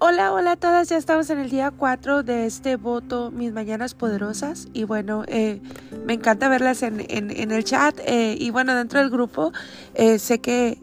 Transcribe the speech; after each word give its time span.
Hola, 0.00 0.32
hola 0.32 0.52
a 0.52 0.56
todas, 0.56 0.88
ya 0.88 0.96
estamos 0.96 1.28
en 1.28 1.40
el 1.40 1.50
día 1.50 1.72
4 1.76 2.22
de 2.22 2.46
este 2.46 2.76
voto 2.76 3.32
Mis 3.32 3.52
Mañanas 3.52 3.94
Poderosas 3.94 4.68
y 4.72 4.84
bueno, 4.84 5.24
eh, 5.26 5.60
me 6.06 6.12
encanta 6.12 6.48
verlas 6.48 6.84
en, 6.84 7.04
en, 7.08 7.50
el 7.50 7.64
chat 7.64 7.98
eh, 8.06 8.36
y 8.38 8.50
bueno, 8.50 8.76
dentro 8.76 9.00
del 9.00 9.10
grupo 9.10 9.52
eh, 9.94 10.20
sé 10.20 10.40
que 10.40 10.78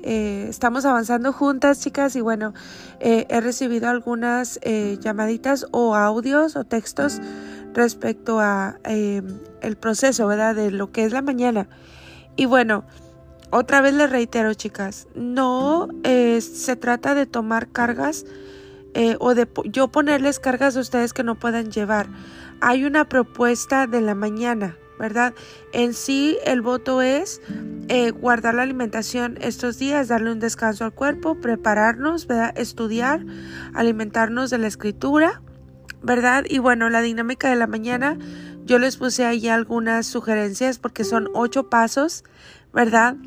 estamos 0.49 0.83
avanzando 0.83 1.31
juntas 1.31 1.79
chicas 1.79 2.17
y 2.17 2.19
bueno, 2.19 2.53
he 2.99 3.39
recibido 3.39 3.87
algunas 3.87 4.59
llamaditas 4.99 5.65
o 5.71 5.95
audios 5.95 6.57
o 6.57 6.65
textos 6.65 7.21
respecto 7.73 8.41
a 8.41 8.79
el 8.83 9.77
proceso, 9.79 10.27
¿verdad? 10.27 10.55
De 10.55 10.71
lo 10.71 10.91
que 10.91 11.05
es 11.05 11.13
la 11.13 11.21
mañana 11.21 11.69
y 12.35 12.47
bueno, 12.47 12.83
otra 13.49 13.79
vez 13.79 13.93
les 13.93 14.09
reitero 14.09 14.53
chicas, 14.55 15.07
no 15.15 15.87
se 16.03 16.75
trata 16.75 17.15
de 17.15 17.25
tomar 17.25 17.69
cargas 17.69 18.25
eh, 18.95 19.17
o 19.19 19.35
de 19.35 19.45
yo 19.65 19.89
ponerles 19.89 20.39
cargas 20.39 20.77
a 20.77 20.79
ustedes 20.79 21.11
que 21.11 21.21
no 21.21 21.35
puedan 21.35 21.69
llevar. 21.69 22.07
Hay 22.61 22.85
una 22.85 23.09
propuesta 23.09 23.87
de 23.87 23.99
la 23.99 24.15
mañana, 24.15 24.77
¿verdad? 24.97 25.33
En 25.73 25.93
sí 25.93 26.37
el 26.45 26.61
voto 26.61 27.01
es 27.01 27.41
eh, 27.89 28.11
guardar 28.11 28.55
la 28.55 28.61
alimentación 28.61 29.37
estos 29.41 29.77
días, 29.77 30.07
darle 30.07 30.31
un 30.31 30.39
descanso 30.39 30.85
al 30.85 30.93
cuerpo, 30.93 31.35
prepararnos, 31.35 32.25
¿verdad? 32.25 32.57
Estudiar, 32.57 33.25
alimentarnos 33.73 34.49
de 34.49 34.59
la 34.59 34.67
escritura, 34.67 35.41
¿verdad? 36.01 36.45
Y 36.47 36.59
bueno, 36.59 36.89
la 36.89 37.01
dinámica 37.01 37.49
de 37.49 37.57
la 37.57 37.67
mañana, 37.67 38.17
yo 38.63 38.79
les 38.79 38.95
puse 38.95 39.25
ahí 39.25 39.49
algunas 39.49 40.07
sugerencias 40.07 40.79
porque 40.79 41.03
son 41.03 41.27
ocho 41.33 41.69
pasos, 41.69 42.23
¿verdad? 42.73 43.17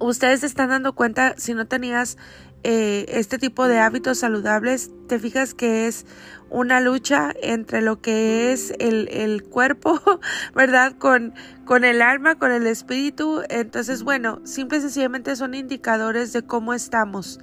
Ustedes 0.00 0.42
están 0.42 0.70
dando 0.70 0.94
cuenta, 0.94 1.34
si 1.36 1.54
no 1.54 1.66
tenías 1.66 2.18
eh, 2.64 3.06
este 3.08 3.38
tipo 3.38 3.66
de 3.66 3.78
hábitos 3.78 4.18
saludables, 4.18 4.90
te 5.08 5.18
fijas 5.18 5.54
que 5.54 5.86
es 5.88 6.06
una 6.48 6.80
lucha 6.80 7.32
entre 7.42 7.80
lo 7.80 8.00
que 8.00 8.52
es 8.52 8.72
el, 8.78 9.08
el 9.08 9.42
cuerpo, 9.42 10.00
¿verdad? 10.54 10.92
Con, 10.98 11.34
con 11.64 11.84
el 11.84 12.02
alma, 12.02 12.36
con 12.36 12.52
el 12.52 12.66
espíritu. 12.66 13.42
Entonces, 13.48 14.02
bueno, 14.04 14.40
simple 14.44 14.78
y 14.78 14.80
sencillamente 14.82 15.34
son 15.34 15.54
indicadores 15.54 16.32
de 16.32 16.42
cómo 16.42 16.72
estamos. 16.72 17.40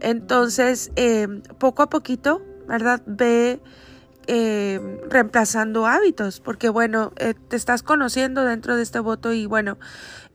Entonces, 0.00 0.90
eh, 0.96 1.26
poco 1.58 1.82
a 1.82 1.90
poquito, 1.90 2.42
¿verdad? 2.66 3.02
Ve 3.06 3.60
eh, 4.26 5.00
reemplazando 5.08 5.86
hábitos, 5.86 6.40
porque 6.40 6.68
bueno, 6.68 7.12
te 7.48 7.56
estás 7.56 7.82
conociendo 7.82 8.44
dentro 8.44 8.76
de 8.76 8.82
este 8.82 9.00
voto 9.00 9.32
y 9.32 9.46
bueno, 9.46 9.78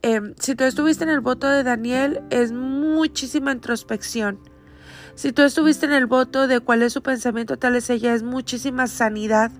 eh, 0.02 0.34
si 0.38 0.54
tú 0.54 0.64
estuviste 0.64 1.04
en 1.04 1.10
el 1.10 1.20
voto 1.20 1.48
de 1.48 1.62
Daniel, 1.62 2.22
es 2.30 2.52
muchísima 2.52 3.52
introspección. 3.52 4.38
Si 5.14 5.32
tú 5.32 5.42
estuviste 5.42 5.86
en 5.86 5.92
el 5.92 6.06
voto 6.06 6.46
de 6.46 6.60
cuál 6.60 6.82
es 6.82 6.92
su 6.92 7.02
pensamiento, 7.02 7.56
tal 7.56 7.76
es 7.76 7.88
ella, 7.90 8.14
es 8.14 8.22
muchísima 8.22 8.86
sanidad, 8.86 9.50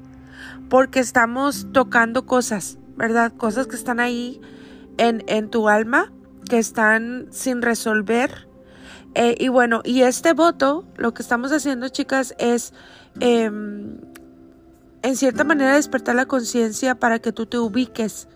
porque 0.68 1.00
estamos 1.00 1.68
tocando 1.72 2.26
cosas, 2.26 2.78
¿verdad? 2.96 3.32
Cosas 3.36 3.66
que 3.66 3.76
están 3.76 3.98
ahí 4.00 4.40
en, 4.98 5.24
en 5.26 5.48
tu 5.48 5.68
alma, 5.68 6.12
que 6.48 6.58
están 6.58 7.26
sin 7.30 7.62
resolver. 7.62 8.46
y 9.14 9.48
bueno, 9.48 9.80
y 9.82 10.02
este 10.02 10.34
voto, 10.34 10.84
lo 10.96 11.14
que 11.14 11.22
estamos 11.22 11.50
haciendo, 11.50 11.88
chicas, 11.88 12.34
es 12.38 12.74
em, 13.20 13.96
en 15.02 15.16
cierta 15.16 15.42
manera 15.44 15.74
despertar 15.74 16.14
la 16.16 16.26
conciencia 16.26 16.96
para 16.96 17.18
que 17.18 17.32
tú 17.32 17.46
te 17.46 17.58
ubiques 17.58 18.28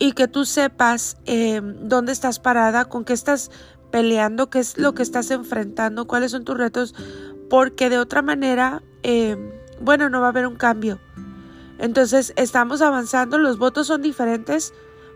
y 0.00 0.12
que 0.12 0.26
tú 0.26 0.46
sepas 0.46 1.18
em, 1.26 1.76
dónde 1.82 2.10
estás 2.10 2.40
parada, 2.40 2.86
con 2.86 3.04
qué 3.04 3.12
estás 3.12 3.50
peleando, 3.92 4.48
qué 4.48 4.58
es 4.58 4.78
lo 4.78 4.94
que 4.94 5.02
estás 5.02 5.30
enfrentando, 5.30 6.06
cuáles 6.06 6.32
son 6.32 6.44
tus 6.44 6.56
retos, 6.56 6.94
porque 7.50 7.90
de 7.90 7.98
otra 7.98 8.22
manera, 8.22 8.82
em, 9.02 9.52
bueno, 9.78 10.08
no 10.08 10.20
va 10.20 10.28
a 10.28 10.30
haber 10.30 10.46
un 10.46 10.56
cambio. 10.56 10.98
Entonces, 11.78 12.32
estamos 12.36 12.80
avanzando, 12.80 13.36
los 13.36 13.58
votos 13.58 13.88
son 13.88 14.00
diferentes, 14.00 14.72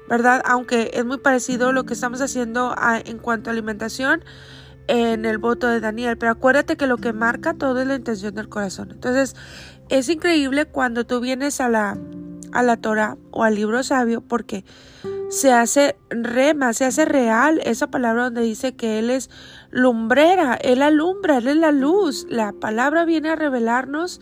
¿verdad? 0.06 0.42
Aunque 0.44 0.90
es 0.92 1.04
muy 1.06 1.16
parecido 1.16 1.72
lo 1.72 1.84
que 1.84 1.94
estamos 1.94 2.20
haciendo 2.20 2.74
en 3.06 3.18
cuanto 3.18 3.48
a 3.48 3.54
alimentación 3.54 4.22
en 4.86 5.24
el 5.24 5.38
voto 5.38 5.66
de 5.66 5.80
Daniel, 5.80 6.18
pero 6.18 6.32
acuérdate 6.32 6.76
que 6.76 6.86
lo 6.86 6.98
que 6.98 7.14
marca 7.14 7.54
todo 7.54 7.80
es 7.80 7.86
la 7.86 7.94
intención 7.94 8.34
del 8.34 8.50
corazón. 8.50 8.90
Entonces, 8.90 9.34
es 9.88 10.10
increíble 10.10 10.66
cuando 10.66 11.06
tú 11.06 11.20
vienes 11.20 11.62
a 11.62 11.70
la, 11.70 11.96
a 12.54 12.62
la 12.62 12.78
Torah 12.78 13.18
o 13.30 13.44
al 13.44 13.56
libro 13.56 13.82
sabio 13.82 14.22
porque 14.22 14.64
se 15.28 15.52
hace 15.52 15.96
rema, 16.10 16.72
se 16.72 16.84
hace 16.84 17.04
real 17.04 17.60
esa 17.64 17.88
palabra 17.88 18.24
donde 18.24 18.42
dice 18.42 18.74
que 18.74 18.98
Él 18.98 19.10
es 19.10 19.30
lumbrera, 19.70 20.54
Él 20.54 20.80
alumbra, 20.80 21.38
Él 21.38 21.48
es 21.48 21.56
la 21.56 21.72
luz. 21.72 22.26
La 22.30 22.52
palabra 22.52 23.04
viene 23.04 23.30
a 23.30 23.36
revelarnos 23.36 24.20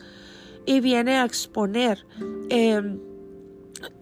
y 0.65 0.81
viene 0.81 1.19
a 1.19 1.25
exponer. 1.25 2.07
Em, 2.49 2.99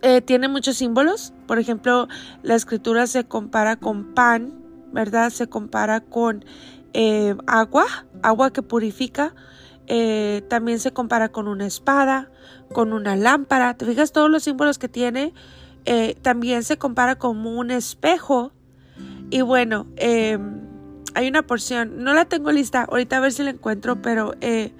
eh, 0.03 0.21
tiene 0.21 0.49
muchos 0.49 0.77
símbolos, 0.77 1.33
por 1.47 1.59
ejemplo, 1.59 2.07
la 2.43 2.55
escritura 2.55 3.07
se 3.07 3.25
compara 3.25 3.77
con 3.77 4.15
pan, 4.15 4.63
¿verdad? 4.93 5.31
Se 5.31 5.49
compara 5.49 6.01
con 6.01 6.45
eh, 6.93 7.35
agua, 7.47 7.87
agua 8.23 8.53
que 8.53 8.63
purifica, 8.63 9.35
eh, 9.93 10.43
también 10.47 10.79
se 10.79 10.93
compara 10.93 11.31
con 11.31 11.49
una 11.49 11.67
espada, 11.67 12.31
con 12.73 12.93
una 12.93 13.17
lámpara. 13.17 13.75
¿Te 13.75 13.85
fijas 13.85 14.13
todos 14.13 14.31
los 14.31 14.45
símbolos 14.45 14.79
que 14.79 14.89
tiene? 14.89 15.35
Eh, 15.85 16.15
también 16.23 16.63
se 16.63 16.79
compara 16.79 17.17
como 17.17 17.59
un 17.59 17.73
espejo. 17.73 18.53
Y 19.31 19.41
bueno, 19.41 19.89
em, 19.97 20.61
hay 21.17 21.27
una 21.27 21.43
porción, 21.43 22.05
no 22.05 22.15
la 22.15 22.25
tengo 22.27 22.53
lista, 22.53 22.85
ahorita 22.85 23.17
a 23.17 23.21
ver 23.21 23.33
si 23.33 23.43
la 23.43 23.51
encuentro, 23.51 24.01
pero 24.01 24.37
eh, 24.41 24.73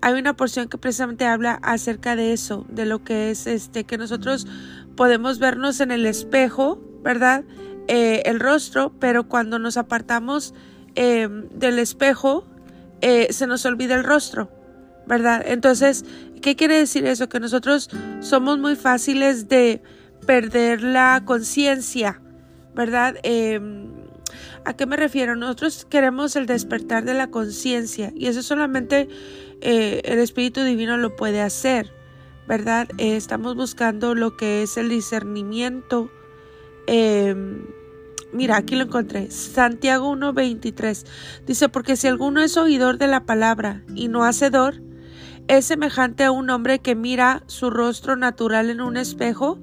hay 0.00 0.14
una 0.14 0.36
porción 0.36 0.68
que 0.68 0.78
precisamente 0.78 1.26
habla 1.26 1.54
acerca 1.62 2.14
de 2.14 2.32
eso, 2.32 2.64
de 2.68 2.86
lo 2.86 3.02
que 3.02 3.32
es 3.32 3.48
este, 3.48 3.82
que 3.82 3.98
nosotros 3.98 4.46
podemos 4.94 5.40
vernos 5.40 5.80
en 5.80 5.90
el 5.90 6.06
espejo, 6.06 6.80
¿verdad? 7.02 7.44
el 7.88 8.38
rostro, 8.38 8.92
pero 9.00 9.28
cuando 9.28 9.58
nos 9.58 9.76
apartamos 9.76 10.54
em, 10.94 11.48
del 11.48 11.80
espejo, 11.80 12.44
eh, 13.02 13.32
se 13.32 13.46
nos 13.46 13.66
olvida 13.66 13.94
el 13.94 14.04
rostro, 14.04 14.50
¿verdad? 15.06 15.42
Entonces, 15.44 16.04
¿qué 16.40 16.56
quiere 16.56 16.76
decir 16.76 17.04
eso? 17.04 17.28
Que 17.28 17.40
nosotros 17.40 17.90
somos 18.20 18.58
muy 18.58 18.76
fáciles 18.76 19.48
de 19.48 19.82
perder 20.26 20.82
la 20.82 21.22
conciencia, 21.24 22.22
¿verdad? 22.74 23.16
Em, 23.24 23.90
¿A 24.64 24.74
qué 24.74 24.86
me 24.86 24.96
refiero? 24.96 25.34
Nosotros 25.34 25.84
queremos 25.90 26.36
el 26.36 26.46
despertar 26.46 27.04
de 27.04 27.14
la 27.14 27.30
conciencia 27.30 28.12
y 28.14 28.28
eso 28.28 28.42
solamente 28.42 29.08
eh, 29.60 30.02
el 30.04 30.20
Espíritu 30.20 30.62
Divino 30.62 30.96
lo 30.96 31.16
puede 31.16 31.40
hacer, 31.40 31.92
¿verdad? 32.46 32.88
Eh, 32.98 33.16
estamos 33.16 33.56
buscando 33.56 34.14
lo 34.14 34.36
que 34.36 34.62
es 34.62 34.76
el 34.76 34.88
discernimiento. 34.88 36.10
Em, 36.86 37.66
Mira, 38.32 38.56
aquí 38.56 38.76
lo 38.76 38.84
encontré. 38.84 39.30
Santiago 39.30 40.10
1.23. 40.14 41.06
Dice, 41.46 41.68
porque 41.68 41.96
si 41.96 42.08
alguno 42.08 42.40
es 42.40 42.56
oidor 42.56 42.98
de 42.98 43.06
la 43.06 43.24
palabra 43.26 43.82
y 43.94 44.08
no 44.08 44.24
hacedor, 44.24 44.80
es 45.48 45.66
semejante 45.66 46.24
a 46.24 46.30
un 46.30 46.48
hombre 46.50 46.78
que 46.78 46.94
mira 46.94 47.42
su 47.46 47.68
rostro 47.68 48.16
natural 48.16 48.70
en 48.70 48.80
un 48.80 48.96
espejo, 48.96 49.58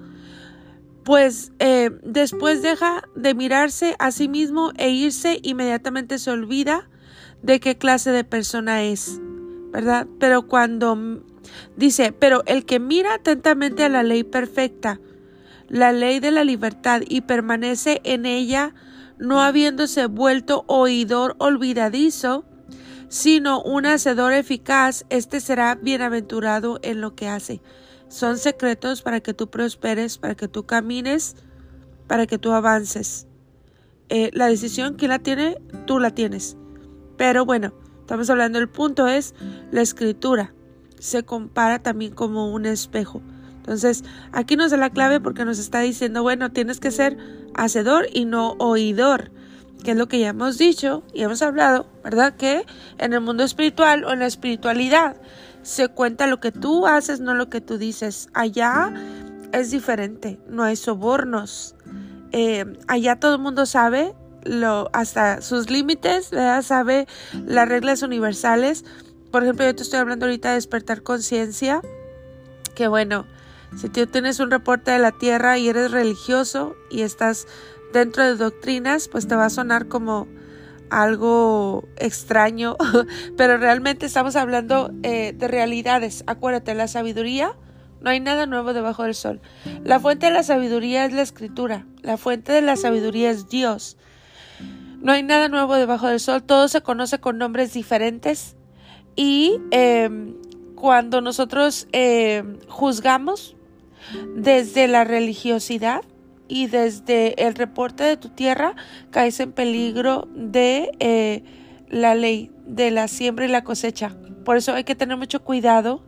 pues 1.03 1.52
eh, 1.57 1.90
después 2.03 2.62
deja 2.62 3.03
de 3.16 3.34
mirarse 3.34 3.96
a 3.97 4.12
sí 4.12 4.28
mismo 4.28 4.72
e 4.78 4.90
irse, 4.90 5.40
inmediatamente 5.41 6.19
se 6.19 6.30
olvida 6.30 6.88
de 7.41 7.59
qué 7.59 7.78
clase 7.78 8.12
de 8.12 8.24
persona 8.24 8.84
es, 8.84 9.19
¿verdad? 9.72 10.06
Pero 10.19 10.47
cuando 10.47 11.24
dice, 11.75 12.12
pero 12.12 12.44
el 12.46 12.66
que 12.66 12.80
mira 12.80 13.16
atentamente 13.16 13.84
a 13.84 13.90
la 13.90 14.03
ley 14.03 14.24
perfecta, 14.24 15.00
la 15.69 15.91
ley 15.91 16.19
de 16.19 16.31
la 16.31 16.44
libertad 16.44 17.01
y 17.07 17.21
permanece 17.21 18.01
en 18.04 18.25
ella, 18.25 18.74
no 19.18 19.42
habiéndose 19.42 20.07
vuelto 20.07 20.66
oidor 20.68 21.36
olvidadizo, 21.39 22.45
sino 23.07 23.62
un 23.62 23.86
hacedor 23.86 24.33
eficaz, 24.33 25.06
éste 25.10 25.39
será 25.39 25.75
bienaventurado 25.75 26.80
en 26.83 27.01
lo 27.01 27.16
que 27.16 27.27
hace. 27.27 27.62
Son 28.07 28.38
secretos 28.38 29.01
para 29.01 29.19
que 29.19 29.33
tú 29.33 29.50
prosperes, 29.50 30.18
para 30.18 30.36
que 30.36 30.48
tú 30.48 30.66
camines, 30.66 31.36
para 32.07 32.25
que 32.25 32.38
tú 32.38 32.51
avances. 32.51 33.27
Eh, 34.10 34.31
la 34.33 34.48
decisión, 34.48 34.95
¿quién 34.95 35.10
la 35.10 35.19
tiene? 35.19 35.57
Tú 35.86 36.00
la 36.00 36.12
tienes. 36.12 36.57
Pero 37.18 37.45
bueno, 37.45 37.74
estamos 38.00 38.30
hablando, 38.30 38.57
el 38.57 38.69
punto 38.69 39.07
es 39.07 39.36
la 39.72 39.81
escritura. 39.81 40.54
Se 40.98 41.24
compara 41.24 41.80
también 41.80 42.13
como 42.13 42.51
un 42.51 42.65
espejo. 42.65 43.22
Entonces, 43.69 44.04
aquí 44.31 44.56
nos 44.56 44.71
da 44.71 44.77
la 44.77 44.89
clave 44.89 45.19
porque 45.19 45.45
nos 45.45 45.60
está 45.60 45.81
diciendo, 45.81 46.24
bueno, 46.24 46.51
tienes 46.51 46.80
que 46.80 46.89
ser 46.89 47.18
hacedor 47.54 48.07
y 48.12 48.25
no 48.25 48.56
oidor, 48.57 49.30
que 49.83 49.92
es 49.92 49.98
lo 49.98 50.07
que 50.07 50.18
ya 50.18 50.30
hemos 50.30 50.57
dicho 50.57 51.04
y 51.13 51.21
hemos 51.21 51.44
hablado, 51.44 51.86
¿verdad? 52.04 52.36
Que 52.36 52.66
en 52.98 53.13
el 53.13 53.21
mundo 53.21 53.44
espiritual 53.44 54.06
o 54.06 54.12
en 54.12 54.19
la 54.19 54.25
espiritualidad 54.25 55.18
se 55.62 55.88
cuenta 55.88 56.25
lo 56.25 56.39
que 56.39 56.51
tú 56.51 56.88
haces, 56.88 57.19
no 57.19 57.36
lo 57.36 57.51
que 57.51 57.62
tú 57.62 57.77
dices. 57.77 58.30
Allá 58.33 58.92
es 59.51 59.69
diferente, 59.69 60.39
no 60.50 60.63
hay 60.63 60.75
sobornos. 60.75 61.75
Eh, 62.31 62.65
allá 62.88 63.19
todo 63.19 63.36
el 63.36 63.42
mundo 63.42 63.68
sabe 63.68 64.15
lo, 64.45 64.89
hasta 64.94 65.44
sus 65.44 65.69
límites, 65.69 66.31
¿verdad? 66.31 66.63
sabe 66.63 67.07
las 67.45 67.69
reglas 67.69 68.01
universales 68.01 68.83
por 69.31 69.44
ejemplo, 69.44 69.63
yo 69.63 69.75
te 69.75 69.83
estoy 69.83 70.00
hablando 70.00 70.25
ahorita 70.25 70.50
de 70.50 70.56
despertar 70.56 71.04
conciencia, 71.04 71.81
que 72.74 72.88
bueno, 72.88 73.27
si 73.75 73.89
tú 73.89 74.07
tienes 74.07 74.39
un 74.39 74.51
reporte 74.51 74.92
de 74.92 75.00
la 75.00 75.12
tierra 75.12 75.57
y 75.57 75.69
eres 75.69 75.92
religioso 75.92 76.75
y 76.89 77.01
estás 77.01 77.48
dentro 77.94 78.24
de 78.24 78.36
doctrinas, 78.36 79.07
pues 79.07 79.27
te 79.27 79.36
va 79.36 79.45
a 79.45 79.50
sonar 79.50 79.88
como 79.88 80.27
algo 80.89 81.88
extraño, 81.98 82.77
pero 83.38 83.57
realmente 83.57 84.06
estamos 84.06 84.36
hablando 84.36 84.92
eh, 85.04 85.33
de 85.33 85.48
realidades. 85.48 86.24
Acuérdate, 86.27 86.74
la 86.74 86.88
sabiduría, 86.88 87.56
no 88.01 88.10
hay 88.10 88.19
nada 88.19 88.45
nuevo 88.45 88.74
debajo 88.74 89.04
del 89.04 89.16
sol. 89.16 89.42
La 89.83 90.00
fuente 90.00 90.27
de 90.27 90.31
la 90.31 90.44
sabiduría 90.44 91.06
es 91.06 91.13
la 91.13 91.22
escritura, 91.22 91.86
la 92.01 92.18
fuente 92.18 92.51
de 92.51 92.62
la 92.62 92.75
sabiduría 92.75 93.30
es 93.30 93.50
Dios. 93.50 93.98
No 95.01 95.13
hay 95.13 95.24
nada 95.24 95.48
nuevo 95.48 95.75
debajo 95.75 96.07
del 96.07 96.19
sol, 96.19 96.44
todo 96.44 96.68
se 96.68 96.81
conoce 96.81 97.19
con 97.19 97.38
nombres 97.38 97.72
diferentes 97.72 98.57
y 99.15 99.60
em, 99.72 100.36
cuando 100.75 101.22
nosotros 101.22 101.88
em, 101.94 102.60
juzgamos 102.68 103.56
desde 104.36 104.88
la 104.88 105.04
religiosidad, 105.04 106.01
y 106.50 106.68
desde 106.68 107.46
el 107.46 107.56
reporte 107.56 108.04
de 108.04 108.18
tu 108.18 108.28
tierra 108.30 108.75
caes 109.12 109.40
en 109.40 109.54
peligro 109.54 110.28
de 110.36 110.92
eh, 111.00 111.44
la 111.88 112.16
ley 112.16 112.51
de 112.66 112.92
la 112.92 113.07
siembra 113.07 113.46
y 113.46 113.48
la 113.48 113.63
cosecha. 113.63 114.16
Por 114.44 114.57
eso 114.57 114.74
hay 114.74 114.84
que 114.84 114.96
tener 114.96 115.16
mucho 115.16 115.44
cuidado 115.44 116.04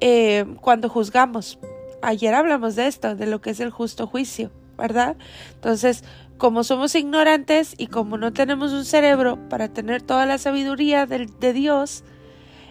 eh, 0.00 0.44
cuando 0.60 0.88
juzgamos. 0.88 1.58
Ayer 2.02 2.34
hablamos 2.34 2.76
de 2.76 2.88
esto, 2.88 3.14
de 3.14 3.26
lo 3.26 3.40
que 3.40 3.50
es 3.50 3.60
el 3.60 3.70
justo 3.70 4.06
juicio, 4.06 4.50
¿verdad? 4.76 5.16
Entonces, 5.54 6.04
como 6.38 6.64
somos 6.64 6.94
ignorantes 6.94 7.74
y 7.78 7.86
como 7.86 8.18
no 8.18 8.32
tenemos 8.32 8.72
un 8.72 8.84
cerebro 8.84 9.48
para 9.48 9.68
tener 9.68 10.02
toda 10.02 10.26
la 10.26 10.38
sabiduría 10.38 11.06
de, 11.06 11.26
de 11.26 11.52
Dios, 11.52 12.04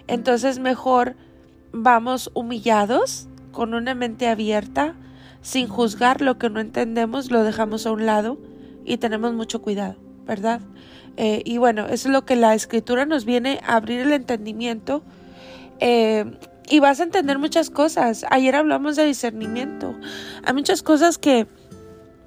entonces 0.07 0.60
mejor 0.60 1.16
vamos 1.72 2.30
humillados, 2.33 3.27
con 3.56 3.74
una 3.74 3.96
mente 3.96 4.28
abierta, 4.28 4.96
sin 5.42 5.68
juzgar 5.69 6.19
lo 6.19 6.38
que 6.38 6.50
no 6.50 6.60
entendemos, 6.60 7.31
lo 7.31 7.44
dejamos 7.44 7.88
a 7.88 7.94
un 7.94 8.06
lado 8.06 8.38
y 8.84 8.98
tenemos 8.98 9.34
mucho 9.34 9.62
cuidado, 9.62 9.96
¿verdad? 10.28 10.60
Eh, 11.16 11.42
y 11.46 11.57
bueno, 11.57 11.86
eso 11.86 12.10
es 12.10 12.13
lo 12.13 12.25
que 12.25 12.36
la 12.36 12.54
escritura 12.54 13.06
nos 13.06 13.24
viene 13.24 13.62
a 13.66 13.78
abrir 13.78 14.02
el 14.02 14.12
entendimiento. 14.12 15.04
Eh, 15.80 16.38
y 16.68 16.80
vas 16.80 17.00
a 17.00 17.04
entender 17.04 17.40
muchas 17.40 17.69
cosas. 17.69 18.25
Ayer 18.30 18.56
hablamos 18.56 18.98
de 18.98 19.06
discernimiento. 19.06 19.96
Hay 20.44 20.54
muchas 20.54 20.84
cosas 20.84 21.18
que 21.18 21.48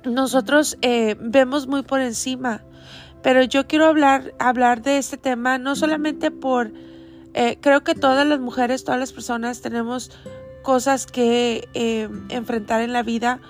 nosotros 0.05 0.79
eh, 0.81 1.15
vemos 1.21 1.67
muy 1.67 1.83
por 1.83 2.01
encima. 2.01 2.63
Pero 3.23 3.43
yo 3.43 3.67
quiero 3.67 3.85
hablar, 3.85 4.33
hablar 4.39 4.81
de 4.81 4.97
este 4.97 5.19
tema 5.19 5.59
no 5.59 5.77
solamente 5.77 6.31
por... 6.31 6.73
creo 7.61 7.83
que 7.85 7.95
todas 7.95 8.27
las 8.27 8.41
mujeres, 8.41 8.85
todas 8.85 8.99
las 8.99 9.13
personas 9.13 9.61
tenemos 9.61 10.11
cosas 10.63 11.07
que 11.07 11.69
eh, 11.75 12.09
enfrentar 12.29 12.81
en 12.81 12.93
la 12.93 13.03
vida, 13.03 13.41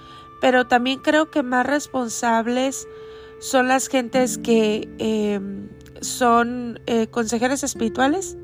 pero 0.41 0.67
también 0.67 1.01
creo 1.01 1.31
que 1.31 1.43
más 1.43 1.67
responsables 1.67 2.87
son 3.41 3.69
las 3.69 3.89
gentes 3.89 4.39
que 4.39 4.89
em, 4.99 5.69
son 6.01 6.81
eh, 6.87 7.09
consejeras 7.09 7.63
espirituales 7.63 8.37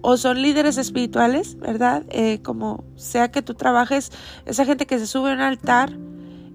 o 0.00 0.16
son 0.16 0.42
líderes 0.42 0.76
espirituales, 0.76 1.56
¿verdad? 1.58 2.04
Eh, 2.10 2.40
como 2.42 2.84
sea 2.96 3.30
que 3.30 3.42
tú 3.42 3.54
trabajes, 3.54 4.10
esa 4.46 4.64
gente 4.64 4.86
que 4.86 4.98
se 4.98 5.06
sube 5.06 5.30
a 5.30 5.34
un 5.34 5.40
altar 5.40 5.96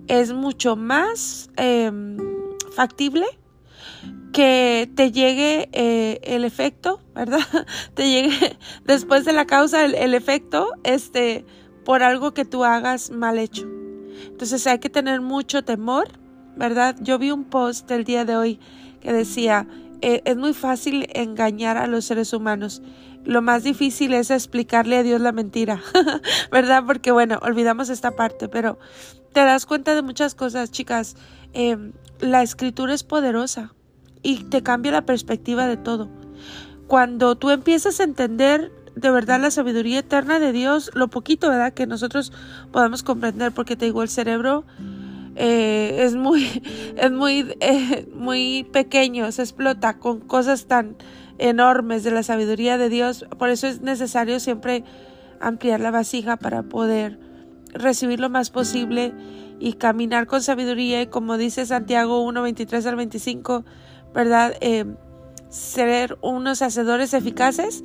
es 0.07 0.33
mucho 0.33 0.75
más 0.75 1.49
factible 2.75 3.25
que 4.33 4.89
te 4.95 5.11
llegue 5.11 5.69
el 6.23 6.45
efecto, 6.45 6.99
¿verdad? 7.19 7.39
te 7.93 8.09
llegue 8.09 8.57
después 8.85 9.25
de 9.25 9.33
la 9.33 9.45
causa 9.45 9.85
el, 9.85 9.95
el 9.95 10.13
efecto, 10.13 10.71
este, 10.83 11.45
por 11.85 12.03
algo 12.03 12.33
que 12.33 12.45
tú 12.45 12.63
hagas 12.63 13.11
mal 13.11 13.37
hecho. 13.37 13.67
Entonces 14.27 14.65
hay 14.67 14.79
que 14.79 14.89
tener 14.89 15.21
mucho 15.21 15.63
temor, 15.63 16.07
¿verdad? 16.55 16.95
Yo 17.01 17.19
vi 17.19 17.31
un 17.31 17.45
post 17.45 17.87
del 17.87 18.03
día 18.03 18.25
de 18.25 18.35
hoy 18.35 18.59
que 19.01 19.13
decía, 19.13 19.67
eh, 20.01 20.21
es 20.25 20.37
muy 20.37 20.53
fácil 20.53 21.07
engañar 21.13 21.77
a 21.77 21.87
los 21.87 22.05
seres 22.05 22.33
humanos. 22.33 22.81
Lo 23.25 23.41
más 23.41 23.63
difícil 23.63 24.13
es 24.13 24.31
explicarle 24.31 24.97
a 24.97 25.03
Dios 25.03 25.19
la 25.19 25.31
mentira, 25.31 25.81
¿verdad? 26.51 26.83
Porque 26.85 27.11
bueno, 27.11 27.39
olvidamos 27.41 27.89
esta 27.89 28.11
parte, 28.11 28.47
pero 28.47 28.79
te 29.33 29.41
das 29.41 29.65
cuenta 29.65 29.93
de 29.95 30.01
muchas 30.01 30.35
cosas, 30.35 30.71
chicas. 30.71 31.15
Em, 31.53 31.93
la 32.19 32.43
escritura 32.43 32.93
es 32.93 33.03
poderosa 33.03 33.73
y 34.21 34.43
te 34.45 34.63
cambia 34.63 34.91
la 34.91 35.05
perspectiva 35.05 35.67
de 35.67 35.77
todo. 35.77 36.09
Cuando 36.89 37.35
tú 37.35 37.51
empiezas 37.51 37.99
a 37.99 38.03
entender 38.03 38.71
de 38.95 39.11
verdad 39.11 39.39
la 39.39 39.51
sabiduría 39.51 39.99
eterna 39.99 40.39
de 40.39 40.51
Dios, 40.51 40.89
lo 40.95 41.07
poquito, 41.07 41.47
¿verdad? 41.47 41.71
Que 41.71 41.85
nosotros 41.85 42.33
podamos 42.71 43.03
comprender, 43.03 43.51
porque 43.51 43.75
te 43.75 43.85
digo, 43.85 44.01
el 44.01 44.09
cerebro 44.09 44.65
eh, 45.35 45.97
es 45.99 46.15
muy, 46.15 46.47
es 46.97 47.11
muy, 47.11 47.55
eh, 47.59 48.09
muy 48.15 48.67
pequeño, 48.73 49.31
se 49.31 49.43
explota 49.43 49.99
con 49.99 50.19
cosas 50.19 50.65
tan 50.65 50.95
enormes 51.37 52.03
de 52.03 52.09
la 52.09 52.23
sabiduría 52.23 52.79
de 52.79 52.89
Dios. 52.89 53.23
Por 53.37 53.49
eso 53.49 53.67
es 53.67 53.81
necesario 53.81 54.39
siempre 54.39 54.83
ampliar 55.39 55.81
la 55.81 55.91
vasija 55.91 56.37
para 56.37 56.63
poder 56.63 57.19
recibir 57.71 58.19
lo 58.19 58.31
más 58.31 58.49
posible 58.49 59.13
y 59.59 59.73
caminar 59.73 60.25
con 60.25 60.41
sabiduría 60.41 61.03
y 61.03 61.05
como 61.05 61.37
dice 61.37 61.67
Santiago 61.67 62.23
1, 62.23 62.41
23 62.41 62.83
al 62.87 62.95
25, 62.95 63.63
¿verdad? 64.11 64.55
Eh, 64.59 64.85
ser 65.49 66.17
unos 66.21 66.61
hacedores 66.61 67.13
eficaces 67.13 67.83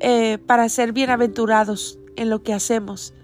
eh, 0.00 0.38
para 0.46 0.68
ser 0.68 0.92
bienaventurados 0.92 1.98
en 2.16 2.30
lo 2.30 2.42
que 2.42 2.52
hacemos, 2.52 3.14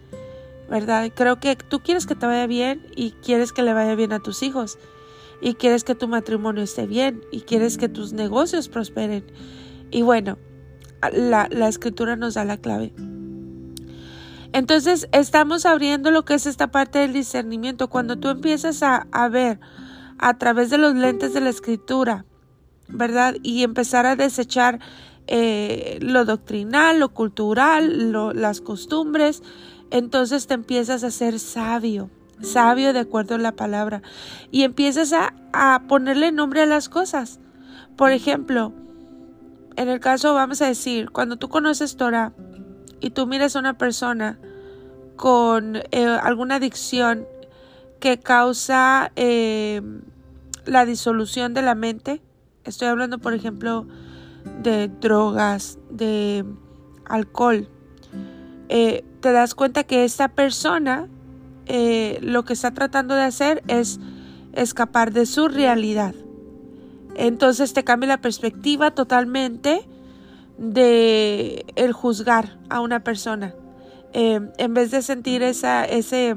¿verdad? 0.70 1.10
Creo 1.14 1.38
que 1.38 1.56
tú 1.56 1.80
quieres 1.80 2.06
que 2.06 2.14
te 2.14 2.26
vaya 2.26 2.46
bien 2.46 2.86
y 2.96 3.12
quieres 3.12 3.52
que 3.52 3.62
le 3.62 3.72
vaya 3.74 3.94
bien 3.94 4.12
a 4.12 4.20
tus 4.20 4.42
hijos 4.42 4.78
y 5.40 5.54
quieres 5.54 5.84
que 5.84 5.94
tu 5.94 6.08
matrimonio 6.08 6.62
esté 6.62 6.86
bien 6.86 7.22
y 7.30 7.40
quieres 7.40 7.76
que 7.76 7.88
tus 7.88 8.12
negocios 8.12 8.68
prosperen. 8.68 9.24
Y 9.90 10.02
bueno, 10.02 10.38
la, 11.12 11.46
escritura 11.68 12.16
nos 12.16 12.34
da 12.34 12.44
la 12.44 12.56
clave. 12.56 12.94
Entonces 14.52 15.08
estamos 15.12 15.66
abriendo 15.66 16.10
lo 16.10 16.24
que 16.24 16.34
es 16.34 16.46
esta 16.46 16.70
parte 16.70 17.00
del 17.00 17.12
discernimiento. 17.12 17.88
Cuando 17.88 18.16
tú 18.16 18.28
empiezas 18.28 18.82
a, 18.82 19.08
a 19.10 19.28
ver 19.28 19.58
a 20.18 20.38
través 20.38 20.70
de 20.70 20.78
los 20.78 20.94
lentes 20.94 21.34
de 21.34 21.40
la 21.40 21.50
escritura, 21.50 22.24
¿verdad? 22.92 23.36
Y 23.42 23.62
empezar 23.62 24.06
a 24.06 24.16
desechar 24.16 24.80
eh, 25.26 25.98
lo 26.00 26.24
doctrinal, 26.24 26.98
lo 26.98 27.10
cultural, 27.10 28.12
las 28.34 28.60
costumbres, 28.60 29.42
entonces 29.90 30.46
te 30.46 30.54
empiezas 30.54 31.04
a 31.04 31.10
ser 31.10 31.38
sabio, 31.38 32.10
sabio 32.40 32.92
de 32.92 33.00
acuerdo 33.00 33.36
a 33.36 33.38
la 33.38 33.52
palabra, 33.52 34.02
y 34.50 34.62
empiezas 34.62 35.12
a, 35.12 35.82
ponerle 35.88 36.32
nombre 36.32 36.62
a 36.62 36.66
las 36.66 36.88
cosas. 36.88 37.40
Por 37.96 38.10
ejemplo, 38.10 38.72
en 39.76 39.88
el 39.88 40.00
caso, 40.00 40.34
vamos 40.34 40.60
a 40.60 40.66
decir, 40.66 41.10
cuando 41.10 41.36
tú 41.36 41.48
conoces 41.48 41.96
Torah 41.96 42.32
y 43.00 43.10
tú 43.10 43.26
miras 43.26 43.54
a 43.54 43.60
una 43.60 43.78
persona 43.78 44.38
con 45.16 45.76
eh, 45.92 46.06
alguna 46.06 46.56
adicción 46.56 47.26
que 48.00 48.18
causa 48.18 49.12
eh, 49.14 49.82
la 50.64 50.84
disolución 50.84 51.54
de 51.54 51.62
la 51.62 51.74
mente, 51.74 52.20
estoy 52.64 52.88
hablando, 52.88 53.18
por 53.18 53.34
ejemplo, 53.34 53.86
de 54.62 54.88
drogas, 54.88 55.78
de 55.90 56.44
alcohol, 57.04 57.68
eh, 58.68 59.04
te 59.20 59.32
das 59.32 59.54
cuenta 59.54 59.84
que 59.84 60.04
esta 60.04 60.28
persona 60.28 61.08
eh, 61.66 62.18
lo 62.22 62.44
que 62.44 62.54
está 62.54 62.72
tratando 62.72 63.14
de 63.14 63.22
hacer 63.22 63.62
es 63.68 64.00
escapar 64.52 65.12
de 65.12 65.26
su 65.26 65.48
realidad. 65.48 66.14
Entonces 67.14 67.72
te 67.72 67.84
cambia 67.84 68.08
la 68.08 68.20
perspectiva 68.20 68.90
totalmente 68.90 69.86
de 70.58 71.64
el 71.76 71.92
juzgar 71.92 72.58
a 72.68 72.80
una 72.80 73.04
persona. 73.04 73.54
Eh, 74.12 74.40
en 74.58 74.74
vez 74.74 74.90
de 74.90 75.02
sentir 75.02 75.42
esa, 75.42 75.84
ese, 75.84 76.36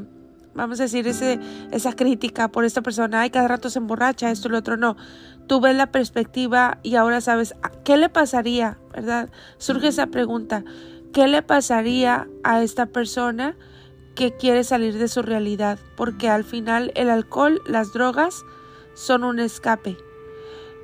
vamos 0.54 0.80
a 0.80 0.84
decir, 0.84 1.08
ese, 1.08 1.40
esa 1.72 1.94
crítica 1.94 2.50
por 2.50 2.66
esta 2.66 2.82
persona, 2.82 3.22
ay, 3.22 3.30
cada 3.30 3.48
rato 3.48 3.70
se 3.70 3.80
emborracha, 3.80 4.32
esto 4.32 4.48
y 4.48 4.52
lo 4.52 4.58
otro, 4.58 4.78
no 4.78 4.96
tú 5.48 5.62
ves 5.62 5.76
la 5.76 5.92
perspectiva 5.92 6.80
y 6.84 6.96
ahora 6.96 7.22
sabes 7.22 7.56
qué 7.84 7.98
le 7.98 8.10
pasaría, 8.10 8.78
¿verdad? 8.94 9.30
Surge 9.58 9.88
esa 9.90 10.08
pregunta, 10.08 10.64
¿qué 11.14 11.28
le 11.28 11.42
pasaría 11.42 12.28
a 12.44 12.62
esta 12.62 12.88
persona 12.88 13.56
que 14.16 14.36
quiere 14.36 14.64
salir 14.64 14.98
de 14.98 15.08
su 15.08 15.22
realidad? 15.22 15.80
Porque 15.96 16.30
al 16.30 16.44
final 16.44 16.92
el 16.96 17.10
alcohol, 17.10 17.62
las 17.68 17.94
drogas 17.94 18.44
son 18.94 19.24
un 19.24 19.40
escape. 19.40 19.98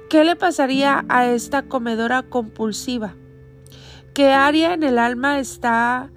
¿Qué 0.10 0.26
le 0.26 0.36
pasaría 0.36 1.06
a 1.08 1.28
esta 1.28 1.64
comedora 1.64 2.24
compulsiva? 2.24 3.16
¿Qué 4.14 4.28
área 4.32 4.74
en 4.74 4.84
el 4.84 5.00
alma 5.00 5.40
está 5.40 6.12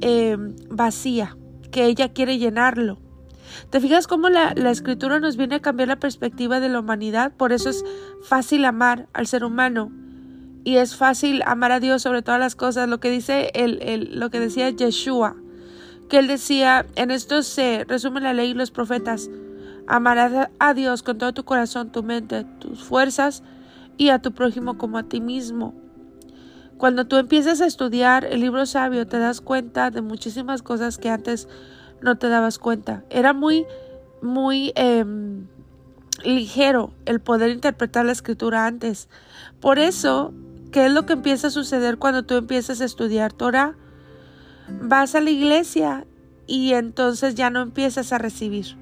em, 0.00 0.56
vacía? 0.70 1.36
Que 1.70 1.84
ella 1.84 2.12
quiere 2.14 2.38
llenarlo. 2.38 3.03
¿Te 3.70 3.80
fijas 3.80 4.06
cómo 4.06 4.28
la, 4.28 4.52
escritura 4.70 5.20
nos 5.20 5.36
viene 5.36 5.56
a 5.56 5.60
cambiar 5.60 5.88
la 5.88 5.96
perspectiva 5.96 6.60
de 6.60 6.68
la 6.68 6.80
humanidad? 6.80 7.32
Por 7.32 7.52
eso 7.52 7.70
es 7.70 7.84
fácil 8.22 8.64
amar 8.64 9.08
al 9.12 9.26
ser 9.26 9.44
humano 9.44 9.90
y 10.64 10.76
es 10.76 10.96
fácil 10.96 11.42
amar 11.46 11.72
a 11.72 11.80
Dios 11.80 12.02
sobre 12.02 12.22
todas 12.22 12.40
las 12.40 12.56
cosas. 12.56 12.88
Lo 12.88 13.00
que 13.00 13.10
dice 13.10 13.50
el, 13.54 14.18
lo 14.18 14.30
que 14.30 14.40
decía 14.40 14.70
Yeshua, 14.70 15.36
que 16.08 16.18
él 16.18 16.26
decía, 16.26 16.86
en 16.96 17.10
esto 17.10 17.42
se 17.42 17.84
resume 17.84 18.20
la 18.20 18.32
ley 18.32 18.50
y 18.50 18.54
los 18.54 18.70
profetas. 18.70 19.30
Amarás 19.86 20.48
a 20.58 20.74
Dios 20.74 21.02
con 21.02 21.18
todo 21.18 21.34
tu 21.34 21.44
corazón, 21.44 21.90
tu 21.90 22.02
mente, 22.02 22.44
tus 22.58 22.82
fuerzas 22.82 23.42
y 23.96 24.08
a 24.08 24.20
tu 24.20 24.32
prójimo 24.32 24.78
como 24.78 24.98
a 24.98 25.02
ti 25.04 25.20
mismo. 25.20 25.74
Cuando 26.78 27.06
tú 27.06 27.16
empiezas 27.16 27.60
a 27.60 27.66
estudiar 27.66 28.24
el 28.24 28.40
libro 28.40 28.66
sabio 28.66 29.06
te 29.06 29.18
das 29.18 29.40
cuenta 29.40 29.90
de 29.90 30.02
muchísimas 30.02 30.62
cosas 30.62 30.98
que 30.98 31.08
antes 31.08 31.48
no 32.04 32.16
te 32.16 32.28
dabas 32.28 32.58
cuenta. 32.58 33.02
Era 33.10 33.32
muy, 33.32 33.66
muy 34.22 34.72
em, 34.76 35.46
ligero 36.22 36.92
el 37.06 37.20
poder 37.20 37.50
interpretar 37.50 38.04
la 38.04 38.12
escritura 38.12 38.66
antes. 38.66 39.08
Por 39.60 39.78
eso, 39.78 40.32
¿qué 40.70 40.86
es 40.86 40.92
lo 40.92 41.06
que 41.06 41.14
empieza 41.14 41.48
a 41.48 41.50
suceder 41.50 41.98
cuando 41.98 42.22
tú 42.22 42.34
empiezas 42.34 42.80
a 42.80 42.84
estudiar 42.84 43.32
Torah? 43.32 43.74
Vas 44.82 45.14
a 45.14 45.20
la 45.20 45.30
iglesia 45.30 46.06
y 46.46 46.74
entonces 46.74 47.34
ya 47.34 47.50
no 47.50 47.62
empiezas 47.62 48.12
a 48.12 48.18
recibir. 48.18 48.76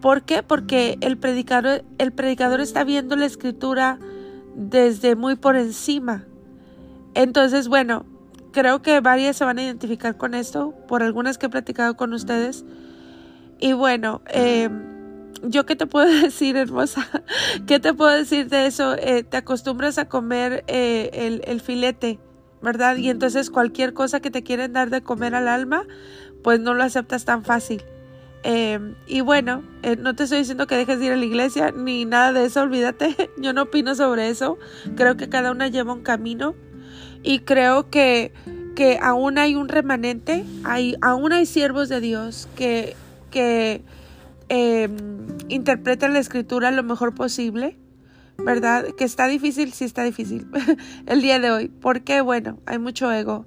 ¿Por 0.00 0.22
qué? 0.22 0.42
Porque 0.42 0.96
el 1.02 1.18
predicador, 1.18 1.84
el 1.98 2.12
predicador 2.12 2.60
está 2.60 2.84
viendo 2.84 3.16
la 3.16 3.26
escritura 3.26 3.98
desde 4.56 5.14
muy 5.14 5.36
por 5.36 5.56
encima. 5.56 6.24
Entonces, 7.14 7.68
bueno, 7.68 8.06
creo 8.52 8.82
que 8.82 9.00
varias 9.00 9.36
se 9.36 9.44
van 9.44 9.58
a 9.58 9.62
identificar 9.62 10.16
con 10.16 10.34
esto, 10.34 10.74
por 10.88 11.02
algunas 11.02 11.38
que 11.38 11.46
he 11.46 11.48
platicado 11.48 11.96
con 11.96 12.12
ustedes. 12.12 12.64
Y 13.58 13.72
bueno, 13.72 14.22
eh, 14.28 14.68
yo 15.42 15.66
qué 15.66 15.76
te 15.76 15.86
puedo 15.86 16.06
decir, 16.22 16.56
hermosa, 16.56 17.06
qué 17.66 17.80
te 17.80 17.94
puedo 17.94 18.10
decir 18.10 18.48
de 18.48 18.66
eso, 18.66 18.94
eh, 18.94 19.22
te 19.22 19.36
acostumbras 19.36 19.98
a 19.98 20.08
comer 20.08 20.64
eh, 20.66 21.10
el, 21.12 21.42
el, 21.44 21.60
filete, 21.60 22.18
¿verdad? 22.62 22.96
Y 22.96 23.10
entonces 23.10 23.50
cualquier 23.50 23.92
cosa 23.92 24.20
que 24.20 24.30
te 24.30 24.42
quieren 24.42 24.72
dar 24.72 24.90
de 24.90 25.02
comer 25.02 25.34
al 25.34 25.48
alma, 25.48 25.84
pues 26.42 26.60
no 26.60 26.74
lo 26.74 26.82
aceptas 26.82 27.24
tan 27.24 27.44
fácil. 27.44 27.84
y 29.06 29.20
bueno, 29.20 29.62
no 29.98 30.14
te 30.14 30.24
estoy 30.24 30.38
diciendo 30.38 30.66
que 30.66 30.74
dejes 30.74 30.98
de 30.98 31.06
ir 31.06 31.12
a 31.12 31.16
la 31.16 31.24
iglesia 31.26 31.72
ni 31.72 32.06
nada 32.06 32.32
de 32.32 32.46
eso, 32.46 32.62
olvídate, 32.62 33.30
yo 33.36 33.52
no 33.52 33.62
opino 33.64 33.94
sobre 33.94 34.30
eso, 34.30 34.58
creo 34.96 35.18
que 35.18 35.28
cada 35.28 35.50
una 35.50 35.68
lleva 35.68 35.92
un 35.92 36.02
camino 36.02 36.54
y 37.22 37.40
creo 37.40 37.90
que, 37.90 38.32
que 38.74 38.98
aún 39.02 39.38
hay 39.38 39.54
un 39.54 39.68
remanente, 39.68 40.44
hay, 40.64 40.96
aún 41.00 41.32
hay 41.32 41.46
siervos 41.46 41.88
de 41.88 42.00
Dios 42.00 42.48
que, 42.56 42.96
que 43.30 43.82
em, 44.48 44.96
interpretan 45.48 46.12
la 46.12 46.18
escritura 46.18 46.70
lo 46.70 46.82
mejor 46.82 47.14
posible, 47.14 47.76
¿verdad? 48.38 48.86
Que 48.96 49.04
está 49.04 49.26
difícil, 49.26 49.72
sí 49.72 49.84
está 49.84 50.02
difícil 50.02 50.46
el 51.06 51.20
día 51.22 51.38
de 51.38 51.50
hoy, 51.50 51.68
porque 51.68 52.20
bueno, 52.20 52.58
hay 52.66 52.78
mucho 52.78 53.12
ego, 53.12 53.44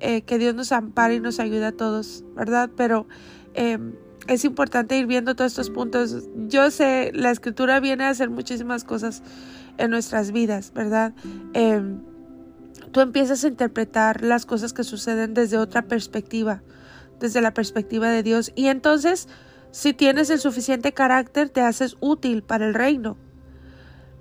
eh, 0.00 0.22
que 0.22 0.38
Dios 0.38 0.54
nos 0.54 0.72
ampare 0.72 1.16
y 1.16 1.20
nos 1.20 1.40
ayude 1.40 1.66
a 1.66 1.72
todos, 1.72 2.24
¿verdad? 2.34 2.70
Pero 2.76 3.06
em, 3.54 3.92
es 4.26 4.44
importante 4.44 4.96
ir 4.96 5.06
viendo 5.06 5.34
todos 5.34 5.52
estos 5.52 5.70
puntos. 5.70 6.24
Yo 6.48 6.70
sé, 6.70 7.10
la 7.14 7.30
escritura 7.30 7.80
viene 7.80 8.04
a 8.04 8.08
hacer 8.08 8.30
muchísimas 8.30 8.84
cosas 8.84 9.22
en 9.76 9.90
nuestras 9.90 10.32
vidas, 10.32 10.72
¿verdad? 10.74 11.12
Eh, 11.52 11.82
tú 12.94 13.00
empiezas 13.00 13.42
a 13.42 13.48
interpretar 13.48 14.22
las 14.22 14.46
cosas 14.46 14.72
que 14.72 14.84
suceden 14.84 15.34
desde 15.34 15.58
otra 15.58 15.82
perspectiva, 15.82 16.62
desde 17.18 17.40
la 17.40 17.52
perspectiva 17.52 18.08
de 18.08 18.22
Dios. 18.22 18.52
Y 18.54 18.68
entonces, 18.68 19.28
si 19.72 19.94
tienes 19.94 20.30
el 20.30 20.38
suficiente 20.38 20.92
carácter, 20.92 21.48
te 21.48 21.60
haces 21.60 21.96
útil 21.98 22.44
para 22.44 22.64
el 22.66 22.72
reino, 22.72 23.16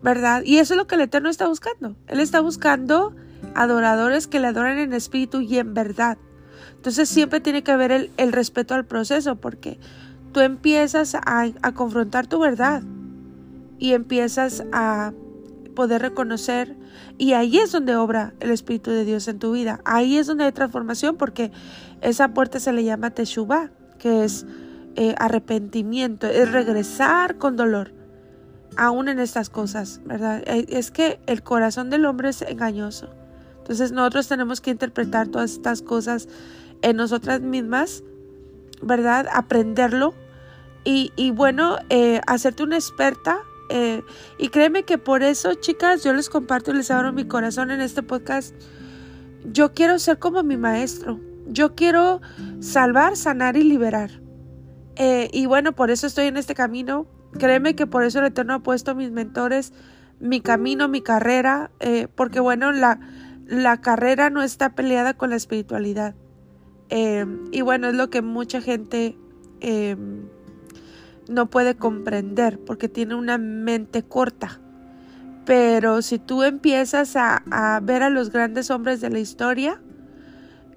¿verdad? 0.01 0.41
Y 0.43 0.57
eso 0.57 0.73
es 0.73 0.79
lo 0.79 0.87
que 0.87 0.95
el 0.95 1.01
Eterno 1.01 1.29
está 1.29 1.47
buscando. 1.47 1.95
Él 2.07 2.19
está 2.19 2.41
buscando 2.41 3.15
adoradores 3.53 4.25
que 4.25 4.39
le 4.39 4.47
adoren 4.47 4.79
en 4.79 4.93
espíritu 4.93 5.41
y 5.41 5.59
en 5.59 5.75
verdad. 5.75 6.17
Entonces 6.75 7.07
siempre 7.07 7.41
tiene 7.41 7.61
que 7.61 7.71
haber 7.71 8.09
el, 8.17 8.31
respeto 8.31 8.73
al 8.73 8.85
proceso 8.85 9.35
porque 9.35 9.79
tú 10.31 10.39
empiezas 10.39 11.13
a, 11.13 11.43
a 11.61 11.73
confrontar 11.75 12.25
tu 12.25 12.39
verdad 12.39 12.81
y 13.77 13.93
empiezas 13.93 14.63
a 14.71 15.13
poder 15.73 16.01
reconocer 16.01 16.75
y 17.17 17.33
ahí 17.33 17.57
es 17.57 17.71
donde 17.71 17.95
obra 17.95 18.33
el 18.39 18.51
Espíritu 18.51 18.91
de 18.91 19.05
Dios 19.05 19.27
en 19.27 19.39
tu 19.39 19.51
vida. 19.51 19.81
Ahí 19.85 20.17
es 20.17 20.27
donde 20.27 20.45
hay 20.45 20.51
transformación 20.51 21.17
porque 21.17 21.51
esa 22.01 22.33
puerta 22.33 22.59
se 22.59 22.73
le 22.73 22.83
llama 22.83 23.11
Teshuvah, 23.11 23.71
que 23.99 24.23
es 24.23 24.45
eh, 24.95 25.15
arrepentimiento, 25.17 26.27
es 26.27 26.51
regresar 26.51 27.37
con 27.37 27.55
dolor, 27.55 27.93
aún 28.77 29.07
en 29.07 29.19
estas 29.19 29.49
cosas, 29.49 30.01
¿verdad? 30.05 30.43
Eh, 30.45 30.65
es 30.69 30.91
que 30.91 31.19
el 31.25 31.43
corazón 31.43 31.89
del 31.89 32.05
hombre 32.05 32.29
es 32.29 32.41
engañoso. 32.41 33.09
Entonces 33.59 33.91
nosotros 33.91 34.27
tenemos 34.27 34.59
que 34.59 34.71
interpretar 34.71 35.29
todas 35.29 35.51
estas 35.51 35.81
cosas 35.81 36.27
en 36.81 36.97
nosotras 36.97 37.41
mismas, 37.41 38.03
¿verdad? 38.81 39.27
Aprenderlo 39.33 40.13
y, 40.85 41.31
bueno, 41.31 41.77
eh, 41.89 42.19
hacerte 42.27 42.63
una 42.63 42.75
experta 42.75 43.39
eh, 43.69 44.03
y 44.37 44.49
créeme 44.49 44.83
que 44.83 44.97
por 44.97 45.23
eso, 45.23 45.53
chicas, 45.55 46.03
yo 46.03 46.13
les 46.13 46.29
comparto 46.29 46.71
y 46.71 46.75
les 46.75 46.91
abro 46.91 47.13
mi 47.13 47.25
corazón 47.25 47.71
en 47.71 47.81
este 47.81 48.03
podcast. 48.03 48.55
Yo 49.45 49.73
quiero 49.73 49.99
ser 49.99 50.19
como 50.19 50.43
mi 50.43 50.57
maestro. 50.57 51.19
Yo 51.47 51.75
quiero 51.75 52.21
salvar, 52.59 53.17
sanar 53.17 53.57
y 53.57 53.63
liberar. 53.63 54.11
Eh, 54.95 55.29
y 55.33 55.45
bueno, 55.45 55.73
por 55.73 55.91
eso 55.91 56.07
estoy 56.07 56.25
en 56.25 56.37
este 56.37 56.55
camino. 56.55 57.07
Créeme 57.37 57.75
que 57.75 57.87
por 57.87 58.03
eso 58.03 58.19
el 58.19 58.25
Eterno 58.25 58.53
ha 58.53 58.59
puesto 58.59 58.95
mis 58.95 59.11
mentores, 59.11 59.73
mi 60.19 60.39
camino, 60.39 60.87
mi 60.87 61.01
carrera, 61.01 61.71
eh, 61.79 62.07
porque 62.13 62.39
bueno, 62.39 62.71
la 62.71 63.81
carrera 63.81 64.29
no 64.29 64.43
está 64.43 64.75
peleada 64.75 65.15
con 65.15 65.31
la 65.31 65.35
espiritualidad. 65.35 66.15
y 66.89 67.61
bueno, 67.61 67.87
es 67.87 67.95
lo 67.95 68.11
que 68.11 68.21
mucha 68.21 68.61
gente 68.61 69.17
no 71.33 71.49
puede 71.49 71.75
comprender 71.75 72.59
porque 72.59 72.89
tiene 72.89 73.15
una 73.15 73.37
mente 73.37 74.03
corta. 74.03 74.59
Pero 75.45 76.01
si 76.01 76.19
tú 76.19 76.43
empiezas 76.43 77.15
a, 77.15 77.79
ver 77.83 78.03
a 78.03 78.09
los 78.09 78.31
grandes 78.31 78.71
hombres 78.71 79.01
de 79.01 79.09
la 79.09 79.19
historia, 79.19 79.81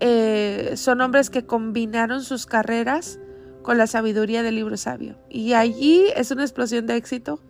eh, 0.00 0.72
son 0.76 1.00
hombres 1.00 1.30
que 1.30 1.46
combinaron 1.46 2.22
sus 2.22 2.46
carreras 2.46 3.20
con 3.62 3.78
la 3.78 3.86
sabiduría 3.86 4.42
del 4.42 4.56
libro 4.56 4.76
sabio. 4.76 5.18
Y 5.30 5.52
allí 5.52 6.04
es 6.16 6.30
una 6.30 6.42
explosión 6.42 6.86
de 6.86 6.96
éxito. 6.96 7.40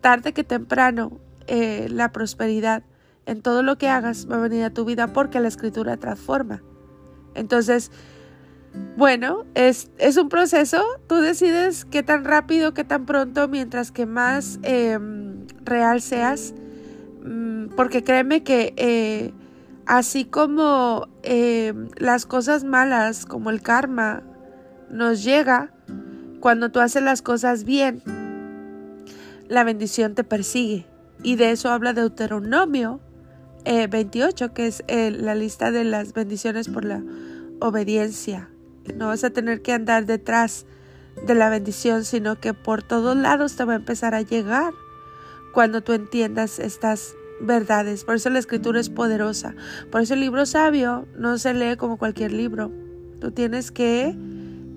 Tarde 0.00 0.32
que 0.32 0.44
temprano, 0.44 1.20
eh, 1.46 1.88
la 1.90 2.12
prosperidad 2.12 2.82
en 3.26 3.42
todo 3.42 3.62
lo 3.62 3.76
que 3.76 3.88
hagas 3.88 4.30
va 4.30 4.36
a 4.36 4.40
venir 4.40 4.64
a 4.64 4.70
tu 4.70 4.84
vida 4.84 5.12
porque 5.12 5.40
la 5.40 5.48
escritura 5.48 5.96
transforma. 5.96 6.62
Entonces, 7.34 7.90
bueno, 8.96 9.44
es, 9.54 9.88
un 10.16 10.28
proceso, 10.28 10.82
tú 11.08 11.16
decides 11.16 11.84
qué 11.84 12.02
tan 12.02 12.24
rápido, 12.24 12.74
qué 12.74 12.84
tan 12.84 13.06
pronto, 13.06 13.48
mientras 13.48 13.90
que 13.90 14.06
más 14.06 14.58
em, 14.62 15.46
real 15.64 16.00
seas, 16.00 16.54
mm, 17.24 17.74
porque 17.76 18.04
créeme 18.04 18.42
que 18.44 18.72
eh, 18.76 19.32
así 19.86 20.24
como 20.24 21.08
em, 21.22 21.88
las 21.96 22.24
cosas 22.26 22.62
malas, 22.64 23.26
como 23.26 23.50
el 23.50 23.62
karma, 23.62 24.22
nos 24.90 25.24
llega, 25.24 25.72
cuando 26.40 26.70
tú 26.70 26.78
haces 26.80 27.02
las 27.02 27.20
cosas 27.20 27.64
bien, 27.64 28.02
la 29.48 29.64
bendición 29.64 30.14
te 30.14 30.24
persigue. 30.24 30.86
Y 31.22 31.36
de 31.36 31.50
eso 31.52 31.70
habla 31.70 31.94
Deuteronomio 31.94 33.00
28, 33.64 34.44
eh, 34.44 34.50
que 34.54 34.66
es 34.66 34.84
eh, 34.88 35.10
la 35.10 35.34
lista 35.34 35.70
de 35.70 35.84
las 35.84 36.12
bendiciones 36.12 36.68
por 36.68 36.84
la 36.84 37.02
obediencia. 37.60 38.50
No 38.94 39.08
vas 39.08 39.24
a 39.24 39.30
tener 39.30 39.62
que 39.62 39.72
andar 39.72 40.06
detrás 40.06 40.66
de 41.26 41.34
la 41.34 41.48
bendición, 41.48 42.04
sino 42.04 42.40
que 42.40 42.54
por 42.54 42.82
todos 42.82 43.16
lados 43.16 43.56
te 43.56 43.64
va 43.64 43.74
a 43.74 43.76
empezar 43.76 44.14
a 44.14 44.22
llegar 44.22 44.72
cuando 45.52 45.82
tú 45.82 45.92
entiendas 45.92 46.58
estas 46.58 47.14
verdades. 47.40 48.04
Por 48.04 48.16
eso 48.16 48.30
la 48.30 48.38
escritura 48.38 48.80
es 48.80 48.90
poderosa. 48.90 49.54
Por 49.90 50.02
eso 50.02 50.14
el 50.14 50.20
libro 50.20 50.46
sabio 50.46 51.06
no 51.16 51.38
se 51.38 51.54
lee 51.54 51.76
como 51.76 51.96
cualquier 51.96 52.32
libro. 52.32 52.70
Tú 53.20 53.30
tienes 53.30 53.70
que 53.70 54.14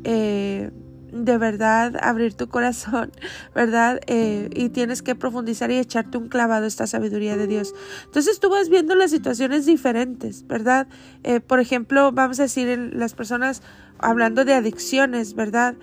eh, 0.03 0.71
de 1.11 1.37
verdad 1.37 1.95
abrir 2.01 2.33
tu 2.33 2.47
corazón, 2.47 3.11
¿verdad? 3.55 3.99
Eh, 4.07 4.49
y 4.53 4.69
tienes 4.69 5.01
que 5.01 5.15
profundizar 5.15 5.71
y 5.71 5.77
echarte 5.77 6.17
un 6.17 6.27
clavado 6.27 6.65
a 6.65 6.67
esta 6.67 6.87
sabiduría 6.87 7.37
de 7.37 7.47
Dios. 7.47 7.73
Entonces 8.05 8.39
tú 8.39 8.49
vas 8.49 8.69
viendo 8.69 8.95
las 8.95 9.11
situaciones 9.11 9.65
diferentes, 9.65 10.45
¿verdad? 10.47 10.87
Eh, 11.23 11.39
por 11.39 11.59
ejemplo, 11.59 12.11
vamos 12.11 12.39
a 12.39 12.43
decir, 12.43 12.91
las 12.93 13.13
personas 13.13 13.61
hablando 13.99 14.45
de 14.45 14.53
adicciones, 14.53 15.33
¿verdad? 15.33 15.75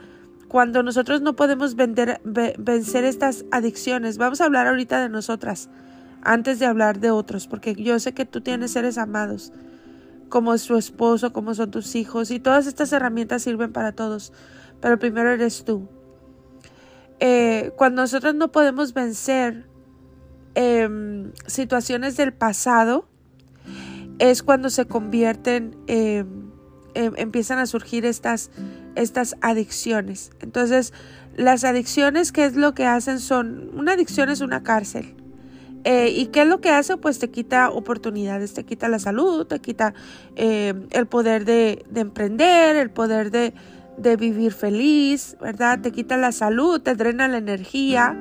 Cuando 0.48 0.82
nosotros 0.82 1.20
no 1.20 1.34
podemos 1.34 1.74
vencer 1.74 3.04
estas 3.04 3.44
adicciones, 3.50 4.18
vamos 4.18 4.40
a 4.40 4.44
hablar 4.44 4.68
ahorita 4.68 5.00
de 5.00 5.08
nosotras, 5.08 5.68
antes 6.22 6.58
de 6.60 6.66
hablar 6.66 7.00
de 7.00 7.10
otros, 7.10 7.48
porque 7.48 7.74
yo 7.74 7.98
sé 7.98 8.12
que 8.14 8.24
tú 8.24 8.40
tienes 8.40 8.70
seres 8.70 8.98
amados 8.98 9.52
como 10.28 10.54
es 10.54 10.64
tu 10.64 10.76
esposo, 10.76 11.32
como 11.32 11.54
son 11.54 11.70
tus 11.70 11.94
hijos, 11.94 12.30
y 12.30 12.40
todas 12.40 12.66
estas 12.66 12.92
herramientas 12.92 13.42
sirven 13.42 13.72
para 13.72 13.92
todos 13.92 14.32
pero 14.84 14.98
primero 14.98 15.30
eres 15.30 15.64
tú. 15.64 15.88
Eh, 17.18 17.72
cuando 17.74 18.02
nosotros 18.02 18.34
no 18.34 18.52
podemos 18.52 18.92
vencer 18.92 19.66
em, 20.54 21.32
situaciones 21.46 22.18
del 22.18 22.34
pasado, 22.34 23.08
es 24.18 24.42
cuando 24.42 24.68
se 24.68 24.84
convierten, 24.84 25.74
em, 25.86 26.50
em, 26.92 27.14
empiezan 27.16 27.60
a 27.60 27.64
surgir 27.64 28.04
estas, 28.04 28.50
estas 28.94 29.36
adicciones. 29.40 30.32
Entonces, 30.40 30.92
las 31.34 31.64
adicciones, 31.64 32.30
¿qué 32.30 32.44
es 32.44 32.54
lo 32.54 32.74
que 32.74 32.84
hacen? 32.84 33.20
Son, 33.20 33.70
una 33.72 33.92
adicción 33.92 34.28
es 34.28 34.42
una 34.42 34.62
cárcel. 34.62 35.14
Eh, 35.84 36.10
¿Y 36.10 36.26
qué 36.26 36.42
es 36.42 36.46
lo 36.46 36.60
que 36.60 36.68
hace? 36.68 36.98
Pues 36.98 37.18
te 37.18 37.30
quita 37.30 37.70
oportunidades, 37.70 38.52
te 38.52 38.64
quita 38.64 38.88
la 38.88 38.98
salud, 38.98 39.46
te 39.46 39.60
quita 39.60 39.94
el 40.36 41.06
poder 41.06 41.46
de, 41.46 41.86
emprender, 41.94 42.76
el 42.76 42.90
poder 42.90 43.30
de, 43.30 43.54
de, 43.96 44.16
vivir 44.16 44.52
feliz, 44.52 45.36
¿verdad? 45.40 45.80
Te 45.80 45.92
quita 45.92 46.16
la 46.16 46.32
salud, 46.32 46.80
te 46.80 46.94
drena 46.94 47.28
la 47.28 47.38
energía, 47.38 48.16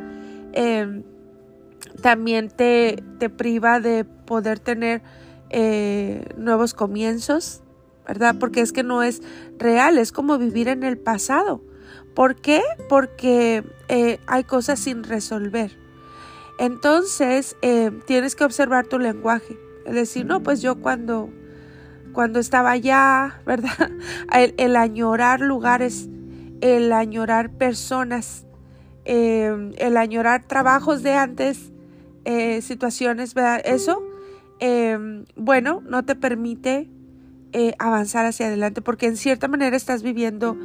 también 2.01 2.49
te, 2.49 3.03
te 3.19 3.29
priva 3.29 3.79
de 3.79 4.05
poder 4.05 4.59
tener 4.59 5.01
eh, 5.55 6.25
nuevos 6.35 6.73
comienzos, 6.73 7.61
¿verdad? 8.07 8.35
Porque 8.39 8.61
es 8.61 8.71
que 8.71 8.81
no 8.81 9.03
es 9.03 9.21
real, 9.59 9.99
es 9.99 10.11
como 10.11 10.39
vivir 10.39 10.67
en 10.67 10.83
el 10.83 10.97
pasado. 10.97 11.61
¿Por 12.15 12.35
qué? 12.35 12.61
Porque 12.89 13.63
eh, 13.87 14.19
hay 14.25 14.43
cosas 14.43 14.79
sin 14.79 15.03
resolver. 15.03 15.77
Entonces, 16.57 17.55
eh, 17.61 17.91
tienes 18.07 18.35
que 18.35 18.43
observar 18.43 18.87
tu 18.87 18.97
lenguaje. 18.97 19.57
Es 19.85 19.93
decir, 19.93 20.25
no, 20.25 20.41
pues 20.41 20.61
yo 20.61 20.81
cuando, 20.81 21.29
cuando 22.13 22.39
estaba 22.39 22.71
allá, 22.71 23.41
¿verdad? 23.45 23.91
El, 24.57 24.75
añorar 24.75 25.41
lugares, 25.41 26.07
el 26.61 26.93
añorar 26.93 27.51
personas, 27.51 28.45
el 29.05 29.97
añorar 29.97 30.47
trabajos 30.47 31.03
de 31.03 31.13
antes, 31.13 31.71
situaciones, 32.61 33.33
¿verdad? 33.33 33.61
Eso 33.65 34.01
Em, 34.65 35.25
bueno, 35.35 35.83
no 35.85 36.05
te 36.05 36.15
permite 36.15 36.89
eh, 37.51 37.73
avanzar 37.79 38.25
hacia 38.25 38.47
adelante 38.47 38.81
porque 38.81 39.07
en 39.07 39.17
cierta 39.17 39.49
manera 39.49 39.75
estás 39.75 40.03
viviendo 40.03 40.57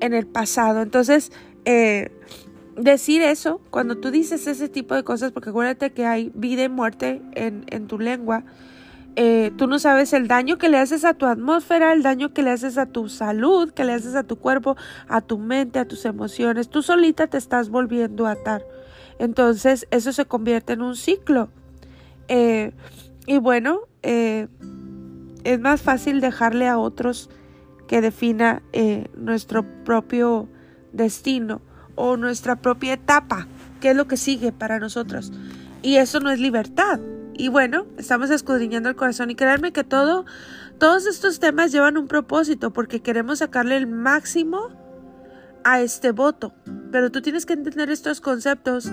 en 0.00 0.14
el 0.14 0.26
pasado. 0.26 0.80
Entonces, 0.80 1.32
eh, 1.66 2.10
decir 2.76 3.20
eso, 3.20 3.60
cuando 3.70 3.98
tú 3.98 4.10
dices 4.10 4.46
ese 4.46 4.70
tipo 4.70 4.94
de 4.94 5.04
cosas, 5.04 5.32
porque 5.32 5.50
acuérdate 5.50 5.92
que 5.92 6.06
hay 6.06 6.32
vida 6.34 6.64
y 6.64 6.70
muerte 6.70 7.20
en, 7.34 7.86
tu 7.86 7.98
lengua, 7.98 8.42
eh, 9.16 9.52
tú 9.56 9.66
no 9.66 9.78
sabes 9.78 10.12
el 10.12 10.28
daño 10.28 10.58
que 10.58 10.68
le 10.68 10.78
haces 10.78 11.04
a 11.04 11.14
tu 11.14 11.26
atmósfera, 11.26 11.92
el 11.92 12.02
daño 12.02 12.32
que 12.32 12.42
le 12.42 12.50
haces 12.50 12.78
a 12.78 12.86
tu 12.86 13.08
salud, 13.08 13.72
que 13.72 13.84
le 13.84 13.94
haces 13.94 14.14
a 14.14 14.22
tu 14.22 14.36
cuerpo, 14.36 14.76
a 15.08 15.20
tu 15.20 15.38
mente, 15.38 15.78
a 15.78 15.88
tus 15.88 16.04
emociones. 16.04 16.68
Tú 16.68 16.82
solita 16.82 17.26
te 17.26 17.38
estás 17.38 17.70
volviendo 17.70 18.26
a 18.26 18.32
atar. 18.32 18.64
Entonces, 19.18 19.86
eso 19.90 20.12
se 20.12 20.26
convierte 20.26 20.74
en 20.74 20.82
un 20.82 20.94
ciclo. 20.94 21.48
Y 23.26 23.38
bueno, 23.38 23.80
eh, 24.02 24.46
es 25.42 25.60
más 25.60 25.82
fácil 25.82 26.20
dejarle 26.20 26.68
a 26.68 26.78
otros 26.78 27.28
que 27.88 28.00
defina 28.00 28.62
eh, 28.72 29.08
nuestro 29.16 29.64
propio 29.84 30.48
destino 30.92 31.60
o 31.96 32.16
nuestra 32.16 32.56
propia 32.56 32.94
etapa, 32.94 33.48
qué 33.80 33.90
es 33.90 33.96
lo 33.96 34.06
que 34.06 34.16
sigue 34.16 34.52
para 34.52 34.78
nosotros. 34.78 35.32
Y 35.82 35.96
eso 35.96 36.20
no 36.20 36.30
es 36.30 36.38
libertad. 36.38 37.00
Y 37.38 37.48
bueno, 37.48 37.86
estamos 37.98 38.30
escudriñando 38.30 38.88
el 38.88 38.96
corazón 38.96 39.30
y 39.30 39.34
créanme 39.34 39.72
que 39.72 39.84
todo, 39.84 40.24
todos 40.78 41.06
estos 41.06 41.38
temas 41.38 41.70
llevan 41.70 41.98
un 41.98 42.08
propósito 42.08 42.72
porque 42.72 43.02
queremos 43.02 43.40
sacarle 43.40 43.76
el 43.76 43.86
máximo 43.86 44.70
a 45.64 45.80
este 45.80 46.12
voto. 46.12 46.54
Pero 46.92 47.10
tú 47.10 47.20
tienes 47.20 47.44
que 47.44 47.52
entender 47.52 47.90
estos 47.90 48.20
conceptos 48.20 48.90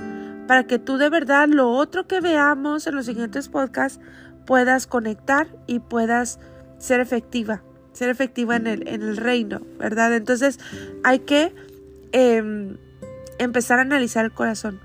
para 0.47 0.65
que 0.65 0.79
tú 0.79 0.97
de 0.97 1.09
verdad 1.09 1.47
lo 1.47 1.71
otro 1.71 2.07
que 2.07 2.19
veamos 2.19 2.85
en 2.87 2.95
los 2.95 3.05
siguientes 3.05 3.47
podcasts 3.47 3.99
puedas 4.45 4.87
conectar 4.87 5.47
y 5.67 5.79
puedas 5.79 6.39
ser 6.79 6.99
efectiva, 6.99 7.63
ser 7.93 8.09
efectiva 8.09 8.57
en 8.57 8.67
el, 8.67 8.87
en 8.87 9.03
el 9.03 9.17
reino, 9.17 9.61
¿verdad? 9.79 10.13
Entonces 10.13 10.59
hay 11.03 11.19
que 11.19 11.55
em, 12.11 12.77
empezar 13.39 13.79
a 13.79 13.83
analizar 13.83 14.25
el 14.25 14.33
corazón 14.33 14.81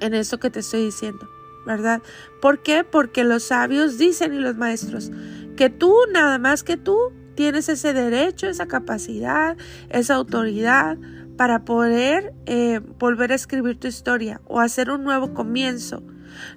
en 0.00 0.12
eso 0.12 0.38
que 0.38 0.50
te 0.50 0.60
estoy 0.60 0.84
diciendo, 0.84 1.26
¿verdad? 1.66 2.02
¿Por 2.40 2.62
qué? 2.62 2.84
Porque 2.84 3.24
los 3.24 3.44
sabios 3.44 3.98
dicen 3.98 4.34
y 4.34 4.38
los 4.38 4.56
maestros 4.56 5.10
que 5.56 5.70
tú, 5.70 5.94
nada 6.12 6.38
más 6.38 6.62
que 6.62 6.76
tú, 6.76 7.12
tienes 7.34 7.68
ese 7.68 7.92
derecho, 7.92 8.46
esa 8.46 8.66
capacidad, 8.66 9.56
esa 9.88 10.14
autoridad 10.14 10.98
para 11.36 11.64
poder 11.64 12.32
eh, 12.46 12.80
volver 12.98 13.32
a 13.32 13.34
escribir 13.34 13.78
tu 13.78 13.88
historia 13.88 14.40
o 14.46 14.60
hacer 14.60 14.90
un 14.90 15.04
nuevo 15.04 15.34
comienzo. 15.34 16.02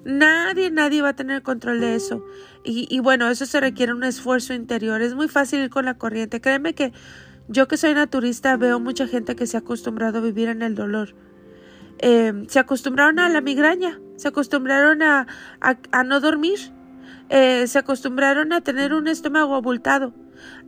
Nadie, 0.04 0.70
nadie 0.70 1.02
va 1.02 1.10
a 1.10 1.16
tener 1.16 1.42
control 1.42 1.80
de 1.80 1.94
eso. 1.94 2.24
Y, 2.64 2.98
bueno, 3.00 3.30
eso 3.30 3.46
se 3.46 3.60
requiere 3.60 3.94
un 3.94 4.04
esfuerzo 4.04 4.52
interior. 4.52 5.00
Es 5.00 5.14
muy 5.14 5.28
fácil 5.28 5.60
ir 5.60 5.70
con 5.70 5.86
la 5.86 5.96
corriente. 5.96 6.40
Créeme 6.40 6.74
que 6.74 6.92
yo 7.48 7.66
que 7.66 7.78
soy 7.78 7.94
naturista 7.94 8.56
veo 8.58 8.78
mucha 8.78 9.06
gente 9.06 9.36
que 9.36 9.46
se 9.46 9.56
ha 9.56 9.60
acostumbrado 9.60 10.18
a 10.18 10.20
vivir 10.20 10.48
en 10.48 10.60
el 10.60 10.74
dolor. 10.74 11.14
Eh, 11.98 12.44
se 12.48 12.58
acostumbraron 12.58 13.18
a 13.18 13.28
la 13.28 13.40
migraña, 13.40 14.00
se 14.16 14.28
acostumbraron 14.28 15.02
a, 15.02 15.26
a, 15.60 16.04
no 16.04 16.20
dormir, 16.20 16.58
eh, 17.28 17.66
se 17.66 17.78
acostumbraron 17.78 18.52
a 18.52 18.60
tener 18.60 18.94
un 18.94 19.08
estómago 19.08 19.54
abultado 19.54 20.14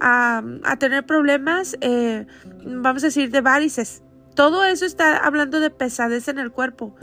a, 0.00 0.42
tener 0.78 1.04
problemas, 1.04 1.76
eh, 1.80 2.26
vamos 2.64 3.02
a 3.02 3.06
decir, 3.06 3.30
de 3.30 3.40
varices. 3.40 4.02
Todo 4.34 4.64
eso 4.64 4.86
está 4.86 5.16
hablando 5.18 5.60
de 5.60 5.70
pesadez 5.70 6.28
en 6.28 6.38
el 6.38 6.50
cuerpo. 6.50 6.94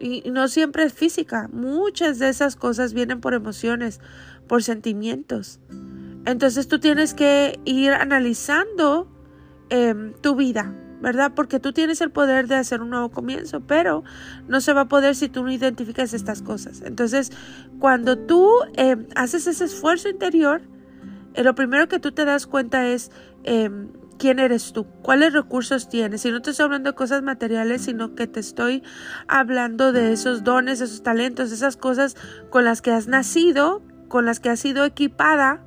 Y, 0.00 0.30
no 0.30 0.48
siempre 0.48 0.84
es 0.84 0.92
física. 0.92 1.48
Muchas 1.52 2.18
de 2.18 2.28
esas 2.28 2.56
cosas 2.56 2.92
vienen 2.92 3.20
por 3.20 3.34
emociones, 3.34 4.00
por 4.48 4.62
sentimientos. 4.62 5.60
Entonces 6.24 6.68
tú 6.68 6.78
tienes 6.78 7.14
que 7.14 7.58
ir 7.64 7.92
analizando 7.92 9.08
em, 9.70 10.12
tu 10.20 10.34
vida, 10.34 10.74
¿verdad? 11.02 11.32
Porque 11.34 11.58
tú 11.58 11.72
tienes 11.72 12.00
el 12.00 12.10
poder 12.10 12.46
de 12.46 12.54
hacer 12.54 12.80
un 12.80 12.90
nuevo 12.90 13.10
comienzo, 13.10 13.60
pero 13.60 14.04
no 14.46 14.60
se 14.60 14.72
va 14.72 14.82
a 14.82 14.88
poder 14.88 15.16
si 15.16 15.28
tú 15.28 15.42
no 15.42 15.50
identificas 15.50 16.14
estas 16.14 16.42
cosas. 16.42 16.80
Entonces, 16.82 17.32
cuando 17.80 18.16
tú 18.16 18.48
em, 18.76 19.06
haces 19.16 19.48
ese 19.48 19.64
esfuerzo 19.64 20.08
interior, 20.08 20.62
eh, 21.34 21.42
lo 21.42 21.56
primero 21.56 21.88
que 21.88 21.98
tú 21.98 22.12
te 22.12 22.24
das 22.24 22.46
cuenta 22.46 22.86
es 22.86 23.10
em, 23.42 23.88
quién 24.16 24.38
eres 24.38 24.72
tú, 24.72 24.86
cuáles 25.02 25.32
recursos 25.32 25.88
tienes. 25.88 26.24
Y 26.24 26.30
no 26.30 26.40
te 26.40 26.50
estoy 26.50 26.64
hablando 26.64 26.90
de 26.90 26.94
cosas 26.94 27.20
materiales, 27.22 27.82
sino 27.82 28.14
que 28.14 28.28
te 28.28 28.38
estoy 28.38 28.84
hablando 29.26 29.90
de 29.90 30.12
esos 30.12 30.44
dones, 30.44 30.80
esos 30.80 31.02
talentos, 31.02 31.50
esas 31.50 31.76
cosas 31.76 32.16
con 32.48 32.64
las 32.64 32.80
que 32.80 32.92
has 32.92 33.08
nacido, 33.08 33.82
con 34.06 34.24
las 34.24 34.38
que 34.38 34.50
has 34.50 34.60
sido 34.60 34.84
equipada. 34.84 35.64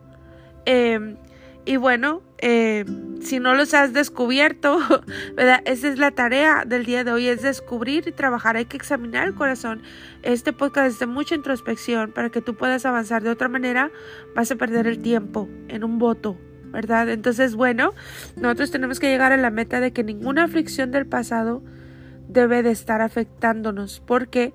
Em, 0.65 1.17
y 1.65 1.75
bueno, 1.75 2.21
eh, 2.37 2.85
si 3.21 3.39
no 3.39 3.55
los 3.55 3.73
has 3.73 3.93
descubierto, 3.93 4.79
¿verdad? 5.35 5.61
Esa 5.65 5.87
es 5.87 5.97
la 5.99 6.11
tarea 6.11 6.63
del 6.65 6.85
día 6.85 7.03
de 7.03 7.11
hoy, 7.11 7.27
es 7.27 7.41
descubrir 7.41 8.07
y 8.07 8.11
trabajar. 8.11 8.55
Hay 8.55 8.65
que 8.65 8.77
examinar 8.77 9.27
el 9.27 9.35
corazón. 9.35 9.81
Este 10.23 10.53
podcast 10.53 10.87
es 10.87 10.99
de 10.99 11.05
mucha 11.07 11.35
introspección 11.35 12.11
para 12.11 12.29
que 12.29 12.41
tú 12.41 12.55
puedas 12.55 12.85
avanzar. 12.85 13.23
De 13.23 13.29
otra 13.29 13.49
manera, 13.49 13.91
vas 14.35 14.51
a 14.51 14.55
perder 14.55 14.87
el 14.87 14.99
tiempo 14.99 15.49
en 15.67 15.83
un 15.83 15.97
voto, 15.99 16.37
¿verdad? 16.65 17.09
Entonces, 17.09 17.55
bueno, 17.55 17.93
nosotros 18.35 18.71
tenemos 18.71 18.99
que 18.99 19.09
llegar 19.09 19.31
a 19.31 19.37
la 19.37 19.49
meta 19.49 19.79
de 19.79 19.91
que 19.91 20.03
ninguna 20.03 20.43
aflicción 20.43 20.91
del 20.91 21.05
pasado 21.05 21.63
debe 22.27 22.63
de 22.63 22.71
estar 22.71 23.01
afectándonos, 23.01 24.01
porque 24.05 24.53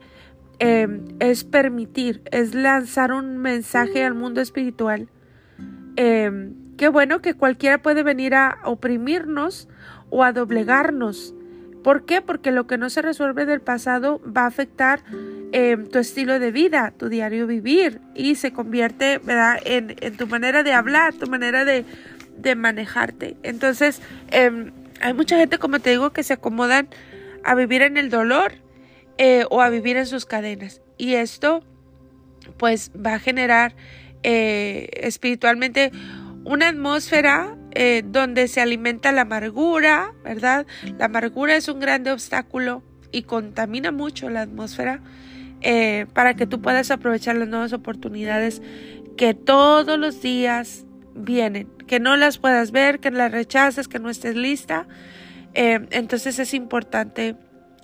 eh, 0.59 0.87
es 1.21 1.45
permitir, 1.45 2.23
es 2.31 2.55
lanzar 2.55 3.13
un 3.13 3.39
mensaje 3.39 4.05
al 4.05 4.15
mundo 4.15 4.41
espiritual. 4.41 5.09
Eh, 5.97 6.53
Qué 6.81 6.89
bueno 6.89 7.21
que 7.21 7.35
cualquiera 7.35 7.77
puede 7.77 8.03
venir 8.03 8.35
a 8.35 8.59
oprimirnos 8.65 9.69
o 10.09 10.25
a 10.25 10.33
doblegarnos. 10.33 11.35
¿Por 11.85 12.07
qué? 12.07 12.23
Porque 12.23 12.53
lo 12.53 12.67
que 12.67 12.79
no 12.79 12.89
se 12.89 13.03
resuelve 13.03 13.45
del 13.45 13.61
pasado 13.61 14.19
va 14.25 14.45
a 14.45 14.47
afectar 14.47 15.03
eh, 15.53 15.77
tu 15.93 15.99
estilo 15.99 16.39
de 16.39 16.51
vida, 16.51 16.95
tu 16.97 17.11
diario 17.11 17.47
vivir 17.47 18.01
y 18.15 18.37
se 18.37 18.55
convierte 18.55 19.19
¿verdad? 19.19 19.59
En, 19.67 19.95
tu 20.17 20.27
manera 20.27 20.63
de 20.63 20.73
hablar, 20.73 21.13
tu 21.13 21.27
manera 21.27 21.67
de, 21.67 21.85
manejarte. 22.57 23.37
Entonces, 23.43 24.01
em, 24.31 24.73
hay 25.03 25.13
mucha 25.13 25.37
gente, 25.37 25.59
como 25.59 25.81
te 25.81 25.91
digo, 25.91 26.15
que 26.15 26.23
se 26.23 26.33
acomodan 26.33 26.89
a 27.45 27.55
vivir 27.55 27.83
en 27.83 27.99
el 27.99 28.09
dolor 28.09 28.55
eh, 29.19 29.45
o 29.51 29.61
a 29.61 29.69
vivir 29.69 29.99
en 29.99 30.07
sus 30.07 30.25
cadenas. 30.25 30.81
Y 30.97 31.17
esto, 31.17 31.63
pues, 32.57 32.91
va 32.97 33.17
a 33.17 33.19
generar 33.19 33.75
eh, 34.23 34.89
espiritualmente 35.03 35.93
una 36.45 36.69
atmósfera 36.69 37.57
eh, 37.73 38.03
donde 38.05 38.49
se 38.49 38.61
alimenta 38.61 39.13
la 39.13 39.23
amargura, 39.23 40.13
¿verdad? 40.25 40.67
La 40.99 41.07
amargura 41.07 41.57
es 41.57 41.69
un 41.69 41.81
grande 41.81 42.11
obstáculo 42.13 42.83
y 43.13 43.23
contamina 43.23 43.93
mucho 43.93 44.29
la 44.29 44.43
atmósfera 44.43 45.01
eh, 45.61 46.07
para 46.15 46.35
que 46.35 46.47
tú 46.47 46.61
puedas 46.61 46.91
aprovechar 46.91 47.37
las 47.37 47.49
nuevas 47.49 47.73
oportunidades 47.73 48.63
que 49.17 49.35
todos 49.35 49.99
los 49.99 50.23
días 50.23 50.87
vienen, 51.15 51.69
que 51.87 52.01
no 52.01 52.17
las 52.17 52.39
puedas 52.39 52.71
ver, 52.71 53.01
que 53.01 53.11
las 53.11 53.31
rechaces, 53.31 53.89
que 53.89 53.99
no 53.99 54.09
estés 54.09 54.37
lista. 54.37 54.87
Eh, 55.55 55.87
entonces 55.91 56.39
es 56.39 56.55
importante 56.55 57.37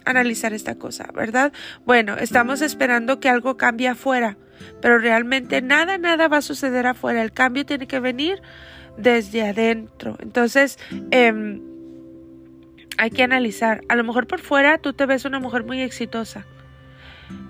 analizar 0.04 0.54
esta 0.54 0.76
cosa, 0.76 1.08
¿verdad? 1.14 1.52
Bueno, 1.84 2.16
estamos 2.16 2.62
esperando 2.62 3.20
que 3.20 3.28
algo 3.28 3.56
cambie 3.56 3.88
afuera, 3.88 4.38
pero 4.80 4.98
realmente 4.98 5.62
nada, 5.62 5.98
nada 5.98 6.28
va 6.28 6.38
a 6.38 6.42
suceder 6.42 6.86
afuera. 6.86 7.22
El 7.22 7.32
cambio 7.32 7.66
tiene 7.66 7.86
que 7.86 8.00
venir 8.00 8.40
desde 8.96 9.46
adentro. 9.46 10.16
Entonces, 10.20 10.78
em, 11.10 11.60
hay 12.98 13.10
que 13.10 13.22
analizar. 13.22 13.82
A 13.88 13.96
lo 13.96 14.04
mejor 14.04 14.26
por 14.26 14.40
fuera 14.40 14.78
tú 14.78 14.92
te 14.92 15.06
ves 15.06 15.24
una 15.24 15.38
mujer 15.38 15.64
muy 15.64 15.80
exitosa, 15.80 16.46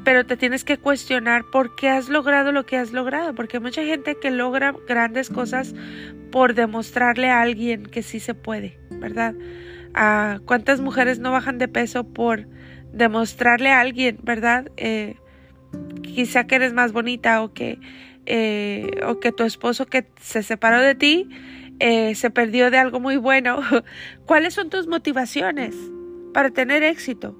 pero 0.04 0.24
te 0.26 0.36
tienes 0.36 0.64
que 0.64 0.78
cuestionar 0.78 1.44
por 1.52 1.76
qué 1.76 1.88
has 1.88 2.08
logrado 2.08 2.52
lo 2.52 2.66
que 2.66 2.76
has 2.76 2.92
logrado, 2.92 3.34
porque 3.34 3.58
hay 3.58 3.62
mucha 3.62 3.82
gente 3.82 4.16
que 4.20 4.30
logra 4.30 4.74
grandes 4.88 5.30
cosas 5.30 5.74
por 6.32 6.54
demostrarle 6.54 7.30
a 7.30 7.42
alguien 7.42 7.86
que 7.86 8.02
sí 8.02 8.20
se 8.20 8.34
puede, 8.34 8.78
¿verdad? 8.90 9.34
¿Cuántas 10.44 10.80
mujeres 10.80 11.18
no 11.18 11.32
bajan 11.32 11.58
de 11.58 11.68
peso 11.68 12.04
por 12.04 12.46
demostrarle 12.92 13.70
a 13.70 13.80
alguien, 13.80 14.18
¿verdad? 14.22 14.70
Eh, 14.76 15.16
quizá 16.02 16.46
que 16.46 16.56
eres 16.56 16.72
más 16.72 16.92
bonita 16.92 17.42
o 17.42 17.52
que, 17.52 17.78
eh, 18.26 18.90
o 19.06 19.20
que 19.20 19.32
tu 19.32 19.44
esposo 19.44 19.86
que 19.86 20.06
se 20.20 20.42
separó 20.42 20.80
de 20.80 20.94
ti 20.94 21.28
eh, 21.78 22.14
se 22.14 22.30
perdió 22.30 22.70
de 22.70 22.78
algo 22.78 23.00
muy 23.00 23.16
bueno. 23.16 23.60
¿Cuáles 24.26 24.54
son 24.54 24.70
tus 24.70 24.86
motivaciones 24.86 25.74
para 26.32 26.50
tener 26.50 26.82
éxito? 26.82 27.38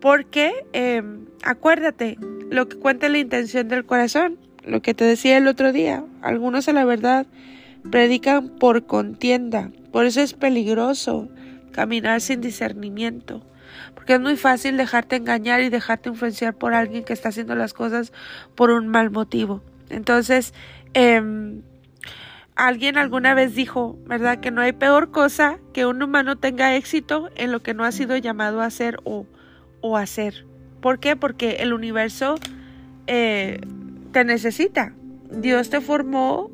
Porque 0.00 0.52
em, 0.72 1.26
acuérdate, 1.42 2.18
lo 2.50 2.68
que 2.68 2.76
cuenta 2.76 3.08
la 3.08 3.18
intención 3.18 3.68
del 3.68 3.84
corazón, 3.84 4.38
lo 4.64 4.82
que 4.82 4.94
te 4.94 5.04
decía 5.04 5.36
el 5.36 5.48
otro 5.48 5.72
día, 5.72 6.04
algunos 6.22 6.68
a 6.68 6.72
la 6.72 6.84
verdad 6.84 7.26
predican 7.90 8.48
por 8.58 8.86
contienda, 8.86 9.70
por 9.92 10.06
eso 10.06 10.20
es 10.20 10.34
peligroso 10.34 11.28
caminar 11.72 12.20
sin 12.20 12.40
discernimiento, 12.40 13.42
porque 14.06 14.14
es 14.14 14.20
muy 14.20 14.36
fácil 14.36 14.76
dejarte 14.76 15.16
engañar 15.16 15.62
y 15.62 15.68
dejarte 15.68 16.10
influenciar 16.10 16.54
por 16.54 16.74
alguien 16.74 17.02
que 17.02 17.12
está 17.12 17.30
haciendo 17.30 17.56
las 17.56 17.74
cosas 17.74 18.12
por 18.54 18.70
un 18.70 18.86
mal 18.86 19.10
motivo. 19.10 19.62
Entonces, 19.90 20.54
em, 20.94 21.62
alguien 22.54 22.98
alguna 22.98 23.34
vez 23.34 23.56
dijo, 23.56 23.98
¿verdad? 24.06 24.38
Que 24.38 24.52
no 24.52 24.60
hay 24.60 24.70
peor 24.70 25.10
cosa 25.10 25.58
que 25.72 25.86
un 25.86 26.00
humano 26.04 26.36
tenga 26.36 26.76
éxito 26.76 27.30
en 27.34 27.50
lo 27.50 27.64
que 27.64 27.74
no 27.74 27.82
ha 27.82 27.90
sido 27.90 28.16
llamado 28.16 28.60
a 28.60 28.66
hacer 28.66 29.00
o, 29.02 29.26
o 29.80 29.96
hacer. 29.96 30.46
¿Por 30.80 31.00
qué? 31.00 31.16
Porque 31.16 31.56
el 31.56 31.72
universo 31.72 32.36
eh, 33.08 33.58
te 34.12 34.22
necesita. 34.22 34.94
Dios 35.32 35.68
te 35.68 35.80
formó 35.80 36.52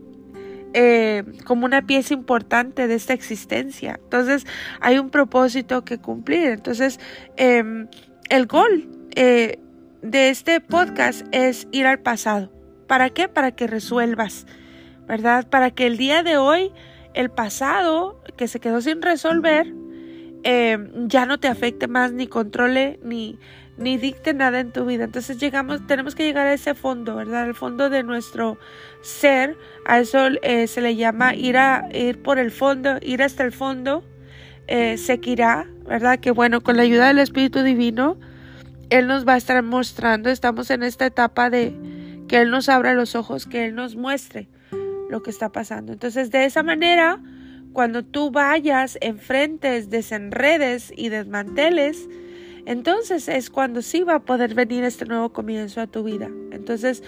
eh, 0.75 1.25
como 1.45 1.67
una 1.67 1.87
pieza 1.87 2.15
importante 2.15 2.87
de 2.87 2.95
esta 2.95 3.13
existencia. 3.13 4.01
Entonces 4.03 4.47
hay 4.81 4.99
un 4.99 5.11
propósito 5.11 5.85
que 5.85 5.99
cumplir. 5.99 6.47
Entonces 6.49 6.99
em, 7.37 7.89
el 8.31 8.47
gol 8.47 8.89
eh, 9.15 9.59
de 10.03 10.31
este 10.31 10.61
podcast 10.61 11.27
es 11.33 11.69
ir 11.73 11.87
al 11.87 12.01
pasado. 12.01 12.51
¿Para 12.87 13.11
qué? 13.11 13.29
Para 13.29 13.53
que 13.53 13.67
resuelvas, 13.67 14.47
¿verdad? 15.07 15.49
Para 15.49 15.71
que 15.71 15.87
el 15.87 15.97
día 15.97 16.23
de 16.23 16.37
hoy, 16.37 16.73
el 17.15 17.31
pasado 17.31 18.21
que 18.37 18.49
se 18.49 18.61
quedó 18.61 18.81
sin 18.81 19.03
resolver, 19.03 19.73
em, 20.43 21.09
ya 21.09 21.27
no 21.27 21.39
te 21.39 21.49
afecte 21.49 21.89
más, 21.89 22.13
ni 22.13 22.27
controle, 22.27 22.99
ni, 23.05 23.39
ni 23.77 23.97
dicte 23.97 24.35
nada 24.35 24.61
en 24.61 24.73
tu 24.73 24.85
vida. 24.85 25.05
Entonces 25.05 25.39
llegamos, 25.39 25.87
tenemos 25.87 26.15
que 26.15 26.25
llegar 26.25 26.47
a 26.47 26.53
ese 26.53 26.75
fondo, 26.75 27.17
¿verdad? 27.17 27.45
Al 27.45 27.55
fondo 27.55 27.91
de 27.91 28.03
nuestro 28.03 28.59
ser. 29.01 29.57
A 29.87 30.01
eso 30.01 30.29
eh, 30.43 30.67
se 30.67 30.81
le 30.81 30.97
llama 30.97 31.35
ir 31.35 31.57
a 31.57 31.89
ir 31.93 32.23
por 32.23 32.39
el 32.39 32.51
fondo, 32.51 32.99
ir 33.01 33.23
hasta 33.23 33.45
el 33.45 33.53
fondo. 33.53 34.05
Eh, 34.69 34.97
Sekirá, 34.97 35.67
¿verdad? 35.87 36.19
Que 36.21 36.31
bueno, 36.31 36.61
con 36.61 36.77
la 36.77 36.83
ayuda 36.83 37.09
del 37.09 37.19
Espíritu 37.19 37.63
Divino, 37.63 38.19
Él 38.91 39.07
nos 39.07 39.27
va 39.27 39.35
a 39.35 39.37
estar 39.37 39.63
mostrando. 39.63 40.31
Estamos 40.31 40.71
en 40.71 40.83
esta 40.83 41.07
etapa 41.07 41.51
de 41.51 41.75
que 42.29 42.39
Él 42.39 42.51
nos 42.51 42.69
abra 42.69 42.95
los 42.95 43.15
ojos, 43.15 43.47
que 43.47 43.67
Él 43.67 43.75
nos 43.75 43.97
muestre 43.97 44.49
lo 45.11 45.23
que 45.23 45.31
está 45.31 45.51
pasando. 45.51 45.93
Entonces, 45.93 46.31
de 46.31 46.45
esa 46.45 46.63
manera, 46.63 47.21
cuando 47.73 48.05
tú 48.05 48.31
vayas, 48.31 48.99
enfrentes, 49.01 49.91
desenredes 49.91 50.93
y 50.97 51.09
desmanteles, 51.09 52.09
entonces 52.67 53.29
es 53.29 53.51
cuando 53.51 53.83
sí 53.83 54.03
va 54.03 54.17
a 54.17 54.21
poder 54.21 54.55
venir 54.55 54.85
este 54.85 55.05
nuevo 55.05 55.33
comienzo 55.33 55.81
a 55.81 55.87
tu 55.87 56.05
vida. 56.05 56.31
Entonces, 56.53 57.03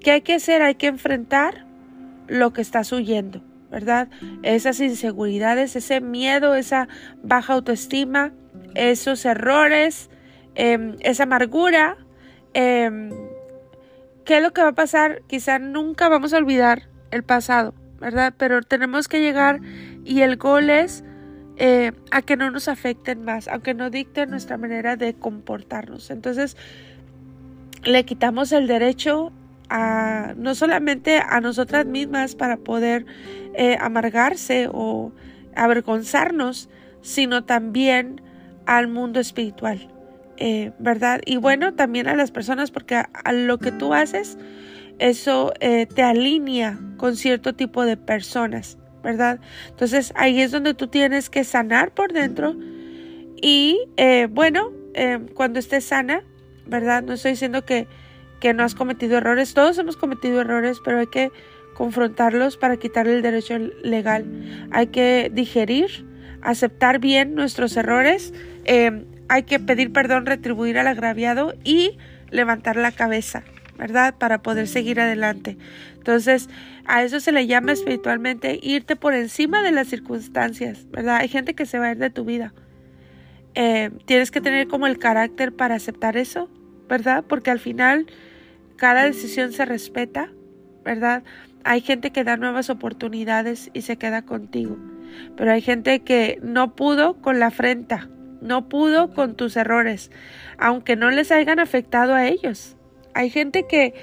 ¿qué 0.00 0.12
hay 0.12 0.20
que 0.22 0.34
hacer? 0.34 0.62
Hay 0.62 0.76
que 0.76 0.86
enfrentar 0.86 1.66
lo 2.28 2.52
que 2.52 2.62
estás 2.62 2.92
huyendo, 2.92 3.42
¿verdad? 3.70 4.08
Esas 4.42 4.78
inseguridades, 4.80 5.74
ese 5.74 6.00
miedo, 6.00 6.54
esa 6.54 6.88
baja 7.22 7.54
autoestima, 7.54 8.32
esos 8.74 9.24
errores, 9.24 10.10
em, 10.54 10.96
esa 11.00 11.24
amargura. 11.24 11.96
Em, 12.54 13.10
¿Qué 14.24 14.36
es 14.36 14.42
lo 14.42 14.52
que 14.52 14.62
va 14.62 14.68
a 14.68 14.74
pasar? 14.74 15.22
Quizá 15.26 15.58
nunca 15.58 16.08
vamos 16.08 16.32
a 16.32 16.38
olvidar 16.38 16.88
el 17.10 17.24
pasado, 17.24 17.74
¿verdad? 17.98 18.34
Pero 18.36 18.62
tenemos 18.62 19.08
que 19.08 19.20
llegar 19.20 19.60
y 20.04 20.20
el 20.20 20.36
gol 20.36 20.70
es 20.70 21.02
eh, 21.62 21.92
a 22.10 22.22
que 22.22 22.38
no 22.38 22.50
nos 22.50 22.68
afecten 22.68 23.22
más, 23.22 23.46
aunque 23.46 23.74
no 23.74 23.90
dicten 23.90 24.30
nuestra 24.30 24.56
manera 24.56 24.96
de 24.96 25.12
comportarnos. 25.12 26.10
Entonces, 26.10 26.56
le 27.84 28.06
quitamos 28.06 28.50
el 28.52 28.66
derecho 28.66 29.30
a 29.68 30.32
no 30.38 30.54
solamente 30.54 31.18
a 31.18 31.38
nosotras 31.42 31.84
mismas 31.84 32.34
para 32.34 32.56
poder 32.56 33.04
eh, 33.52 33.76
amargarse 33.78 34.70
o 34.72 35.12
avergonzarnos, 35.54 36.70
sino 37.02 37.44
también 37.44 38.22
al 38.64 38.88
mundo 38.88 39.20
espiritual, 39.20 39.86
eh, 40.38 40.72
¿verdad? 40.78 41.20
Y 41.26 41.36
bueno, 41.36 41.74
también 41.74 42.08
a 42.08 42.16
las 42.16 42.30
personas, 42.30 42.70
porque 42.70 42.94
a, 42.94 43.32
lo 43.34 43.58
que 43.58 43.70
tú 43.70 43.92
haces, 43.92 44.38
eso 44.98 45.52
te 45.60 46.02
alinea 46.02 46.78
con 46.96 47.16
cierto 47.16 47.52
tipo 47.52 47.84
de 47.84 47.98
personas. 47.98 48.78
¿Verdad? 49.02 49.40
Entonces 49.68 50.12
ahí 50.16 50.40
es 50.40 50.50
donde 50.50 50.74
tú 50.74 50.88
tienes 50.88 51.30
que 51.30 51.44
sanar 51.44 51.92
por 51.92 52.12
dentro 52.12 52.56
y 53.40 53.78
eh, 53.96 54.28
bueno, 54.30 54.72
eh, 54.94 55.18
cuando 55.34 55.58
estés 55.58 55.84
sana, 55.84 56.22
¿verdad? 56.66 57.02
No 57.02 57.14
estoy 57.14 57.32
diciendo 57.32 57.64
que, 57.64 57.86
que 58.40 58.52
no 58.54 58.62
has 58.62 58.74
cometido 58.74 59.16
errores, 59.18 59.54
todos 59.54 59.78
hemos 59.78 59.96
cometido 59.96 60.40
errores, 60.40 60.78
pero 60.84 60.98
hay 60.98 61.06
que 61.06 61.30
confrontarlos 61.74 62.56
para 62.56 62.76
quitarle 62.76 63.14
el 63.14 63.22
derecho 63.22 63.56
legal. 63.82 64.26
Hay 64.70 64.88
que 64.88 65.30
digerir, 65.32 66.06
aceptar 66.42 66.98
bien 66.98 67.34
nuestros 67.34 67.76
errores, 67.76 68.34
eh, 68.64 69.04
hay 69.28 69.44
que 69.44 69.58
pedir 69.58 69.92
perdón, 69.92 70.26
retribuir 70.26 70.78
al 70.78 70.88
agraviado 70.88 71.54
y 71.64 71.96
levantar 72.30 72.76
la 72.76 72.92
cabeza, 72.92 73.44
¿verdad? 73.80 74.14
Para 74.18 74.42
poder 74.42 74.68
seguir 74.68 75.00
adelante. 75.00 75.56
Entonces, 75.94 76.50
a 76.84 77.02
eso 77.02 77.18
se 77.18 77.32
le 77.32 77.46
llama 77.46 77.72
espiritualmente 77.72 78.60
irte 78.62 78.94
por 78.94 79.14
encima 79.14 79.62
de 79.62 79.72
las 79.72 79.88
circunstancias, 79.88 80.86
¿verdad? 80.90 81.16
Hay 81.16 81.28
gente 81.28 81.54
que 81.54 81.64
se 81.64 81.78
va 81.78 81.86
a 81.86 81.92
ir 81.92 81.96
de 81.96 82.10
tu 82.10 82.26
vida. 82.26 82.52
Eh, 83.54 83.90
tienes 84.04 84.30
que 84.30 84.42
tener 84.42 84.68
como 84.68 84.86
el 84.86 84.98
carácter 84.98 85.56
para 85.56 85.76
aceptar 85.76 86.18
eso, 86.18 86.50
¿verdad? 86.90 87.24
Porque 87.26 87.50
al 87.50 87.58
final 87.58 88.06
cada 88.76 89.04
decisión 89.04 89.52
se 89.54 89.64
respeta, 89.64 90.30
¿verdad? 90.84 91.22
Hay 91.64 91.80
gente 91.80 92.10
que 92.10 92.22
da 92.22 92.36
nuevas 92.36 92.68
oportunidades 92.68 93.70
y 93.72 93.80
se 93.80 93.96
queda 93.96 94.26
contigo, 94.26 94.76
pero 95.38 95.52
hay 95.52 95.62
gente 95.62 96.00
que 96.00 96.38
no 96.42 96.76
pudo 96.76 97.14
con 97.14 97.40
la 97.40 97.46
afrenta, 97.46 98.10
no 98.42 98.68
pudo 98.68 99.14
con 99.14 99.36
tus 99.36 99.56
errores, 99.56 100.10
aunque 100.58 100.96
no 100.96 101.10
les 101.10 101.32
hayan 101.32 101.58
afectado 101.58 102.12
a 102.12 102.26
ellos. 102.26 102.76
Hay 103.14 103.30
gente 103.30 103.66
que, 103.66 103.94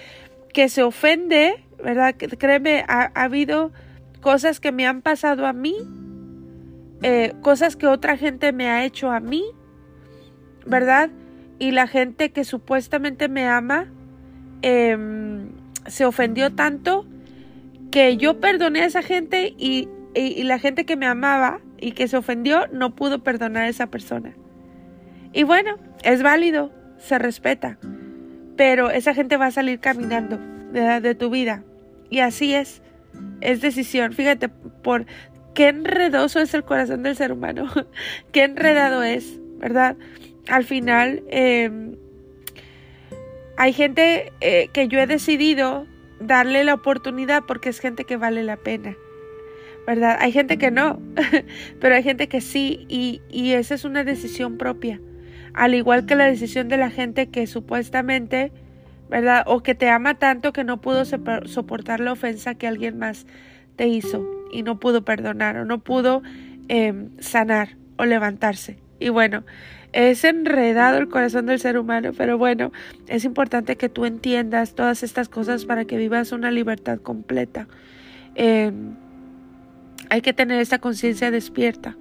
que 0.54 0.70
se 0.70 0.84
ofende 0.84 1.64
¿verdad? 1.84 2.16
Créeme, 2.16 2.84
ha, 2.88 3.12
habido 3.14 3.72
cosas 4.22 4.60
que 4.60 4.72
me 4.72 4.88
han 4.88 5.02
pasado 5.02 5.46
a 5.46 5.54
mí, 5.54 5.76
eh, 7.02 7.34
cosas 7.42 7.76
que 7.76 7.88
otra 7.88 8.18
gente 8.18 8.52
me 8.52 8.70
ha 8.70 8.86
hecho 8.86 9.12
a 9.12 9.20
mí, 9.20 9.44
¿verdad? 10.66 11.10
Y 11.60 11.72
la 11.72 11.88
gente 11.88 12.32
que 12.32 12.44
supuestamente 12.44 13.30
me 13.30 13.48
ama 13.48 13.88
em, 14.62 15.50
se 15.86 16.06
ofendió 16.06 16.54
tanto 16.54 17.06
que 17.92 18.18
yo 18.18 18.40
perdoné 18.40 18.82
a 18.82 18.86
esa 18.86 19.02
gente 19.02 19.54
y, 19.58 19.88
y, 20.14 20.44
la 20.44 20.60
gente 20.60 20.86
que 20.86 20.98
me 20.98 21.06
amaba 21.06 21.62
y 21.80 21.92
que 21.94 22.08
se 22.08 22.18
ofendió 22.18 22.68
no 22.68 22.96
pudo 22.96 23.24
perdonar 23.24 23.64
a 23.64 23.70
esa 23.70 23.88
persona. 23.88 24.34
Y 25.32 25.44
bueno, 25.44 25.78
es 26.04 26.22
válido, 26.22 26.72
se 26.98 27.18
respeta, 27.18 27.78
pero 28.58 28.90
esa 28.90 29.14
gente 29.14 29.38
va 29.38 29.46
a 29.46 29.52
salir 29.52 29.80
caminando 29.80 30.40
de, 30.72 31.16
tu 31.16 31.30
vida. 31.30 31.64
Y 32.10 32.20
así 32.20 32.54
es, 32.54 32.82
es 33.40 33.62
decisión. 33.62 34.14
Fíjate, 34.14 34.50
por 34.50 35.06
qué 35.54 35.70
enredoso 35.70 36.40
es 36.40 36.54
el 36.54 36.64
corazón 36.64 37.04
del 37.04 37.16
ser 37.16 37.32
humano, 37.32 37.72
qué 38.32 38.44
enredado 38.44 39.04
es, 39.04 39.40
¿verdad? 39.58 39.96
Al 40.50 40.64
final, 40.64 41.24
em, 41.30 41.96
hay 43.58 43.74
gente 43.74 44.32
eh, 44.42 44.70
que 44.74 44.88
yo 44.88 45.00
he 45.00 45.08
decidido 45.08 45.86
darle 46.20 46.64
la 46.64 46.74
oportunidad 46.74 47.44
porque 47.48 47.70
es 47.70 47.80
gente 47.80 48.04
que 48.04 48.18
vale 48.18 48.44
la 48.44 48.58
pena. 48.58 48.96
¿Verdad? 49.86 50.18
Hay 50.20 50.34
gente 50.34 50.58
que 50.58 50.70
no, 50.70 51.00
pero 51.80 51.96
hay 51.96 52.04
gente 52.04 52.28
que 52.28 52.42
sí 52.42 52.86
y, 52.90 53.22
y 53.30 53.54
esa 53.54 53.74
es 53.76 53.86
una 53.86 54.04
decisión 54.04 54.58
propia. 54.58 55.00
Al 55.54 55.76
igual 55.76 56.06
que 56.06 56.16
la 56.16 56.26
decisión 56.26 56.68
de 56.68 56.78
la 56.78 56.90
gente 56.90 57.28
que 57.28 57.48
supuestamente, 57.48 58.52
¿verdad? 59.10 59.44
O 59.48 59.62
que 59.64 59.76
te 59.76 59.90
ama 59.90 60.16
tanto 60.16 60.54
que 60.54 60.64
no 60.64 60.82
pudo 60.82 61.06
soportar 61.06 62.00
la 62.00 62.12
ofensa 62.12 62.56
que 62.56 62.68
alguien 62.68 62.98
más 62.98 63.26
te 63.76 63.88
hizo 63.88 64.26
y 64.52 64.64
no 64.64 64.80
pudo 64.80 65.04
perdonar 65.04 65.58
o 65.58 65.66
no 65.66 65.80
pudo 65.80 66.22
em, 66.68 67.10
sanar 67.20 67.78
o 67.98 68.06
levantarse. 68.06 68.78
Y 69.00 69.10
bueno, 69.10 69.44
es 69.94 70.24
enredado 70.24 70.98
el 70.98 71.08
corazón 71.08 71.46
del 71.46 71.60
ser 71.60 71.78
humano, 71.78 72.12
pero 72.18 72.38
bueno, 72.38 72.72
es 73.08 73.26
importante 73.26 73.78
que 73.78 73.90
tú 73.90 74.06
entiendas 74.06 74.76
todas 74.76 75.04
estas 75.04 75.30
cosas 75.30 75.66
para 75.66 75.86
que 75.86 75.98
vivas 75.98 76.32
una 76.32 76.52
libertad 76.52 77.00
completa. 77.00 77.68
Em, 78.36 78.96
hay 80.10 80.22
que 80.22 80.34
tener 80.34 80.60
esta 80.60 80.80
conciencia 80.80 81.32
despierta, 81.32 81.96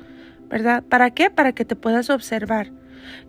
¿verdad? 0.49 0.83
¿Para 0.83 1.11
qué? 1.11 1.31
Para 1.31 1.53
que 1.53 1.65
te 1.65 1.77
puedas 1.77 2.11
observar. 2.11 2.71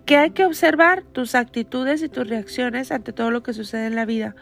¿Qué 0.06 0.18
hay 0.18 0.32
que 0.32 0.46
observar? 0.46 1.04
Tus 1.04 1.36
actitudes 1.36 2.02
y 2.02 2.10
tus 2.10 2.28
reacciones 2.28 2.92
ante 2.92 3.14
todo 3.14 3.32
lo 3.32 3.44
que 3.44 3.54
sucede 3.54 3.88
en 3.88 3.96
la 3.96 4.06
vida. 4.06 4.36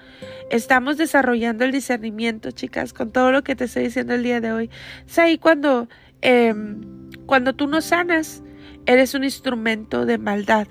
Estamos 0.50 0.98
desarrollando 0.98 1.66
el 1.66 1.72
discernimiento, 1.72 2.52
chicas, 2.52 2.94
con 2.94 3.12
todo 3.12 3.32
lo 3.32 3.44
que 3.44 3.56
te 3.56 3.66
estoy 3.66 3.84
diciendo 3.84 4.14
el 4.14 4.24
día 4.24 4.42
de 4.42 4.52
hoy. 4.52 4.70
Es 5.08 5.18
ahí 5.20 5.38
cuando, 5.38 5.88
em, 6.22 7.10
cuando 7.26 7.54
tú 7.54 7.68
no 7.68 7.82
sanas, 7.82 8.44
eres 8.86 9.14
un 9.14 9.24
instrumento 9.24 10.06
de 10.06 10.18
maldad, 10.18 10.68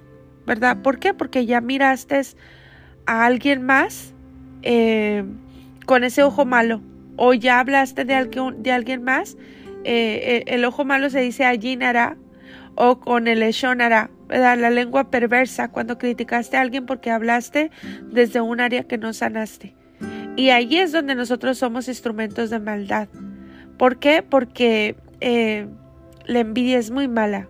¿verdad? 0.47 0.83
¿Por 0.83 0.99
qué? 0.99 1.15
Porque 1.15 1.47
ya 1.47 1.61
miraste 1.61 2.21
a 3.07 3.25
alguien 3.27 3.63
más 3.63 4.15
eh, 4.63 5.25
con 5.87 6.05
ese 6.05 6.23
ojo 6.23 6.45
malo 6.45 6.81
o 7.17 7.35
ya 7.35 7.61
hablaste 7.61 8.05
de, 8.05 8.15
alguien, 8.15 8.63
de 8.63 8.73
alguien 8.73 9.03
más. 9.03 9.37
Eh, 9.85 10.45
el, 10.47 10.65
ojo 10.65 10.85
malo 10.85 11.11
se 11.11 11.21
dice 11.21 11.45
Nara 11.77 12.17
o 12.75 12.99
con 13.01 13.29
el 13.29 13.43
eshonara, 13.43 14.11
la 14.29 14.71
lengua 14.71 15.11
perversa 15.11 15.69
cuando 15.69 15.99
criticaste 15.99 16.57
a 16.57 16.61
alguien 16.61 16.87
porque 16.87 17.11
hablaste 17.11 17.71
desde 18.11 18.41
un 18.41 18.61
área 18.61 18.85
que 18.85 18.99
no 18.99 19.13
sanaste. 19.13 19.75
Y 20.37 20.51
ahí 20.51 20.77
es 20.79 20.93
donde 20.93 21.15
nosotros 21.15 21.59
somos 21.59 21.89
instrumentos 21.89 22.51
de 22.51 22.59
maldad. 22.59 23.09
¿Por 23.79 23.99
qué? 23.99 24.23
Porque 24.23 24.97
eh, 25.21 25.67
la 26.27 26.41
envidia 26.41 26.79
es 26.79 26.91
muy 26.91 27.09
mala. 27.09 27.49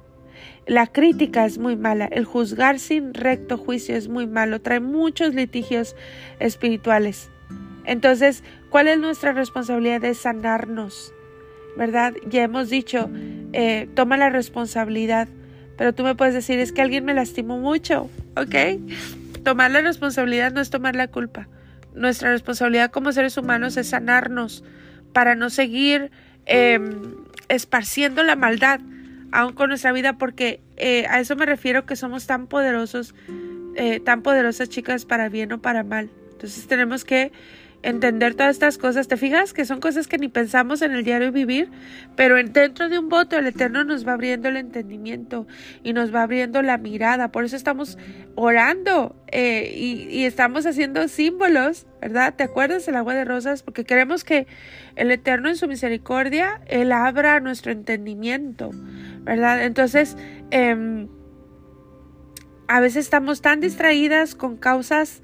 La 0.66 0.86
crítica 0.86 1.44
es 1.44 1.58
muy 1.58 1.76
mala, 1.76 2.06
el 2.06 2.24
juzgar 2.24 2.78
sin 2.78 3.12
recto 3.12 3.58
juicio 3.58 3.96
es 3.96 4.08
muy 4.08 4.26
malo, 4.26 4.62
trae 4.62 4.80
muchos 4.80 5.34
litigios 5.34 5.94
espirituales. 6.40 7.30
Entonces, 7.84 8.42
¿cuál 8.70 8.88
es 8.88 8.98
nuestra 8.98 9.32
responsabilidad 9.32 10.00
de 10.00 10.14
sanarnos? 10.14 11.12
¿Verdad? 11.76 12.14
Ya 12.26 12.44
hemos 12.44 12.70
dicho, 12.70 13.10
eh, 13.52 13.88
toma 13.94 14.16
la 14.16 14.30
responsabilidad, 14.30 15.28
pero 15.76 15.94
tú 15.94 16.02
me 16.04 16.14
puedes 16.14 16.34
decir, 16.34 16.58
es 16.58 16.72
que 16.72 16.82
alguien 16.82 17.04
me 17.04 17.14
lastimó 17.14 17.58
mucho, 17.58 18.10
¿ok? 18.36 18.80
Tomar 19.42 19.70
la 19.70 19.80
responsabilidad 19.80 20.52
no 20.52 20.60
es 20.60 20.70
tomar 20.70 20.96
la 20.96 21.08
culpa. 21.08 21.48
Nuestra 21.94 22.30
responsabilidad 22.30 22.90
como 22.90 23.12
seres 23.12 23.36
humanos 23.36 23.76
es 23.76 23.88
sanarnos 23.88 24.64
para 25.12 25.34
no 25.34 25.50
seguir 25.50 26.10
em, 26.46 27.14
esparciendo 27.48 28.22
la 28.22 28.36
maldad 28.36 28.80
aún 29.32 29.52
con 29.52 29.68
nuestra 29.68 29.92
vida, 29.92 30.16
porque 30.16 30.60
eh, 30.76 31.06
a 31.08 31.20
eso 31.20 31.36
me 31.36 31.46
refiero 31.46 31.86
que 31.86 31.96
somos 31.96 32.26
tan 32.26 32.46
poderosos, 32.46 33.14
eh, 33.74 34.00
tan 34.00 34.22
poderosas 34.22 34.68
chicas 34.68 35.04
para 35.04 35.28
bien 35.28 35.52
o 35.52 35.60
para 35.60 35.82
mal. 35.82 36.08
Entonces 36.32 36.66
tenemos 36.66 37.04
que 37.04 37.32
entender 37.84 38.34
todas 38.34 38.52
estas 38.52 38.78
cosas. 38.78 39.08
¿Te 39.08 39.16
fijas 39.16 39.52
que 39.52 39.64
son 39.64 39.80
cosas 39.80 40.08
que 40.08 40.18
ni 40.18 40.28
pensamos 40.28 40.80
en 40.82 40.92
el 40.92 41.04
diario 41.04 41.30
vivir? 41.30 41.70
Pero 42.16 42.36
dentro 42.36 42.88
de 42.88 42.98
un 42.98 43.08
voto 43.08 43.36
el 43.36 43.46
Eterno 43.46 43.84
nos 43.84 44.08
va 44.08 44.14
abriendo 44.14 44.48
el 44.48 44.56
entendimiento 44.56 45.46
y 45.82 45.92
nos 45.92 46.12
va 46.12 46.22
abriendo 46.22 46.62
la 46.62 46.78
mirada. 46.78 47.30
Por 47.30 47.44
eso 47.44 47.56
estamos 47.56 47.98
orando 48.34 49.14
eh, 49.30 49.72
y, 49.76 50.24
estamos 50.24 50.64
haciendo 50.64 51.06
símbolos, 51.08 51.86
¿verdad? 52.00 52.34
¿Te 52.34 52.44
acuerdas 52.44 52.86
del 52.86 52.96
agua 52.96 53.14
de 53.14 53.24
rosas? 53.24 53.62
Porque 53.62 53.84
queremos 53.84 54.24
que 54.24 54.46
el 54.96 55.10
Eterno 55.10 55.50
en 55.50 55.56
su 55.56 55.68
misericordia, 55.68 56.62
Él 56.66 56.90
abra 56.90 57.38
nuestro 57.40 57.70
entendimiento, 57.70 58.70
¿verdad? 59.20 59.62
Entonces, 59.62 60.16
em, 60.50 61.08
a 62.66 62.80
veces 62.80 63.04
estamos 63.04 63.42
tan 63.42 63.60
distraídas 63.60 64.34
con 64.34 64.56
causas 64.56 65.22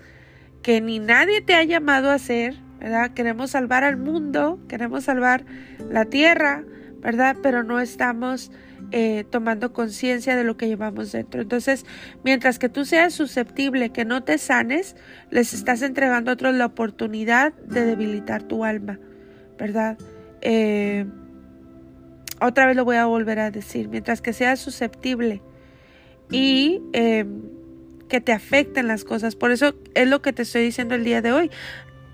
que 0.63 0.81
ni 0.81 0.99
nadie 0.99 1.41
te 1.41 1.55
ha 1.55 1.65
llamado 1.65 2.11
a 2.11 2.15
hacer, 2.15 2.57
¿verdad? 2.79 3.13
Queremos 3.13 3.53
salvar 3.53 3.85
al 3.85 3.97
mundo, 3.97 4.59
queremos 4.69 5.05
salvar 5.05 5.45
la 5.91 6.05
tierra, 6.05 6.65
¿verdad? 7.01 7.37
Pero 7.43 7.63
no 7.63 7.81
estamos 7.81 8.51
eh, 8.93 9.25
tomando 9.31 9.73
conciencia 9.73 10.37
de 10.37 10.45
lo 10.45 10.57
que 10.57 10.69
llevamos 10.69 11.13
dentro. 11.13 11.41
Entonces, 11.41 11.87
mientras 12.25 12.59
que 12.59 12.69
tú 12.69 12.85
seas 12.85 13.15
susceptible, 13.15 13.91
que 13.91 14.05
no 14.05 14.23
te 14.23 14.39
sanes, 14.39 14.97
les 15.31 15.53
estás 15.53 15.83
entregando 15.83 16.31
a 16.31 16.35
otros 16.35 16.55
la 16.55 16.67
oportunidad 16.67 17.53
de 17.55 17.85
debilitar 17.87 18.43
tu 18.43 18.65
alma, 18.65 18.99
¿verdad? 19.59 19.97
Eh, 20.43 21.07
otra 22.41 22.67
vez 22.67 22.77
lo 22.77 22.85
voy 22.85 22.97
a 22.97 23.07
volver 23.07 23.39
a 23.39 23.51
decir, 23.51 23.89
mientras 23.89 24.21
que 24.21 24.33
seas 24.33 24.61
susceptible 24.61 25.43
y... 26.31 26.83
Eh, 26.93 27.25
que 28.11 28.21
te 28.21 28.33
afecten 28.33 28.89
las 28.89 29.05
cosas. 29.05 29.37
Por 29.37 29.53
eso 29.53 29.75
es 29.95 30.07
lo 30.07 30.21
que 30.21 30.35
te 30.35 30.43
estoy 30.43 30.63
diciendo 30.63 30.95
el 30.95 31.05
día 31.05 31.23
de 31.23 31.33
hoy. 31.33 31.51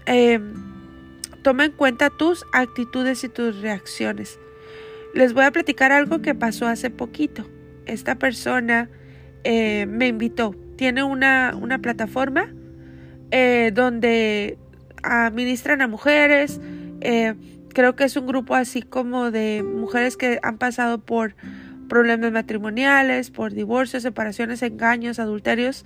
Em, 0.05 0.55
toma 1.43 1.65
en 1.65 1.73
cuenta 1.73 2.11
tus 2.11 2.45
actitudes 2.53 3.25
y 3.25 3.29
tus 3.29 3.61
reacciones. 3.61 4.39
Les 5.15 5.33
voy 5.33 5.45
a 5.45 5.51
platicar 5.51 5.91
algo 5.91 6.23
que 6.23 6.35
pasó 6.37 6.69
hace 6.69 6.91
poquito. 6.91 7.45
Esta 7.87 8.17
persona 8.17 8.89
eh, 9.43 9.87
me 9.87 10.07
invitó. 10.07 10.55
Tiene 10.77 11.03
una, 11.03 11.57
una 11.61 11.79
plataforma 11.81 12.53
eh, 13.33 13.73
donde 13.75 14.59
administran 15.03 15.81
a 15.83 15.89
mujeres. 15.89 16.61
Eh, 17.01 17.35
creo 17.73 17.97
que 17.97 18.05
es 18.05 18.17
un 18.17 18.27
grupo 18.27 18.55
así 18.55 18.83
como 18.83 19.31
de 19.31 19.63
mujeres 19.63 20.17
que 20.17 20.39
han 20.43 20.59
pasado 20.59 20.99
por 20.99 21.35
problemas 21.89 22.33
matrimoniales, 22.33 23.31
por 23.31 23.53
divorcios, 23.53 24.03
separaciones, 24.03 24.63
engaños, 24.63 25.19
adulterios. 25.19 25.85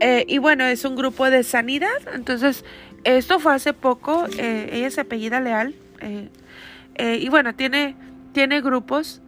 Eh, 0.00 0.24
y 0.28 0.38
bueno, 0.38 0.64
es 0.64 0.84
un 0.84 0.96
grupo 0.96 1.30
de 1.30 1.42
sanidad. 1.42 1.96
Entonces, 2.14 2.64
esto 3.04 3.40
fue 3.40 3.54
hace 3.54 3.72
poco. 3.72 4.26
Eh, 4.38 4.70
ella 4.72 4.90
se 4.90 5.00
apellida 5.00 5.40
Leal. 5.40 5.74
Eh, 6.00 7.18
y 7.20 7.28
bueno, 7.28 7.54
tiene, 7.54 7.96
tiene 8.32 8.60
grupos 8.60 9.22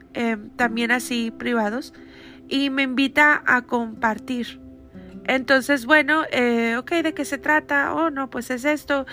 también 0.56 0.90
así 0.90 1.30
privados. 1.30 1.94
Y 2.48 2.70
me 2.70 2.82
invita 2.82 3.42
a 3.46 3.62
compartir. 3.62 4.60
Entonces, 5.26 5.84
bueno, 5.84 6.22
ok, 6.78 6.90
¿de 6.90 7.12
qué 7.14 7.24
se 7.24 7.38
trata? 7.38 7.94
Oh, 7.94 8.10
no, 8.10 8.30
pues 8.30 8.50
es 8.50 8.64
esto. 8.64 9.06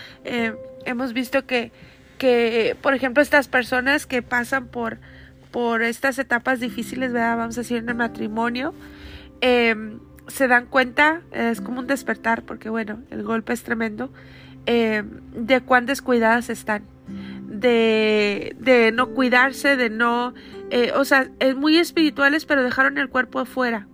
hemos 0.86 1.14
visto 1.14 1.46
que, 1.46 1.72
que, 2.18 2.78
por 2.82 2.94
ejemplo, 2.94 3.22
estas 3.22 3.48
personas 3.50 4.06
que 4.08 4.22
pasan 4.22 4.68
por 4.68 5.00
por 5.56 5.84
estas 5.84 6.20
etapas 6.20 6.60
difíciles, 6.60 7.14
¿verdad? 7.14 7.38
Vamos 7.38 7.58
a 7.58 7.62
decir 7.62 7.78
en 7.78 7.88
el 7.88 7.96
matrimonio, 7.96 8.74
em, 9.40 10.00
se 10.28 10.50
dan 10.50 10.66
cuenta, 10.66 11.22
es 11.32 11.62
como 11.62 11.80
un 11.80 11.88
despertar, 11.88 12.44
porque 12.44 12.68
bueno, 12.68 13.04
el 13.10 13.24
golpe 13.24 13.54
es 13.54 13.64
tremendo, 13.64 14.12
em, 14.66 15.22
de 15.32 15.62
cuán 15.62 15.86
descuidadas 15.86 16.50
están, 16.50 16.84
de, 17.48 18.54
de 18.60 18.92
no 18.92 19.12
cuidarse, 19.12 19.78
de 19.78 19.90
no, 19.90 20.34
eh, 20.72 20.92
o 20.94 21.06
sea, 21.06 21.30
es 21.40 21.56
muy 21.56 21.78
espirituales, 21.78 22.44
pero 22.46 22.62
dejaron 22.62 22.98
el 22.98 23.08
cuerpo 23.08 23.40
afuera. 23.40 23.88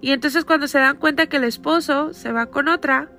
Y 0.00 0.12
entonces 0.12 0.46
cuando 0.46 0.68
se 0.68 0.78
dan 0.78 0.96
cuenta 0.96 1.26
que 1.26 1.36
el 1.36 1.44
esposo 1.44 2.14
se 2.14 2.32
va 2.32 2.46
con 2.46 2.66
otra, 2.66 3.10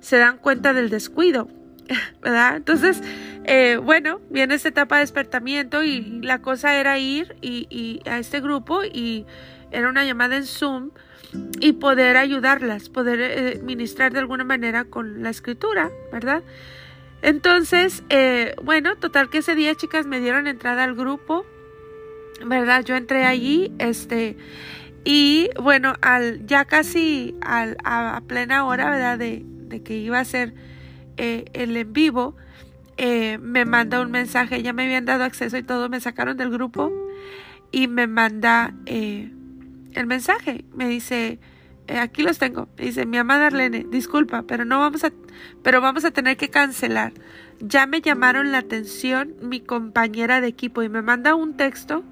se 0.00 0.18
dan 0.18 0.36
cuenta 0.36 0.74
del 0.74 0.90
descuido, 0.90 1.48
¿verdad? 2.22 2.56
Entonces, 2.56 3.02
eh, 3.44 3.78
bueno, 3.82 4.20
viene 4.30 4.54
esta 4.54 4.68
etapa 4.68 4.96
de 4.96 5.02
despertamiento 5.02 5.82
y 5.82 6.20
la 6.22 6.40
cosa 6.40 6.76
era 6.78 6.98
ir 6.98 7.36
y, 7.40 8.00
a 8.06 8.18
este 8.18 8.40
grupo 8.40 8.84
y 8.84 9.26
era 9.70 9.88
una 9.88 10.04
llamada 10.04 10.36
en 10.36 10.46
Zoom 10.46 10.90
y 11.60 11.74
poder 11.74 12.16
ayudarlas, 12.16 12.88
poder 12.88 13.20
eh, 13.20 13.60
ministrar 13.62 14.12
de 14.12 14.18
alguna 14.18 14.44
manera 14.44 14.84
con 14.84 15.22
la 15.22 15.30
escritura, 15.30 15.90
¿verdad? 16.12 16.42
Entonces, 17.22 18.02
eh, 18.08 18.54
bueno, 18.62 18.96
total 18.96 19.30
que 19.30 19.38
ese 19.38 19.54
día, 19.54 19.74
chicas, 19.74 20.06
me 20.06 20.20
dieron 20.20 20.46
entrada 20.46 20.84
al 20.84 20.94
grupo, 20.94 21.44
¿verdad? 22.44 22.84
Yo 22.84 22.96
entré 22.96 23.24
allí, 23.26 23.72
este, 23.78 24.36
y 25.04 25.50
bueno, 25.60 25.94
al, 26.00 26.46
ya 26.46 26.64
casi 26.64 27.36
a, 27.42 28.22
plena 28.26 28.64
hora, 28.64 28.90
¿verdad? 28.90 29.18
De 29.18 29.82
que 29.82 29.98
iba 29.98 30.18
a 30.18 30.24
ser 30.24 30.54
el 31.20 31.76
en 31.76 31.92
vivo, 31.92 32.36
eh, 32.96 33.38
me 33.38 33.64
manda 33.64 34.00
un 34.00 34.10
mensaje, 34.10 34.62
ya 34.62 34.72
me 34.72 34.84
habían 34.84 35.04
dado 35.04 35.24
acceso 35.24 35.56
y 35.56 35.62
todo, 35.62 35.88
me 35.88 36.00
sacaron 36.00 36.36
del 36.36 36.50
grupo 36.50 36.92
y 37.72 37.88
me 37.88 38.06
manda 38.06 38.74
eh, 38.86 39.32
el 39.92 40.06
mensaje, 40.06 40.64
me 40.74 40.88
dice, 40.88 41.38
eh, 41.86 41.98
aquí 41.98 42.22
los 42.22 42.38
tengo, 42.38 42.68
me 42.76 42.86
dice, 42.86 43.06
mi 43.06 43.18
amada 43.18 43.46
Arlene, 43.46 43.86
disculpa, 43.90 44.42
pero 44.42 44.64
no 44.64 44.78
vamos 44.78 45.04
a, 45.04 45.12
pero 45.62 45.80
vamos 45.80 46.04
a 46.04 46.10
tener 46.10 46.36
que 46.36 46.48
cancelar. 46.48 47.12
Ya 47.60 47.86
me 47.86 48.00
llamaron 48.00 48.52
la 48.52 48.58
atención 48.58 49.34
mi 49.42 49.60
compañera 49.60 50.40
de 50.40 50.48
equipo 50.48 50.82
y 50.82 50.88
me 50.88 51.02
manda 51.02 51.34
un 51.34 51.56
texto 51.56 52.04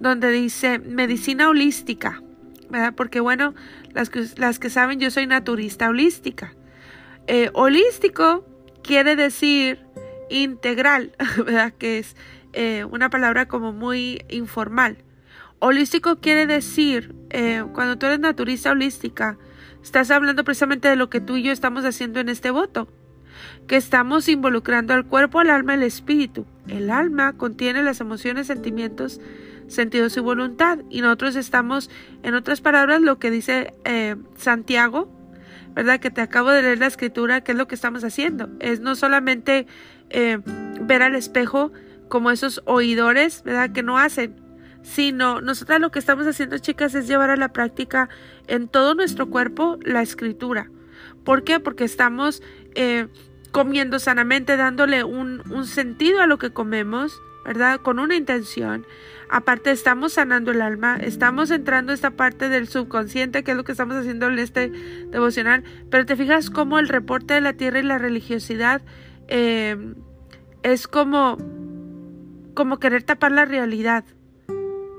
donde 0.00 0.30
dice 0.30 0.78
medicina 0.80 1.48
holística 1.48 2.22
¿verdad? 2.70 2.94
Porque 2.96 3.20
bueno, 3.20 3.54
las 3.92 4.08
que, 4.10 4.24
las 4.36 4.58
que 4.58 4.70
saben, 4.70 5.00
yo 5.00 5.10
soy 5.10 5.26
naturista 5.26 5.88
holística. 5.88 6.54
Eh, 7.32 7.48
holístico 7.52 8.44
quiere 8.82 9.14
decir 9.14 9.78
integral, 10.30 11.12
¿verdad? 11.36 11.72
Que 11.72 11.98
es 11.98 12.16
eh, 12.52 12.84
una 12.90 13.08
palabra 13.08 13.46
como 13.46 13.72
muy 13.72 14.24
informal. 14.28 14.96
Holístico 15.60 16.16
quiere 16.16 16.48
decir, 16.48 17.14
eh, 17.30 17.62
cuando 17.72 17.96
tú 17.98 18.06
eres 18.06 18.18
naturista 18.18 18.72
holística, 18.72 19.38
estás 19.80 20.10
hablando 20.10 20.42
precisamente 20.42 20.88
de 20.88 20.96
lo 20.96 21.08
que 21.08 21.20
tú 21.20 21.36
y 21.36 21.44
yo 21.44 21.52
estamos 21.52 21.84
haciendo 21.84 22.18
en 22.18 22.30
este 22.30 22.50
voto, 22.50 22.88
que 23.68 23.76
estamos 23.76 24.28
involucrando 24.28 24.92
al 24.92 25.06
cuerpo, 25.06 25.38
al 25.38 25.50
alma 25.50 25.74
al 25.74 25.84
espíritu. 25.84 26.46
El 26.66 26.90
alma 26.90 27.34
contiene 27.34 27.84
las 27.84 28.00
emociones, 28.00 28.48
sentimientos, 28.48 29.20
sentidos 29.68 30.16
y 30.16 30.20
voluntad. 30.20 30.80
Y 30.90 31.00
nosotros 31.00 31.36
estamos, 31.36 31.90
en 32.24 32.34
otras 32.34 32.60
palabras, 32.60 33.00
lo 33.02 33.20
que 33.20 33.30
dice 33.30 33.72
Santiago, 34.36 35.19
¿verdad? 35.74 36.00
Que 36.00 36.10
te 36.10 36.20
acabo 36.20 36.50
de 36.50 36.62
leer 36.62 36.78
la 36.78 36.86
escritura, 36.86 37.42
¿qué 37.42 37.52
es 37.52 37.58
lo 37.58 37.68
que 37.68 37.74
estamos 37.74 38.04
haciendo? 38.04 38.48
Es 38.60 38.80
no 38.80 38.94
solamente 38.94 39.66
eh, 40.10 40.38
ver 40.80 41.02
al 41.02 41.14
espejo 41.14 41.72
como 42.08 42.30
esos 42.30 42.62
oidores, 42.66 43.42
¿verdad? 43.44 43.70
Que 43.72 43.82
no 43.82 43.98
hacen, 43.98 44.36
sino 44.82 45.40
nosotras 45.40 45.80
lo 45.80 45.90
que 45.90 45.98
estamos 45.98 46.26
haciendo, 46.26 46.58
chicas, 46.58 46.94
es 46.94 47.06
llevar 47.06 47.30
a 47.30 47.36
la 47.36 47.52
práctica 47.52 48.08
en 48.46 48.68
todo 48.68 48.94
nuestro 48.94 49.30
cuerpo 49.30 49.78
la 49.82 50.02
escritura. 50.02 50.70
¿Por 51.24 51.44
qué? 51.44 51.60
Porque 51.60 51.84
estamos 51.84 52.42
eh, 52.74 53.08
comiendo 53.52 53.98
sanamente, 53.98 54.56
dándole 54.56 55.04
un, 55.04 55.42
un 55.50 55.66
sentido 55.66 56.20
a 56.20 56.26
lo 56.26 56.38
que 56.38 56.50
comemos, 56.50 57.20
¿verdad? 57.44 57.80
Con 57.80 57.98
una 57.98 58.16
intención. 58.16 58.86
Aparte, 59.28 59.70
estamos 59.70 60.14
sanando 60.14 60.50
el 60.50 60.60
alma, 60.60 60.96
estamos 60.96 61.50
entrando 61.50 61.92
a 61.92 61.94
esta 61.94 62.10
parte 62.10 62.48
del 62.48 62.68
subconsciente, 62.68 63.44
que 63.44 63.52
es 63.52 63.56
lo 63.56 63.64
que 63.64 63.72
estamos 63.72 63.96
haciendo 63.96 64.26
en 64.28 64.38
este 64.38 64.70
devocional. 65.10 65.62
Pero 65.90 66.04
te 66.04 66.16
fijas 66.16 66.50
cómo 66.50 66.78
el 66.78 66.88
reporte 66.88 67.34
de 67.34 67.40
la 67.40 67.52
tierra 67.52 67.78
y 67.78 67.84
la 67.84 67.98
religiosidad 67.98 68.82
eh, 69.28 69.94
es 70.62 70.88
como, 70.88 71.38
como 72.54 72.78
querer 72.78 73.04
tapar 73.04 73.32
la 73.32 73.44
realidad 73.44 74.04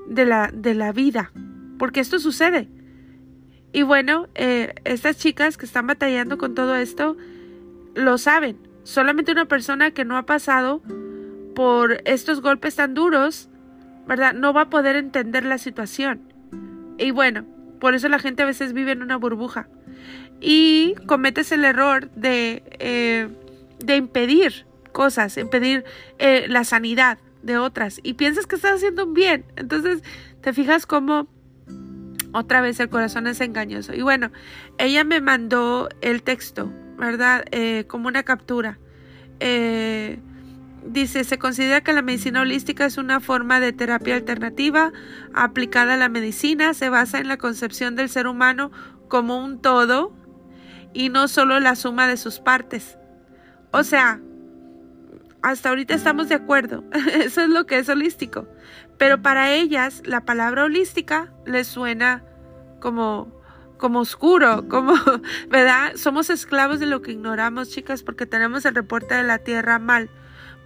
de 0.06 0.26
la, 0.26 0.50
de 0.52 0.74
la 0.74 0.92
vida, 0.92 1.32
porque 1.78 2.00
esto 2.00 2.18
sucede. 2.18 2.68
Y 3.72 3.82
bueno, 3.82 4.28
eh, 4.34 4.74
estas 4.84 5.16
chicas 5.16 5.56
que 5.56 5.64
están 5.64 5.86
batallando 5.86 6.36
con 6.36 6.54
todo 6.54 6.76
esto 6.76 7.16
lo 7.94 8.18
saben. 8.18 8.58
Solamente 8.84 9.32
una 9.32 9.46
persona 9.46 9.92
que 9.92 10.04
no 10.04 10.16
ha 10.16 10.24
pasado 10.24 10.82
por 11.54 12.02
estos 12.04 12.40
golpes 12.40 12.76
tan 12.76 12.94
duros, 12.94 13.48
¿verdad? 14.06 14.34
No 14.34 14.52
va 14.52 14.62
a 14.62 14.70
poder 14.70 14.96
entender 14.96 15.44
la 15.44 15.58
situación. 15.58 16.32
Y 16.98 17.10
bueno, 17.10 17.44
por 17.80 17.94
eso 17.94 18.08
la 18.08 18.18
gente 18.18 18.42
a 18.42 18.46
veces 18.46 18.72
vive 18.72 18.92
en 18.92 19.02
una 19.02 19.16
burbuja. 19.16 19.68
Y 20.40 20.94
cometes 21.06 21.52
el 21.52 21.64
error 21.64 22.10
de, 22.12 22.62
eh, 22.78 23.28
de 23.78 23.96
impedir 23.96 24.66
cosas, 24.92 25.36
impedir 25.36 25.84
eh, 26.18 26.46
la 26.48 26.64
sanidad 26.64 27.18
de 27.42 27.58
otras. 27.58 28.00
Y 28.02 28.14
piensas 28.14 28.46
que 28.46 28.56
estás 28.56 28.76
haciendo 28.76 29.06
un 29.06 29.14
bien. 29.14 29.44
Entonces 29.56 30.02
te 30.40 30.52
fijas 30.52 30.86
cómo 30.86 31.28
otra 32.32 32.60
vez 32.60 32.80
el 32.80 32.88
corazón 32.88 33.26
es 33.26 33.40
engañoso. 33.40 33.94
Y 33.94 34.02
bueno, 34.02 34.30
ella 34.78 35.04
me 35.04 35.20
mandó 35.20 35.88
el 36.00 36.22
texto, 36.22 36.72
¿verdad? 36.98 37.44
Eh, 37.50 37.84
como 37.88 38.08
una 38.08 38.22
captura. 38.22 38.78
Eh, 39.40 40.18
Dice, 40.84 41.22
se 41.24 41.38
considera 41.38 41.82
que 41.82 41.92
la 41.92 42.02
medicina 42.02 42.40
holística 42.40 42.84
es 42.84 42.98
una 42.98 43.20
forma 43.20 43.60
de 43.60 43.72
terapia 43.72 44.16
alternativa 44.16 44.92
aplicada 45.32 45.94
a 45.94 45.96
la 45.96 46.08
medicina, 46.08 46.74
se 46.74 46.88
basa 46.88 47.18
en 47.18 47.28
la 47.28 47.36
concepción 47.36 47.94
del 47.94 48.08
ser 48.08 48.26
humano 48.26 48.72
como 49.08 49.44
un 49.44 49.60
todo 49.60 50.12
y 50.92 51.08
no 51.08 51.28
solo 51.28 51.60
la 51.60 51.76
suma 51.76 52.08
de 52.08 52.16
sus 52.16 52.40
partes. 52.40 52.98
O 53.70 53.84
sea, 53.84 54.20
hasta 55.40 55.68
ahorita 55.68 55.94
estamos 55.94 56.28
de 56.28 56.34
acuerdo, 56.34 56.84
eso 57.12 57.42
es 57.42 57.48
lo 57.48 57.64
que 57.66 57.78
es 57.78 57.88
holístico, 57.88 58.48
pero 58.98 59.22
para 59.22 59.52
ellas 59.52 60.02
la 60.04 60.24
palabra 60.24 60.64
holística 60.64 61.32
les 61.46 61.68
suena 61.68 62.24
como 62.80 63.40
como 63.82 63.98
oscuro, 63.98 64.68
como, 64.68 64.94
¿verdad? 65.50 65.96
Somos 65.96 66.30
esclavos 66.30 66.78
de 66.78 66.86
lo 66.86 67.02
que 67.02 67.10
ignoramos, 67.10 67.68
chicas, 67.68 68.04
porque 68.04 68.26
tenemos 68.26 68.64
el 68.64 68.76
reporte 68.76 69.16
de 69.16 69.24
la 69.24 69.38
tierra 69.38 69.80
mal. 69.80 70.08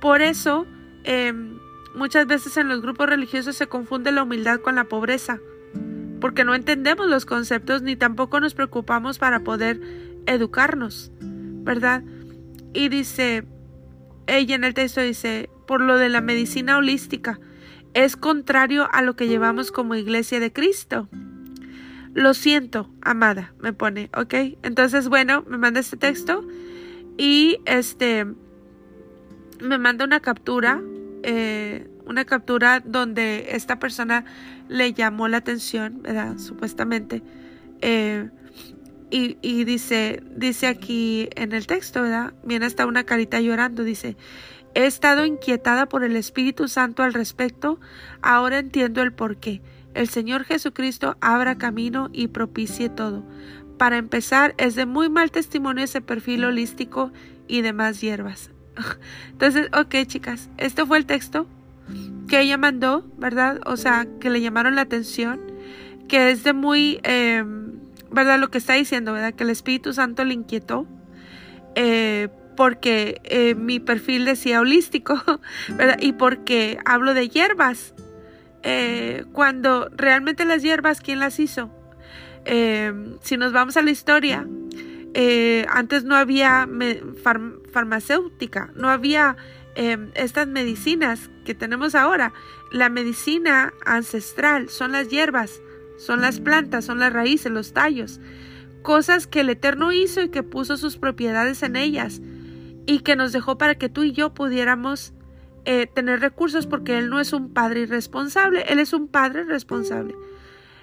Por 0.01 0.23
eso, 0.23 0.67
em, 1.05 1.59
muchas 1.95 2.27
veces 2.27 2.57
en 2.57 2.69
los 2.69 2.83
grupos 2.83 3.09
religiosos 3.09 3.57
se 3.57 3.67
confunde 3.67 4.13
la 4.13 4.23
humildad 4.23 4.61
con 4.61 4.75
la 4.77 4.85
pobreza, 4.85 5.41
porque 6.21 6.45
no 6.45 6.55
entendemos 6.55 7.07
los 7.09 7.27
conceptos 7.27 7.83
ni 7.83 7.97
tampoco 7.97 8.41
nos 8.41 8.55
preocupamos 8.55 9.19
para 9.19 9.41
poder 9.41 9.81
educarnos, 10.27 11.11
¿verdad? 11.21 12.03
Y 12.73 12.89
dice, 12.89 13.45
ella 14.27 14.55
en 14.55 14.65
el 14.65 14.75
texto 14.75 15.01
dice, 15.01 15.49
por 15.67 15.81
lo 15.81 15.97
de 15.97 16.09
la 16.09 16.21
medicina 16.21 16.77
holística, 16.79 17.39
es 17.95 18.17
contrario 18.17 18.89
a 18.93 19.01
lo 19.03 19.17
que 19.17 19.29
llevamos 19.29 19.73
como 19.73 19.95
iglesia 19.95 20.39
de 20.39 20.53
Cristo. 20.53 21.09
Lo 22.13 22.35
siento, 22.35 22.91
amada, 23.01 23.55
me 23.59 23.73
pone, 23.73 24.11
¿ok? 24.15 24.35
Entonces, 24.63 25.09
bueno, 25.09 25.45
me 25.49 25.59
manda 25.59 25.81
este 25.81 25.97
texto 25.97 26.47
y 27.17 27.59
este 27.65 28.27
me 29.61 29.79
manda 29.79 30.05
una 30.05 30.21
captura, 30.21 30.81
eh, 31.23 31.89
una 32.07 32.25
captura 32.25 32.81
donde 32.81 33.49
esta 33.51 33.79
persona 33.79 34.25
le 34.69 34.93
llamó 34.93 35.29
la 35.29 35.39
atención, 35.39 36.03
¿verdad? 36.03 36.39
Supuestamente. 36.39 37.23
Eh, 37.81 38.29
y, 39.11 39.39
y, 39.41 39.65
dice, 39.65 40.23
dice 40.35 40.67
aquí 40.67 41.29
en 41.37 41.53
el 41.53 41.67
texto, 41.67 42.03
¿verdad? 42.03 42.35
Viene 42.45 42.67
hasta 42.67 42.87
una 42.87 43.05
carita 43.05 43.41
llorando, 43.41 43.85
dice, 43.85 44.17
he 44.75 44.87
estado 44.87 45.25
inquietada 45.25 45.87
por 45.87 46.05
el 46.05 46.17
Espíritu 46.17 46.69
Santo 46.69 47.03
al 47.03 47.15
respecto, 47.15 47.81
ahora 48.21 48.59
entiendo 48.59 49.03
el 49.03 49.13
por 49.13 49.37
qué. 49.37 49.63
El 49.95 50.09
Señor 50.09 50.45
Jesucristo 50.45 51.17
abra 51.21 51.57
camino 51.57 52.11
y 52.13 52.29
propicie 52.29 52.89
todo. 52.89 53.25
Para 53.79 53.97
empezar, 53.97 54.55
es 54.59 54.75
de 54.75 54.85
muy 54.85 55.09
mal 55.09 55.31
testimonio 55.31 55.85
ese 55.85 56.01
perfil 56.01 56.45
holístico 56.45 57.13
y 57.49 57.63
demás 57.63 58.01
hierbas. 58.01 58.51
Entonces, 59.33 59.69
ok, 59.73 59.95
chicas, 60.07 60.49
este 60.59 60.85
fue 60.87 60.99
el 60.99 61.07
texto 61.07 61.47
que 62.29 62.41
ella 62.41 62.59
mandó, 62.59 63.05
¿verdad? 63.17 63.61
O 63.67 63.77
sea, 63.77 64.07
que 64.21 64.31
le 64.31 64.41
llamaron 64.41 64.75
la 64.75 64.83
atención, 64.83 65.41
que 66.09 66.31
es 66.31 66.43
de 66.43 66.53
muy, 66.53 67.01
em, 67.05 67.79
¿verdad? 68.11 68.39
Lo 68.41 68.51
que 68.51 68.59
está 68.59 68.75
diciendo, 68.75 69.13
¿verdad? 69.13 69.35
Que 69.35 69.45
el 69.45 69.51
Espíritu 69.51 69.93
Santo 69.93 70.25
le 70.25 70.35
inquietó, 70.35 70.87
eh, 71.77 72.29
porque 72.57 73.21
eh, 73.25 73.55
mi 73.55 73.79
perfil 73.79 74.25
decía 74.25 74.61
holístico, 74.61 75.23
¿verdad? 75.77 75.99
Y 76.01 76.13
porque 76.13 76.79
hablo 76.85 77.15
de 77.15 77.29
hierbas, 77.29 77.95
eh, 78.63 79.25
cuando 79.33 79.89
realmente 79.97 80.45
las 80.45 80.63
hierbas, 80.63 81.01
¿quién 81.01 81.21
las 81.21 81.39
hizo? 81.39 81.71
Em, 82.45 83.17
si 83.23 83.37
nos 83.37 83.53
vamos 83.53 83.77
a 83.77 83.83
la 83.83 83.91
historia, 83.91 84.47
eh, 85.15 85.65
antes 85.69 86.05
no 86.05 86.15
había 86.15 86.69
farmacéutica, 87.77 88.71
no 88.75 88.89
había 88.89 89.37
em, 89.75 90.11
estas 90.15 90.49
medicinas 90.49 91.29
que 91.45 91.55
tenemos 91.55 91.95
ahora. 91.95 92.33
La 92.73 92.89
medicina 92.89 93.75
ancestral 93.85 94.71
son 94.71 94.93
las 94.93 95.09
hierbas, 95.09 95.61
son 95.99 96.23
las 96.23 96.41
plantas, 96.41 96.87
son 96.87 97.01
las 97.01 97.13
raíces, 97.13 97.53
los 97.53 97.75
tallos, 97.75 98.19
cosas 98.83 99.27
que 99.27 99.41
el 99.41 99.51
Eterno 99.51 99.93
hizo 99.93 100.23
y 100.23 100.31
que 100.31 100.43
puso 100.43 100.79
sus 100.79 100.97
propiedades 100.97 101.63
en 101.63 101.77
ellas 101.77 102.23
y 102.87 103.01
que 103.01 103.15
nos 103.15 103.33
dejó 103.33 103.59
para 103.59 103.75
que 103.75 103.91
tú 103.91 104.05
y 104.05 104.13
yo 104.13 104.33
pudiéramos 104.33 105.13
eh, 105.67 105.87
tener 105.87 106.21
recursos 106.21 106.67
porque 106.67 106.97
Él 106.97 107.11
no 107.11 107.21
es 107.21 107.35
un 107.35 107.53
padre 107.53 107.81
irresponsable, 107.81 108.65
Él 108.69 108.79
es 108.79 108.95
un 108.95 109.07
padre 109.07 109.45
responsable. 109.45 110.15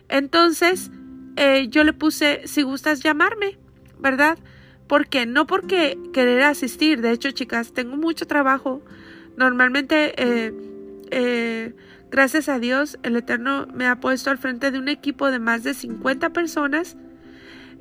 Entonces, 0.09 0.91
eh, 1.37 1.69
yo 1.69 1.83
le 1.83 1.93
puse, 1.93 2.41
si 2.45 2.61
gustas 2.61 2.99
llamarme, 2.99 3.57
¿verdad? 3.97 4.37
Porque 4.87 5.25
no 5.25 5.47
porque 5.47 5.97
querer 6.13 6.43
asistir, 6.43 7.01
de 7.01 7.11
hecho, 7.11 7.31
chicas, 7.31 7.73
tengo 7.73 7.95
mucho 7.97 8.27
trabajo. 8.27 8.81
Normalmente, 9.37 10.13
eh, 10.17 10.53
eh, 11.11 11.73
gracias 12.11 12.49
a 12.49 12.59
Dios, 12.59 12.97
el 13.03 13.15
Eterno 13.15 13.67
me 13.73 13.87
ha 13.87 13.99
puesto 13.99 14.29
al 14.29 14.37
frente 14.37 14.71
de 14.71 14.79
un 14.79 14.89
equipo 14.89 15.31
de 15.31 15.39
más 15.39 15.63
de 15.63 15.73
50 15.73 16.31
personas 16.31 16.97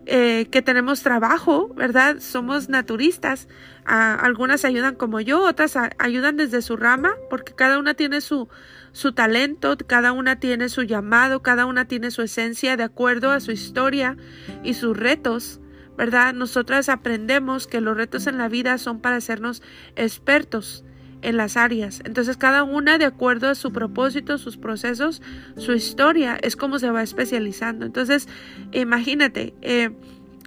eh, 0.04 0.48
que 0.50 0.62
tenemos 0.62 1.02
trabajo, 1.02 1.72
¿verdad? 1.76 2.16
Somos 2.18 2.68
naturistas. 2.68 3.46
algunas 3.84 4.64
ayudan 4.64 4.96
como 4.96 5.20
yo, 5.20 5.42
otras 5.44 5.76
ayudan 5.98 6.36
desde 6.36 6.62
su 6.62 6.76
rama, 6.76 7.14
porque 7.30 7.52
cada 7.52 7.78
una 7.78 7.94
tiene 7.94 8.20
su, 8.20 8.48
su 8.92 9.12
talento, 9.12 9.76
cada 9.86 10.12
una 10.12 10.40
tiene 10.40 10.68
su 10.68 10.82
llamado, 10.82 11.42
cada 11.42 11.66
una 11.66 11.86
tiene 11.86 12.10
su 12.10 12.22
esencia 12.22 12.76
de 12.76 12.84
acuerdo 12.84 13.30
a 13.30 13.40
su 13.40 13.52
historia 13.52 14.16
y 14.64 14.74
sus 14.74 14.96
retos. 14.96 15.61
¿Verdad? 15.96 16.34
Nosotras 16.34 16.88
aprendemos 16.88 17.66
que 17.66 17.80
los 17.80 17.96
retos 17.96 18.26
en 18.26 18.38
la 18.38 18.48
vida 18.48 18.78
son 18.78 19.00
para 19.00 19.16
hacernos 19.16 19.62
expertos 19.96 20.84
en 21.22 21.36
las 21.36 21.56
áreas. 21.56 22.02
Entonces 22.04 22.36
cada 22.36 22.64
una 22.64 22.98
de 22.98 23.04
acuerdo 23.04 23.48
a 23.48 23.54
su 23.54 23.72
propósito, 23.72 24.38
sus 24.38 24.56
procesos, 24.56 25.22
su 25.56 25.72
historia, 25.72 26.36
es 26.42 26.56
como 26.56 26.78
se 26.78 26.90
va 26.90 27.02
especializando. 27.02 27.86
Entonces, 27.86 28.28
imagínate, 28.72 29.54
eh, 29.62 29.90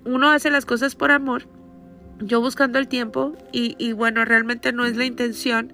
uno 0.03 0.29
hace 0.29 0.51
las 0.51 0.65
cosas 0.65 0.95
por 0.95 1.11
amor, 1.11 1.47
yo 2.19 2.39
buscando 2.41 2.77
el 2.79 2.87
tiempo 2.87 3.35
y, 3.51 3.75
y, 3.79 3.93
bueno, 3.93 4.23
realmente 4.23 4.71
no 4.71 4.85
es 4.85 4.95
la 4.95 5.05
intención, 5.05 5.73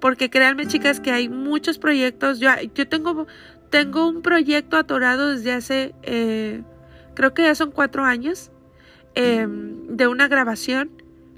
porque 0.00 0.30
créanme 0.30 0.66
chicas 0.66 1.00
que 1.00 1.10
hay 1.12 1.28
muchos 1.28 1.78
proyectos, 1.78 2.40
yo, 2.40 2.50
yo 2.74 2.88
tengo, 2.88 3.26
tengo 3.70 4.08
un 4.08 4.22
proyecto 4.22 4.76
atorado 4.76 5.30
desde 5.30 5.52
hace, 5.52 5.94
eh, 6.02 6.62
creo 7.14 7.34
que 7.34 7.42
ya 7.42 7.54
son 7.54 7.70
cuatro 7.70 8.04
años, 8.04 8.50
eh, 9.14 9.46
de 9.48 10.06
una 10.06 10.28
grabación 10.28 10.90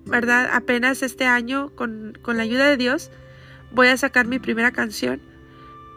¿verdad? 0.04 0.50
Apenas 0.52 1.02
este 1.02 1.24
año, 1.24 1.70
con, 1.74 2.18
la 2.26 2.42
ayuda 2.42 2.68
de 2.68 2.76
Dios, 2.76 3.10
voy 3.70 3.88
a 3.88 3.96
sacar 3.96 4.26
mi 4.26 4.38
primera 4.38 4.72
canción. 4.72 5.20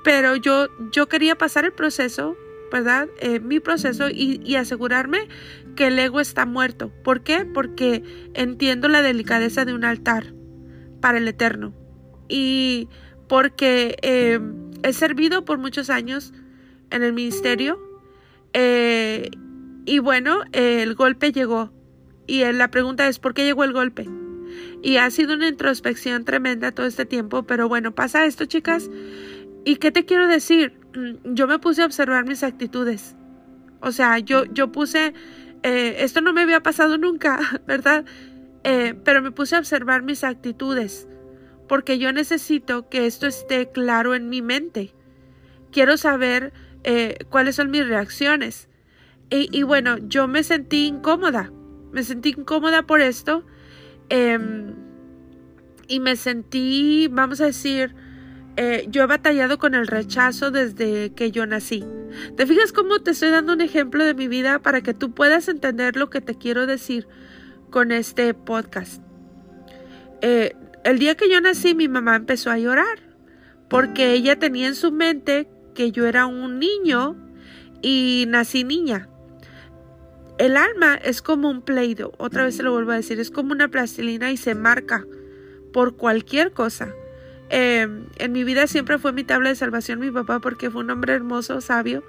Pero 0.04 0.36
yo, 0.36 0.68
yo 0.92 1.08
quería 1.08 1.36
pasar 1.36 1.66
el 1.66 1.74
proceso, 1.74 2.36
¿verdad? 2.72 3.08
Eh, 3.20 3.40
mi 3.40 3.60
proceso 3.60 4.10
y, 4.10 4.56
asegurarme 4.56 5.28
que 5.76 5.88
el 5.88 5.98
ego 6.00 6.20
está 6.20 6.46
muerto. 6.46 6.92
¿Por 7.04 7.22
qué? 7.22 7.46
Porque 7.46 8.04
entiendo 8.34 8.88
la 8.88 9.02
delicadeza 9.02 9.66
de 9.66 9.74
un 9.74 9.86
altar 9.86 10.34
para 11.02 11.18
el 11.18 11.28
eterno. 11.28 11.74
Y 12.28 12.90
porque 13.28 13.98
eh, 14.02 14.40
he 14.84 14.94
servido 14.94 15.46
por 15.46 15.58
muchos 15.58 15.90
años 15.90 16.34
en 16.92 17.04
el 17.04 17.14
ministerio. 17.14 17.80
Eh, 18.54 19.32
y 19.86 20.00
bueno, 20.00 20.42
el 20.52 20.96
golpe 20.96 21.32
llegó 21.32 21.72
y 22.28 22.44
la 22.52 22.70
pregunta 22.70 23.08
es, 23.08 23.20
¿por 23.20 23.34
qué 23.34 23.44
llegó 23.44 23.64
el 23.64 23.74
golpe? 23.74 24.08
Y 24.82 24.98
ha 24.98 25.10
sido 25.10 25.34
una 25.34 25.48
introspección 25.48 26.26
tremenda 26.26 26.72
todo 26.72 26.86
este 26.86 27.06
tiempo, 27.06 27.44
pero 27.44 27.68
bueno, 27.68 27.94
pasa 27.94 28.26
esto, 28.26 28.46
chicas. 28.46 28.90
¿Y 29.66 29.78
qué 29.78 29.92
te 29.92 30.06
quiero 30.06 30.28
decir? 30.28 30.74
Mm, 30.96 31.34
yo 31.34 31.48
me 31.48 31.60
puse 31.60 31.82
a 31.82 31.86
observar 31.86 32.26
mis 32.26 32.44
actitudes. 32.44 33.16
O 33.80 33.92
sea, 33.92 34.20
yo, 34.20 34.46
yo 34.46 34.72
puse, 34.72 35.14
eh, 35.64 35.96
esto 36.00 36.22
no 36.22 36.34
me 36.34 36.42
había 36.42 36.62
pasado 36.62 36.98
nunca, 36.98 37.40
¿verdad? 37.68 38.06
Eh, 38.64 38.94
pero 39.04 39.22
me 39.22 39.32
puse 39.32 39.56
a 39.56 39.60
observar 39.60 40.04
mis 40.04 40.24
actitudes, 40.24 41.08
porque 41.68 41.98
yo 41.98 42.14
necesito 42.14 42.88
que 42.90 43.06
esto 43.06 43.28
esté 43.28 43.72
claro 43.72 44.16
en 44.16 44.30
mi 44.30 44.42
mente. 44.42 44.94
Quiero 45.72 45.98
saber 45.98 46.54
eh, 46.84 47.18
cuáles 47.30 47.56
son 47.56 47.72
mis 47.72 47.88
reacciones. 47.88 48.70
Y 49.52 49.64
bueno, 49.64 49.98
yo 50.08 50.28
me 50.28 50.44
sentí 50.44 50.88
incómoda 50.88 51.52
me 51.94 52.04
sentí 52.04 52.34
incómoda 52.36 52.82
por 52.84 53.00
esto 53.00 53.46
em, 54.10 54.74
y 55.88 56.00
me 56.00 56.16
sentí, 56.16 57.08
vamos 57.10 57.40
a 57.40 57.46
decir, 57.46 57.96
eh, 58.58 58.88
yo 58.90 59.04
he 59.04 59.06
batallado 59.06 59.58
con 59.60 59.76
el 59.76 59.88
rechazo 59.88 60.52
desde 60.52 61.12
que 61.14 61.32
yo 61.32 61.46
nací. 61.46 61.84
¿Te 62.36 62.46
fijas 62.46 62.74
cómo 62.74 63.00
te 63.00 63.12
estoy 63.12 63.30
dando 63.30 63.54
un 63.54 63.62
ejemplo 63.62 64.04
de 64.04 64.14
mi 64.14 64.28
vida 64.28 64.60
para 64.60 64.82
que 64.82 64.94
tú 64.94 65.14
puedas 65.14 65.48
entender 65.48 65.96
lo 65.96 66.10
que 66.10 66.20
te 66.20 66.36
quiero 66.36 66.66
decir 66.66 67.08
con 67.70 67.92
este 67.92 68.34
podcast? 68.34 69.02
Eh, 70.22 70.56
el 70.84 71.00
día 71.00 71.16
que 71.16 71.30
yo 71.30 71.40
nací 71.42 71.76
mi 71.76 71.88
mamá 71.88 72.16
empezó 72.16 72.50
a 72.50 72.58
llorar 72.58 73.00
porque 73.70 74.14
ella 74.14 74.40
tenía 74.40 74.68
en 74.68 74.76
su 74.76 74.92
mente 74.92 75.48
que 75.76 75.92
yo 75.92 76.08
era 76.08 76.26
un 76.26 76.60
niño 76.60 77.16
y 77.82 78.26
nací 78.28 78.64
niña. 78.64 79.10
El 80.44 80.58
alma 80.58 80.96
es 80.96 81.22
como 81.22 81.50
un 81.50 81.62
pleido, 81.62 82.12
otra 82.18 82.44
vez 82.44 82.58
se 82.58 82.64
lo 82.64 82.74
vuelvo 82.74 82.92
a 82.92 82.98
decir, 82.98 83.18
es 83.18 83.32
como 83.32 83.54
una 83.54 83.70
plastilina 83.70 84.30
y 84.30 84.36
se 84.36 84.56
marca 84.56 85.06
por 85.72 85.96
cualquier 85.96 86.52
cosa. 86.52 86.94
Em, 87.48 88.08
en 88.18 88.34
mi 88.34 88.44
vida 88.44 88.68
siempre 88.68 88.98
fue 88.98 89.14
mi 89.14 89.24
tabla 89.24 89.48
de 89.48 89.56
salvación 89.56 90.02
mi 90.02 90.12
papá 90.12 90.42
porque 90.42 90.70
fue 90.70 90.82
un 90.82 90.90
hombre 90.90 91.14
hermoso, 91.14 91.62
sabio. 91.62 92.04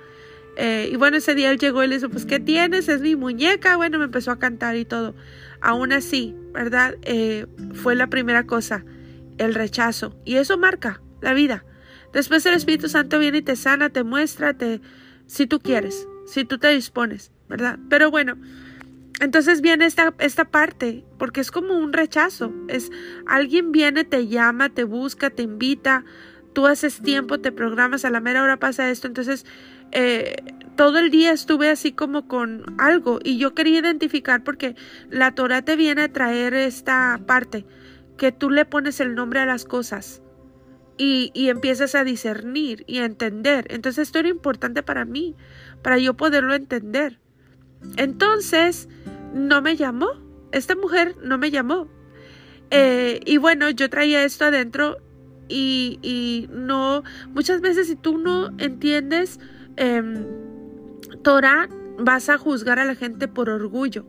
Eh, 0.57 0.91
y 0.93 0.97
bueno, 0.97 1.19
ese 1.19 1.37
día 1.37 1.49
él 1.53 1.59
llegó 1.59 1.85
y 1.85 1.87
le 1.87 1.95
dijo, 1.95 2.09
pues, 2.09 2.27
¿qué 2.27 2.41
tienes? 2.41 2.89
Es 2.89 3.03
mi 3.03 3.15
muñeca. 3.15 3.77
Bueno, 3.77 4.01
me 4.01 4.07
empezó 4.07 4.33
a 4.33 4.41
cantar 4.41 4.75
y 4.75 4.85
todo. 4.85 5.15
Aún 5.61 5.93
así, 5.93 6.35
¿verdad? 6.53 6.97
Eh, 7.03 7.47
fue 7.73 7.95
la 7.95 8.09
primera 8.09 8.47
cosa, 8.47 8.85
el 9.39 9.55
rechazo. 9.55 10.17
Y 10.25 10.39
eso 10.39 10.59
marca 10.59 11.01
la 11.21 11.35
vida. 11.35 11.65
Después 12.13 12.45
el 12.47 12.55
Espíritu 12.55 12.89
Santo 12.89 13.21
viene 13.21 13.39
y 13.39 13.43
te 13.43 13.55
sana, 13.55 13.91
te 13.91 14.03
muestra, 14.03 14.55
te, 14.55 14.81
si 15.29 15.47
tú 15.47 15.61
quieres, 15.61 16.09
si 16.27 16.45
tú 16.45 16.59
te 16.59 16.71
dispones. 16.71 17.31
¿Verdad? 17.49 17.79
Pero 17.89 18.11
bueno, 18.11 18.37
entonces 19.21 19.61
viene 19.61 19.87
esta, 19.87 20.13
esta 20.19 20.45
parte, 20.45 21.05
porque 21.19 21.41
es 21.41 21.51
como 21.51 21.79
un 21.79 21.93
rechazo. 21.93 22.53
Es 22.69 22.91
alguien 23.27 23.73
viene, 23.73 24.05
te 24.05 24.27
llama, 24.27 24.71
te 24.71 24.85
busca, 24.85 25.31
te 25.31 25.43
invita, 25.43 26.05
tú 26.53 26.67
haces 26.67 27.01
tiempo, 27.01 27.41
te 27.41 27.53
programas, 27.53 28.05
a 28.05 28.11
la 28.11 28.21
mera 28.21 28.43
hora 28.43 28.59
pasa 28.59 28.91
esto. 28.91 29.07
Entonces, 29.07 29.47
eh, 29.93 30.37
todo 30.77 30.99
el 30.99 31.11
día 31.11 31.33
estuve 31.33 31.71
así 31.71 31.93
como 31.93 32.27
con 32.27 32.75
algo 32.79 33.21
y 33.23 33.39
yo 33.39 33.55
quería 33.55 33.79
identificar 33.79 34.43
porque 34.43 34.75
la 35.11 35.33
Torah 35.35 35.63
te 35.63 35.77
viene 35.77 36.03
a 36.03 36.13
traer 36.13 36.55
esta 36.55 37.21
parte, 37.27 37.65
que 38.17 38.33
tú 38.33 38.51
le 38.51 38.65
pones 38.65 38.99
el 38.99 39.15
nombre 39.15 39.41
a 39.41 39.47
las 39.47 39.65
cosas. 39.65 40.23
Y, 40.97 41.33
y 41.35 41.49
empiezas 41.49 41.97
a 41.97 42.05
discernir 42.05 42.85
y 42.87 42.99
a 42.99 43.05
entender. 43.05 43.67
Entonces 43.71 44.07
esto 44.07 44.21
era 44.21 44.29
importante 44.29 44.85
para 44.85 45.05
mí, 45.05 45.35
para 45.83 45.99
yo 45.99 46.15
poderlo 46.15 46.55
entender. 46.55 47.19
Entonces, 47.97 48.89
no 49.33 49.63
me 49.63 49.77
llamó. 49.77 50.09
Esta 50.53 50.77
mujer 50.77 51.17
no 51.23 51.39
me 51.39 51.51
llamó. 51.51 51.89
Eh, 52.71 53.21
y 53.25 53.37
bueno, 53.37 53.71
yo 53.71 53.91
traía 53.91 54.25
esto 54.25 54.47
adentro 54.47 54.99
y, 55.49 55.99
y, 56.03 56.49
no, 56.51 57.03
muchas 57.33 57.61
veces 57.61 57.89
si 57.89 57.97
tú 57.97 58.19
no 58.19 58.51
entiendes 58.59 59.39
eh, 59.77 60.03
Torah, 61.23 61.69
vas 61.99 62.29
a 62.29 62.39
juzgar 62.39 62.79
a 62.79 62.85
la 62.85 62.95
gente 62.95 63.29
por 63.29 63.51
orgullo. 63.51 64.07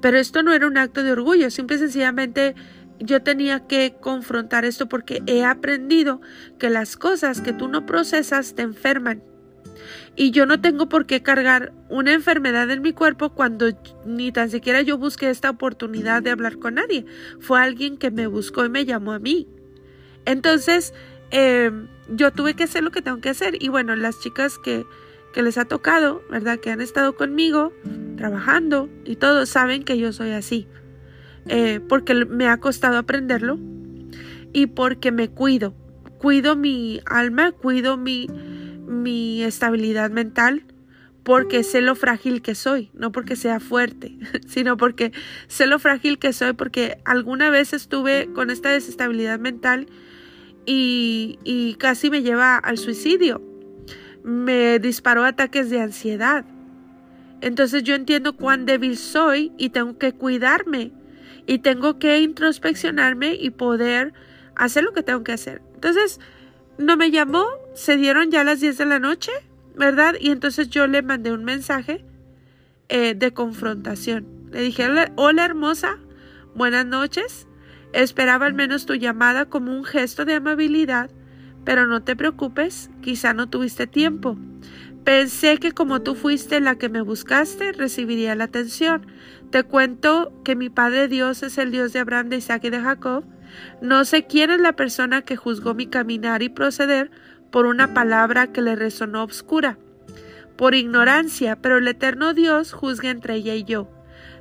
Pero 0.00 0.18
esto 0.18 0.42
no 0.42 0.52
era 0.52 0.66
un 0.66 0.76
acto 0.76 1.02
de 1.02 1.12
orgullo, 1.12 1.50
simple 1.50 1.76
y 1.76 1.80
sencillamente 1.80 2.54
yo 3.00 3.22
tenía 3.22 3.66
que 3.66 3.96
confrontar 4.00 4.64
esto 4.64 4.88
porque 4.88 5.22
he 5.26 5.44
aprendido 5.44 6.20
que 6.58 6.70
las 6.70 6.96
cosas 6.96 7.40
que 7.40 7.52
tú 7.52 7.68
no 7.68 7.86
procesas 7.86 8.54
te 8.54 8.62
enferman 8.62 9.22
y 10.16 10.30
yo 10.30 10.46
no 10.46 10.60
tengo 10.60 10.88
por 10.88 11.06
qué 11.06 11.22
cargar 11.22 11.72
una 11.88 12.12
enfermedad 12.12 12.70
en 12.70 12.82
mi 12.82 12.92
cuerpo 12.92 13.30
cuando 13.30 13.66
ni 14.06 14.30
tan 14.30 14.48
siquiera 14.48 14.80
yo 14.82 14.96
busqué 14.96 15.28
esta 15.28 15.50
oportunidad 15.50 16.22
de 16.22 16.30
hablar 16.30 16.58
con 16.58 16.74
nadie. 16.74 17.04
Fue 17.40 17.60
alguien 17.60 17.96
que 17.96 18.10
me 18.10 18.26
buscó 18.26 18.64
y 18.64 18.68
me 18.68 18.84
llamó 18.84 19.12
a 19.12 19.18
mí. 19.18 19.48
Entonces, 20.24 20.94
eh, 21.30 21.70
yo 22.08 22.32
tuve 22.32 22.54
que 22.54 22.64
hacer 22.64 22.84
lo 22.84 22.92
que 22.92 23.02
tengo 23.02 23.20
que 23.20 23.30
hacer. 23.30 23.60
Y 23.60 23.68
bueno, 23.68 23.96
las 23.96 24.20
chicas 24.20 24.58
que, 24.58 24.86
que 25.32 25.42
les 25.42 25.58
ha 25.58 25.64
tocado, 25.64 26.22
¿verdad? 26.30 26.60
Que 26.60 26.70
han 26.70 26.80
estado 26.80 27.16
conmigo, 27.16 27.72
trabajando 28.16 28.88
y 29.04 29.16
todo, 29.16 29.46
saben 29.46 29.82
que 29.82 29.98
yo 29.98 30.12
soy 30.12 30.30
así. 30.30 30.68
Eh, 31.48 31.80
porque 31.88 32.14
me 32.14 32.48
ha 32.48 32.58
costado 32.58 32.98
aprenderlo 32.98 33.58
y 34.52 34.66
porque 34.66 35.10
me 35.10 35.28
cuido. 35.28 35.74
Cuido 36.18 36.56
mi 36.56 37.00
alma, 37.04 37.52
cuido 37.52 37.96
mi, 37.98 38.28
mi 38.86 39.42
estabilidad 39.42 40.10
mental 40.10 40.64
porque 41.22 41.62
sé 41.62 41.80
lo 41.80 41.94
frágil 41.94 42.42
que 42.42 42.54
soy, 42.54 42.90
no 42.92 43.10
porque 43.10 43.34
sea 43.34 43.58
fuerte, 43.58 44.18
sino 44.46 44.76
porque 44.76 45.12
sé 45.48 45.66
lo 45.66 45.78
frágil 45.78 46.18
que 46.18 46.32
soy 46.32 46.52
porque 46.52 46.98
alguna 47.04 47.50
vez 47.50 47.72
estuve 47.72 48.28
con 48.34 48.50
esta 48.50 48.70
desestabilidad 48.70 49.38
mental 49.38 49.86
y, 50.66 51.38
y 51.44 51.74
casi 51.74 52.10
me 52.10 52.22
lleva 52.22 52.56
al 52.56 52.78
suicidio. 52.78 53.42
Me 54.22 54.78
disparó 54.78 55.24
ataques 55.24 55.68
de 55.70 55.80
ansiedad. 55.80 56.44
Entonces 57.40 57.82
yo 57.82 57.94
entiendo 57.94 58.36
cuán 58.36 58.64
débil 58.64 58.96
soy 58.96 59.52
y 59.58 59.70
tengo 59.70 59.98
que 59.98 60.12
cuidarme 60.12 60.92
y 61.46 61.58
tengo 61.58 61.98
que 61.98 62.20
introspeccionarme 62.20 63.34
y 63.34 63.50
poder 63.50 64.14
hacer 64.56 64.84
lo 64.84 64.92
que 64.92 65.02
tengo 65.02 65.24
que 65.24 65.32
hacer. 65.32 65.62
Entonces, 65.74 66.20
no 66.78 66.96
me 66.96 67.10
llamó, 67.10 67.44
se 67.74 67.96
dieron 67.96 68.30
ya 68.30 68.44
las 68.44 68.60
10 68.60 68.78
de 68.78 68.86
la 68.86 68.98
noche, 68.98 69.32
¿verdad? 69.76 70.14
Y 70.20 70.30
entonces 70.30 70.68
yo 70.68 70.86
le 70.86 71.02
mandé 71.02 71.32
un 71.32 71.44
mensaje 71.44 72.04
eh, 72.88 73.14
de 73.14 73.32
confrontación. 73.32 74.26
Le 74.50 74.62
dije, 74.62 74.86
hola 75.16 75.44
hermosa, 75.44 75.98
buenas 76.54 76.86
noches. 76.86 77.46
Esperaba 77.92 78.46
al 78.46 78.54
menos 78.54 78.86
tu 78.86 78.94
llamada 78.94 79.46
como 79.46 79.72
un 79.72 79.84
gesto 79.84 80.24
de 80.24 80.34
amabilidad, 80.34 81.10
pero 81.64 81.86
no 81.86 82.02
te 82.02 82.16
preocupes, 82.16 82.90
quizá 83.02 83.34
no 83.34 83.48
tuviste 83.48 83.86
tiempo. 83.86 84.36
Pensé 85.04 85.58
que 85.58 85.72
como 85.72 86.02
tú 86.02 86.14
fuiste 86.14 86.60
la 86.60 86.76
que 86.76 86.88
me 86.88 87.02
buscaste, 87.02 87.72
recibiría 87.72 88.34
la 88.34 88.44
atención. 88.44 89.06
Te 89.50 89.62
cuento 89.62 90.32
que 90.44 90.56
mi 90.56 90.70
Padre 90.70 91.08
Dios 91.08 91.42
es 91.42 91.58
el 91.58 91.70
Dios 91.70 91.92
de 91.92 92.00
Abraham, 92.00 92.30
de 92.30 92.38
Isaac 92.38 92.64
y 92.64 92.70
de 92.70 92.80
Jacob, 92.80 93.24
no 93.80 94.04
sé 94.04 94.26
quién 94.26 94.50
es 94.50 94.60
la 94.60 94.74
persona 94.74 95.22
que 95.22 95.36
juzgó 95.36 95.74
mi 95.74 95.86
caminar 95.86 96.42
y 96.42 96.48
proceder 96.48 97.10
por 97.50 97.66
una 97.66 97.94
palabra 97.94 98.52
que 98.52 98.62
le 98.62 98.76
resonó 98.76 99.22
obscura, 99.22 99.78
por 100.56 100.74
ignorancia, 100.74 101.56
pero 101.56 101.78
el 101.78 101.86
eterno 101.88 102.34
Dios 102.34 102.72
juzga 102.72 103.10
entre 103.10 103.36
ella 103.36 103.54
y 103.54 103.64
yo, 103.64 103.88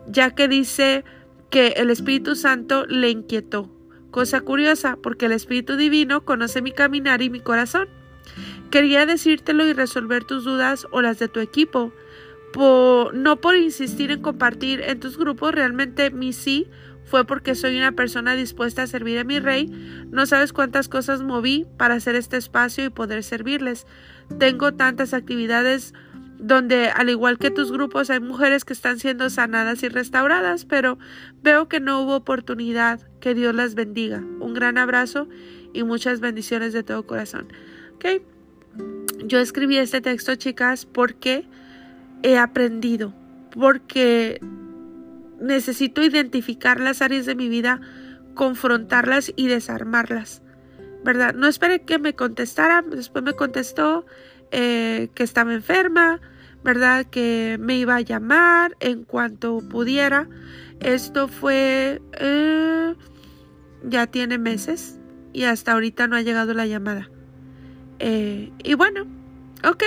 ya 0.07 0.32
que 0.32 0.47
dice 0.47 1.03
que 1.49 1.74
el 1.78 1.91
Espíritu 1.91 2.36
Santo 2.36 2.88
le 2.88 3.11
inquietó. 3.11 3.70
cosa 4.09 4.41
curiosa, 4.41 4.97
porque 5.01 5.26
el 5.26 5.32
Espíritu 5.32 5.76
Divino 5.76 6.26
conoce 6.26 6.61
mi 6.61 6.72
caminar 6.72 7.22
y 7.22 7.30
mi 7.30 7.39
corazón. 7.39 7.88
Quería 8.72 9.05
decírtelo 9.05 9.68
y 9.68 9.74
resolver 9.74 10.24
tus 10.24 10.43
dudas 10.43 10.88
o 10.91 11.01
las 11.01 11.20
de 11.20 11.28
tu 11.28 11.39
equipo. 11.39 11.93
no 12.55 13.41
por 13.41 13.55
insistir 13.55 14.09
en 14.09 14.22
compartir 14.22 14.82
en 14.82 14.99
tus 14.99 15.18
grupos, 15.18 15.53
realmente 15.53 16.09
mi 16.09 16.34
sí 16.34 16.68
fue 17.06 17.26
porque 17.26 17.56
soy 17.56 17.78
una 17.78 17.91
persona 17.91 18.36
dispuesta 18.36 18.84
a 18.84 18.88
servir 18.88 19.20
a 19.20 19.24
mi 19.24 19.39
rey. 19.39 19.68
No 20.12 20.26
sabes 20.26 20.54
cuántas 20.54 20.88
cosas 20.88 21.22
moví 21.22 21.66
para 21.78 21.95
hacer 21.95 22.16
este 22.16 22.38
espacio 22.38 22.86
y 22.86 22.89
poder 22.89 23.24
servirles. 23.24 23.86
Tengo 24.39 24.74
tantas 24.74 25.14
actividades 25.14 25.93
donde 26.39 26.89
al 26.89 27.10
igual 27.10 27.38
que 27.38 27.51
tus 27.51 27.72
grupos 27.72 28.10
hay 28.10 28.20
mujeres 28.20 28.66
que 28.66 28.74
están 28.74 28.99
siendo 28.99 29.30
sanadas 29.30 29.82
y 29.84 29.89
restauradas, 29.89 30.66
pero 30.66 30.97
veo 31.41 31.70
que 31.70 31.80
no 31.80 32.01
hubo 32.01 32.16
oportunidad. 32.16 32.99
Que 33.22 33.34
Dios 33.34 33.56
las 33.56 33.76
bendiga. 33.76 34.22
Un 34.39 34.54
gran 34.54 34.78
abrazo 34.78 35.30
y 35.74 35.84
muchas 35.84 36.20
bendiciones 36.20 36.74
de 36.74 36.84
todo 36.84 37.08
corazón. 37.08 37.47
Yo 39.26 39.39
escribí 39.39 39.78
este 39.78 40.01
texto, 40.01 40.36
chicas, 40.36 40.86
porque 40.86 41.45
he 42.24 42.38
aprendido, 42.38 43.14
porque 43.51 44.41
necesito 45.43 46.01
identificar 46.01 46.79
las 46.79 47.01
áreas 47.01 47.25
de 47.25 47.35
mi 47.35 47.49
vida, 47.49 47.81
confrontarlas 48.33 49.31
y 49.35 49.47
desarmarlas. 49.47 50.41
¿Verdad? 51.03 51.33
No 51.35 51.47
esperé 51.47 51.81
que 51.81 51.99
me 51.99 52.15
contestara, 52.15 52.81
después 52.81 53.23
me 53.23 53.33
contestó 53.33 54.05
eh, 54.51 55.09
que 55.13 55.23
estaba 55.23 55.53
enferma, 55.53 56.21
¿verdad? 56.63 57.05
Que 57.05 57.57
me 57.59 57.77
iba 57.77 57.97
a 57.97 58.01
llamar 58.01 58.77
en 58.79 59.03
cuanto 59.03 59.59
pudiera. 59.69 60.29
Esto 60.79 61.27
fue... 61.27 62.01
Eh, 62.19 62.95
ya 63.83 64.07
tiene 64.07 64.37
meses 64.37 64.97
y 65.33 65.43
hasta 65.43 65.73
ahorita 65.73 66.07
no 66.07 66.15
ha 66.15 66.21
llegado 66.21 66.53
la 66.53 66.65
llamada. 66.65 67.09
Eh, 67.99 68.51
y 68.63 68.73
bueno, 68.75 69.05
ok, 69.63 69.83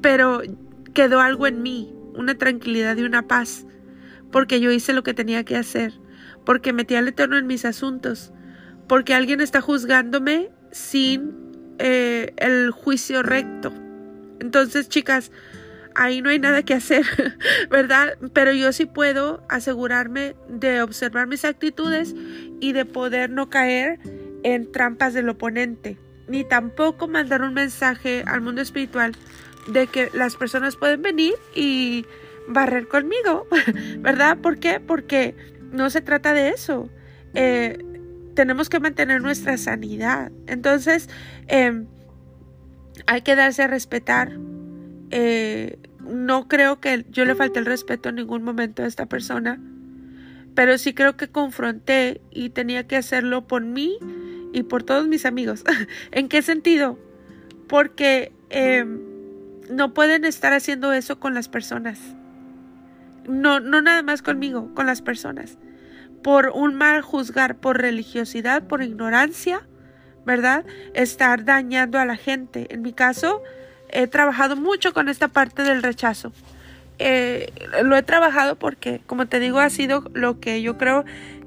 pero 0.00 0.42
quedó 0.94 1.20
algo 1.20 1.46
en 1.46 1.62
mí, 1.62 1.92
una 2.14 2.36
tranquilidad 2.36 2.96
y 2.96 3.02
una 3.02 3.26
paz, 3.26 3.66
porque 4.30 4.60
yo 4.60 4.70
hice 4.70 4.92
lo 4.92 5.02
que 5.02 5.14
tenía 5.14 5.44
que 5.44 5.56
hacer, 5.56 5.92
porque 6.44 6.72
metí 6.72 6.94
al 6.94 7.08
Eterno 7.08 7.36
en 7.36 7.46
mis 7.46 7.64
asuntos, 7.64 8.32
porque 8.88 9.14
alguien 9.14 9.40
está 9.40 9.60
juzgándome 9.60 10.50
sin 10.70 11.34
eh, 11.78 12.32
el 12.36 12.70
juicio 12.70 13.22
recto. 13.22 13.72
Entonces, 14.40 14.88
chicas, 14.88 15.32
ahí 15.94 16.22
no 16.22 16.30
hay 16.30 16.38
nada 16.38 16.62
que 16.62 16.74
hacer, 16.74 17.04
¿verdad? 17.70 18.16
Pero 18.32 18.52
yo 18.52 18.72
sí 18.72 18.86
puedo 18.86 19.44
asegurarme 19.48 20.36
de 20.48 20.82
observar 20.82 21.26
mis 21.26 21.44
actitudes 21.44 22.14
y 22.60 22.72
de 22.72 22.84
poder 22.84 23.30
no 23.30 23.50
caer 23.50 23.98
en 24.42 24.70
trampas 24.70 25.14
del 25.14 25.28
oponente, 25.28 25.98
ni 26.28 26.44
tampoco 26.44 27.08
mandar 27.08 27.42
un 27.42 27.54
mensaje 27.54 28.22
al 28.26 28.40
mundo 28.40 28.60
espiritual 28.60 29.12
de 29.66 29.86
que 29.86 30.10
las 30.14 30.36
personas 30.36 30.76
pueden 30.76 31.02
venir 31.02 31.34
y 31.54 32.04
barrer 32.48 32.88
conmigo, 32.88 33.46
¿verdad? 33.98 34.38
¿Por 34.38 34.58
qué? 34.58 34.80
Porque 34.80 35.34
no 35.72 35.90
se 35.90 36.00
trata 36.00 36.32
de 36.32 36.50
eso. 36.50 36.88
Eh, 37.34 37.78
tenemos 38.34 38.68
que 38.68 38.80
mantener 38.80 39.20
nuestra 39.20 39.56
sanidad. 39.56 40.30
Entonces, 40.46 41.08
em, 41.48 41.86
hay 43.06 43.22
que 43.22 43.34
darse 43.34 43.62
a 43.62 43.66
respetar. 43.66 44.38
Eh, 45.10 45.78
no 46.00 46.48
creo 46.48 46.80
que 46.80 47.04
yo 47.10 47.24
le 47.24 47.34
falte 47.34 47.58
el 47.58 47.66
respeto 47.66 48.08
en 48.08 48.16
ningún 48.16 48.42
momento 48.42 48.82
a 48.82 48.86
esta 48.86 49.06
persona, 49.06 49.60
pero 50.54 50.78
sí 50.78 50.94
creo 50.94 51.16
que 51.16 51.28
confronté 51.28 52.20
y 52.30 52.50
tenía 52.50 52.86
que 52.86 52.96
hacerlo 52.96 53.46
por 53.46 53.62
mí 53.62 53.98
y 54.52 54.62
por 54.62 54.82
todos 54.82 55.08
mis 55.08 55.26
amigos. 55.26 55.64
¿En 56.12 56.28
qué 56.28 56.42
sentido? 56.42 56.98
Porque 57.66 58.32
em, 58.50 59.00
no 59.70 59.92
pueden 59.94 60.24
estar 60.24 60.52
haciendo 60.52 60.92
eso 60.92 61.18
con 61.18 61.34
las 61.34 61.48
personas. 61.48 62.00
No, 63.28 63.60
no 63.60 63.82
nada 63.82 64.02
más 64.02 64.22
conmigo, 64.22 64.74
con 64.74 64.86
las 64.86 65.02
personas. 65.02 65.58
Por 66.22 66.50
un 66.54 66.74
mal 66.74 67.02
juzgar, 67.02 67.56
por 67.56 67.80
religiosidad, 67.80 68.66
por 68.66 68.82
ignorancia, 68.82 69.66
¿verdad? 70.24 70.64
Estar 70.94 71.44
dañando 71.44 71.98
a 71.98 72.04
la 72.04 72.16
gente. 72.16 72.66
En 72.70 72.82
mi 72.82 72.92
caso, 72.92 73.42
he 73.90 74.06
trabajado 74.06 74.56
mucho 74.56 74.92
con 74.92 75.08
esta 75.08 75.28
parte 75.28 75.62
del 75.62 75.82
rechazo. 75.82 76.32
Eh, 76.98 77.52
lo 77.82 77.96
he 77.96 78.02
trabajado 78.02 78.58
porque, 78.58 79.00
como 79.06 79.26
te 79.26 79.38
digo, 79.38 79.58
ha 79.58 79.70
sido 79.70 80.10
lo 80.14 80.40
que 80.40 80.62
yo 80.62 80.78
creo 80.78 81.04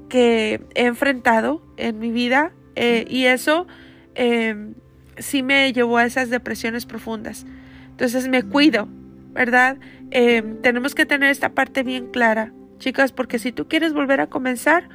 que 0.08 0.60
he 0.74 0.86
enfrentado 0.86 1.62
en 1.76 1.98
mi 1.98 2.10
vida 2.10 2.52
eh, 2.76 3.04
y 3.08 3.26
eso 3.26 3.66
em, 4.14 4.74
sí 5.18 5.42
me 5.42 5.72
llevó 5.72 5.98
a 5.98 6.04
esas 6.04 6.30
depresiones 6.30 6.86
profundas. 6.86 7.46
Entonces 7.90 8.28
me 8.28 8.42
cuido, 8.42 8.88
¿verdad? 9.32 9.76
Em, 10.10 10.60
tenemos 10.60 10.94
que 10.94 11.06
tener 11.06 11.30
esta 11.30 11.54
parte 11.54 11.82
bien 11.82 12.08
clara, 12.10 12.52
chicas, 12.78 13.12
porque 13.12 13.38
si 13.38 13.52
tú 13.52 13.68
quieres 13.68 13.92
volver 13.92 14.20
a 14.20 14.28
comenzar, 14.28 14.88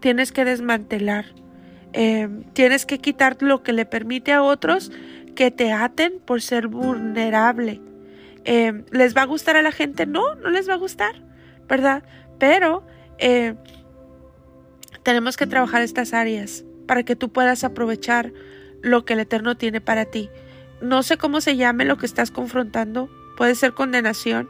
tienes 0.00 0.32
que 0.32 0.44
desmantelar, 0.44 1.26
em, 1.92 2.44
tienes 2.52 2.86
que 2.86 2.98
quitar 2.98 3.36
lo 3.40 3.62
que 3.62 3.72
le 3.72 3.86
permite 3.86 4.32
a 4.32 4.42
otros 4.42 4.92
que 5.34 5.50
te 5.50 5.72
aten 5.72 6.20
por 6.24 6.40
ser 6.40 6.68
vulnerable. 6.68 7.80
Eh, 8.44 8.84
¿Les 8.90 9.16
va 9.16 9.22
a 9.22 9.26
gustar 9.26 9.56
a 9.56 9.62
la 9.62 9.72
gente? 9.72 10.06
No, 10.06 10.34
no 10.36 10.50
les 10.50 10.68
va 10.68 10.74
a 10.74 10.78
gustar, 10.78 11.22
¿verdad? 11.68 12.02
Pero 12.38 12.84
tenemos 15.02 15.36
que 15.36 15.46
trabajar 15.46 15.82
estas 15.82 16.14
áreas 16.14 16.64
para 16.86 17.02
que 17.02 17.16
tú 17.16 17.30
puedas 17.30 17.64
aprovechar 17.64 18.32
lo 18.82 19.04
que 19.04 19.12
el 19.12 19.20
Eterno 19.20 19.56
tiene 19.56 19.80
para 19.80 20.06
ti. 20.06 20.30
No 20.80 21.02
sé 21.02 21.18
cómo 21.18 21.40
se 21.40 21.56
llame 21.56 21.84
lo 21.84 21.98
que 21.98 22.06
estás 22.06 22.30
confrontando. 22.30 23.10
Puede 23.36 23.54
ser 23.54 23.74
condenación 23.74 24.48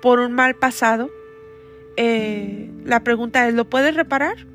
por 0.00 0.20
un 0.20 0.32
mal 0.32 0.54
pasado. 0.54 1.10
Eh, 1.96 2.70
la 2.84 3.02
pregunta 3.02 3.48
es, 3.48 3.54
¿lo 3.54 3.68
puedes 3.68 3.94
reparar? 3.94 4.46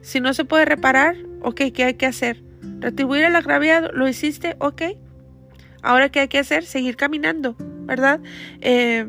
Si 0.00 0.20
no 0.20 0.34
se 0.34 0.44
puede 0.44 0.64
reparar, 0.64 1.16
ok, 1.42 1.62
¿qué 1.74 1.84
hay 1.84 1.94
que 1.94 2.06
hacer? 2.06 2.42
¿Retribuir 2.80 3.24
el 3.24 3.36
agraviado? 3.36 3.90
¿Lo 3.92 4.08
hiciste? 4.08 4.56
Ok. 4.58 4.82
Ahora, 5.82 6.08
¿qué 6.08 6.20
hay 6.20 6.28
que 6.28 6.38
hacer? 6.38 6.64
Seguir 6.64 6.96
caminando, 6.96 7.56
¿verdad? 7.58 8.20
Eh, 8.60 9.06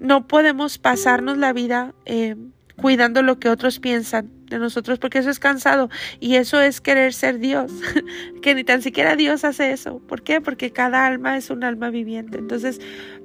no 0.00 0.26
podemos 0.26 0.78
pasarnos 0.78 1.36
la 1.36 1.52
vida 1.52 1.94
eh, 2.06 2.36
cuidando 2.76 3.22
lo 3.22 3.38
que 3.38 3.48
otros 3.48 3.78
piensan 3.78 4.39
de 4.50 4.58
nosotros 4.58 4.98
porque 4.98 5.18
eso 5.18 5.30
es 5.30 5.38
cansado 5.38 5.88
y 6.20 6.34
eso 6.34 6.60
es 6.60 6.82
querer 6.82 7.14
ser 7.14 7.38
Dios, 7.38 7.72
que 8.42 8.54
ni 8.54 8.64
tan 8.64 8.82
siquiera 8.82 9.16
Dios 9.16 9.44
hace 9.44 9.72
eso. 9.72 10.00
¿Por 10.00 10.22
qué? 10.22 10.42
Porque 10.42 10.70
cada 10.70 11.06
alma 11.06 11.38
es 11.38 11.48
un 11.48 11.64
alma 11.64 11.88
viviente. 11.88 12.36
Entonces 12.36 12.80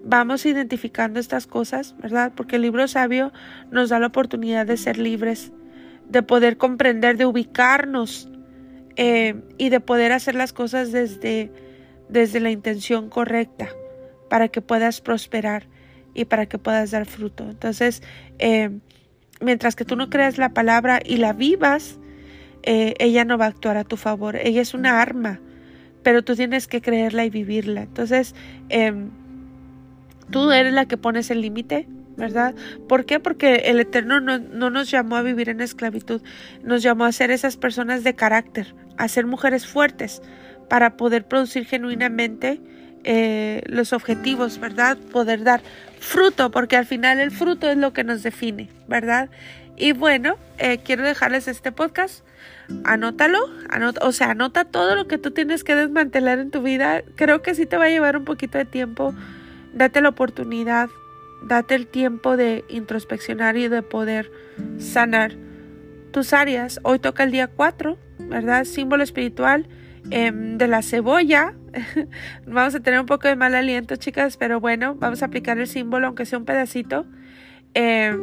vamos 0.05 0.45
identificando 0.45 1.19
estas 1.19 1.47
cosas, 1.47 1.95
¿verdad? 1.97 2.32
Porque 2.34 2.55
el 2.55 2.61
libro 2.61 2.88
sabio 2.88 3.34
nos 3.71 3.89
da 3.89 3.99
la 3.99 4.07
oportunidad 4.07 4.65
de 4.65 4.78
ser 4.78 4.97
libres, 4.97 5.51
de 6.07 6.23
poder 6.23 6.55
comprender, 6.55 7.17
de 7.17 7.26
ubicarnos 7.26 8.30
eh, 8.95 9.36
y 9.57 9.67
de 9.67 9.82
poder 9.82 10.13
hacer 10.13 10.36
las 10.36 10.53
cosas 10.53 10.93
desde 10.93 11.51
desde 12.09 12.39
la 12.39 12.51
intención 12.51 13.09
correcta 13.09 13.69
para 14.30 14.47
que 14.47 14.61
puedas 14.61 15.01
prosperar 15.01 15.67
y 16.13 16.26
para 16.26 16.45
que 16.45 16.57
puedas 16.57 16.91
dar 16.91 17.05
fruto. 17.05 17.43
Entonces, 17.49 18.01
eh, 18.39 18.71
mientras 19.41 19.75
que 19.75 19.86
tú 19.86 19.95
no 19.95 20.09
creas 20.09 20.38
la 20.38 20.49
palabra 20.49 20.99
y 21.03 21.17
la 21.17 21.33
vivas, 21.33 21.99
eh, 22.63 22.95
ella 22.99 23.25
no 23.25 23.38
va 23.38 23.45
a 23.45 23.49
actuar 23.49 23.77
a 23.77 23.83
tu 23.83 23.97
favor. 23.97 24.36
Ella 24.36 24.61
es 24.61 24.73
una 24.73 25.01
arma, 25.01 25.39
pero 26.03 26.23
tú 26.23 26.36
tienes 26.36 26.67
que 26.67 26.81
creerla 26.81 27.25
y 27.25 27.29
vivirla. 27.29 27.83
Entonces, 27.83 28.36
em, 28.69 29.09
tú 30.31 30.51
eres 30.51 30.73
la 30.73 30.86
que 30.86 30.97
pones 30.97 31.29
el 31.29 31.41
límite, 31.41 31.88
¿verdad? 32.17 32.55
¿Por 32.88 33.05
qué? 33.05 33.19
Porque 33.19 33.55
el 33.65 33.79
Eterno 33.79 34.19
no, 34.19 34.39
no, 34.39 34.69
nos 34.69 34.89
llamó 34.89 35.15
a 35.15 35.21
vivir 35.21 35.49
en 35.49 35.61
esclavitud, 35.61 36.21
nos 36.63 36.81
llamó 36.81 37.05
a 37.05 37.11
ser 37.11 37.31
esas 37.31 37.57
personas 37.57 38.03
de 38.03 38.15
carácter, 38.15 38.73
a 38.97 39.07
ser 39.07 39.25
mujeres 39.25 39.67
fuertes, 39.67 40.21
para 40.69 40.97
poder 40.97 41.27
producir 41.27 41.65
genuinamente 41.65 42.61
eh, 43.08 43.62
los 43.68 43.93
objetivos, 43.93 44.60
¿verdad? 44.60 44.97
Poder 44.97 45.43
dar 45.43 45.62
fruto, 45.99 46.49
porque 46.49 46.76
al 46.76 46.88
final 46.88 47.20
el 47.20 47.30
fruto 47.30 47.70
es 47.70 47.78
lo 47.78 47.93
que 47.93 48.03
nos 48.03 48.24
define, 48.24 48.70
¿verdad? 48.88 49.30
Y 49.78 49.91
bueno, 49.91 50.38
eh, 50.58 50.80
quiero 50.84 51.03
dejarles 51.03 51.47
este 51.47 51.72
podcast. 51.72 52.26
Anótalo, 52.84 53.38
o 54.01 54.12
sea, 54.12 54.32
anota 54.32 54.66
todo 54.66 54.95
lo 54.95 55.08
que 55.08 55.20
tú 55.20 55.30
tienes 55.30 55.64
que 55.64 55.76
desmantelar 55.76 56.39
en 56.39 56.49
tu 56.49 56.64
vida. 56.64 57.03
Creo 57.16 57.43
que 57.43 57.53
sí 57.53 57.68
te 57.68 57.78
va 57.78 57.86
a 57.86 57.89
llevar 57.89 58.18
un 58.18 58.26
poquito 58.26 58.58
de 58.58 58.66
tiempo. 58.66 59.14
Date 59.76 60.01
la 60.01 60.10
oportunidad, 60.10 60.89
date 61.43 61.76
el 61.76 61.86
tiempo 61.86 62.38
de 62.38 62.66
introspeccionar 62.70 63.56
y 63.56 63.68
de 63.68 63.84
poder 63.84 64.32
sanar 64.80 65.34
tus 66.12 66.34
áreas. 66.34 66.80
Hoy 66.82 66.97
toca 66.97 67.24
el 67.24 67.30
día 67.30 67.47
4, 67.47 67.99
¿verdad? 68.18 68.64
Símbolo 68.64 69.03
espiritual 69.03 69.68
Em, 70.12 70.58
de 70.58 70.68
la 70.68 70.82
cebolla. 70.82 71.53
vamos 72.45 72.76
a 72.76 72.80
tener 72.80 72.99
un 72.99 73.06
poco 73.06 73.28
de 73.28 73.36
mal 73.36 73.56
aliento, 73.56 73.95
chicas, 73.95 74.38
pero 74.38 74.60
bueno, 74.60 74.95
vamos 74.95 75.24
a 75.24 75.26
aplicar 75.26 75.58
el 75.58 75.68
símbolo, 75.68 76.08
aunque 76.08 76.26
sea 76.26 76.38
un 76.38 76.45
pedacito. 76.45 77.06
Em, 77.74 78.22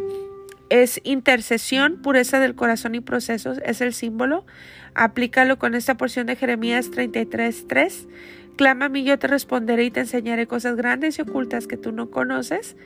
es 0.71 1.01
intercesión, 1.05 2.01
pureza 2.01 2.41
del 2.41 2.55
corazón 2.55 2.95
y 2.95 3.01
procesos, 3.01 3.61
es 3.65 3.81
el 3.81 3.93
símbolo. 3.93 4.47
Aplícalo 4.95 5.59
con 5.59 5.75
esta 5.75 5.97
porción 5.97 6.27
de 6.27 6.37
Jeremías 6.37 6.91
33.3. 6.91 8.09
Clama 8.57 8.87
a 8.87 8.89
mí, 8.89 9.05
yo 9.05 9.19
te 9.19 9.27
responderé 9.27 9.85
y 9.85 9.91
te 9.91 10.01
enseñaré 10.01 10.47
cosas 10.47 10.77
grandes 10.77 11.19
y 11.19 11.23
ocultas 11.23 11.67
que 11.67 11.77
tú 11.77 11.93
no 11.93 12.11
conoces. 12.11 12.77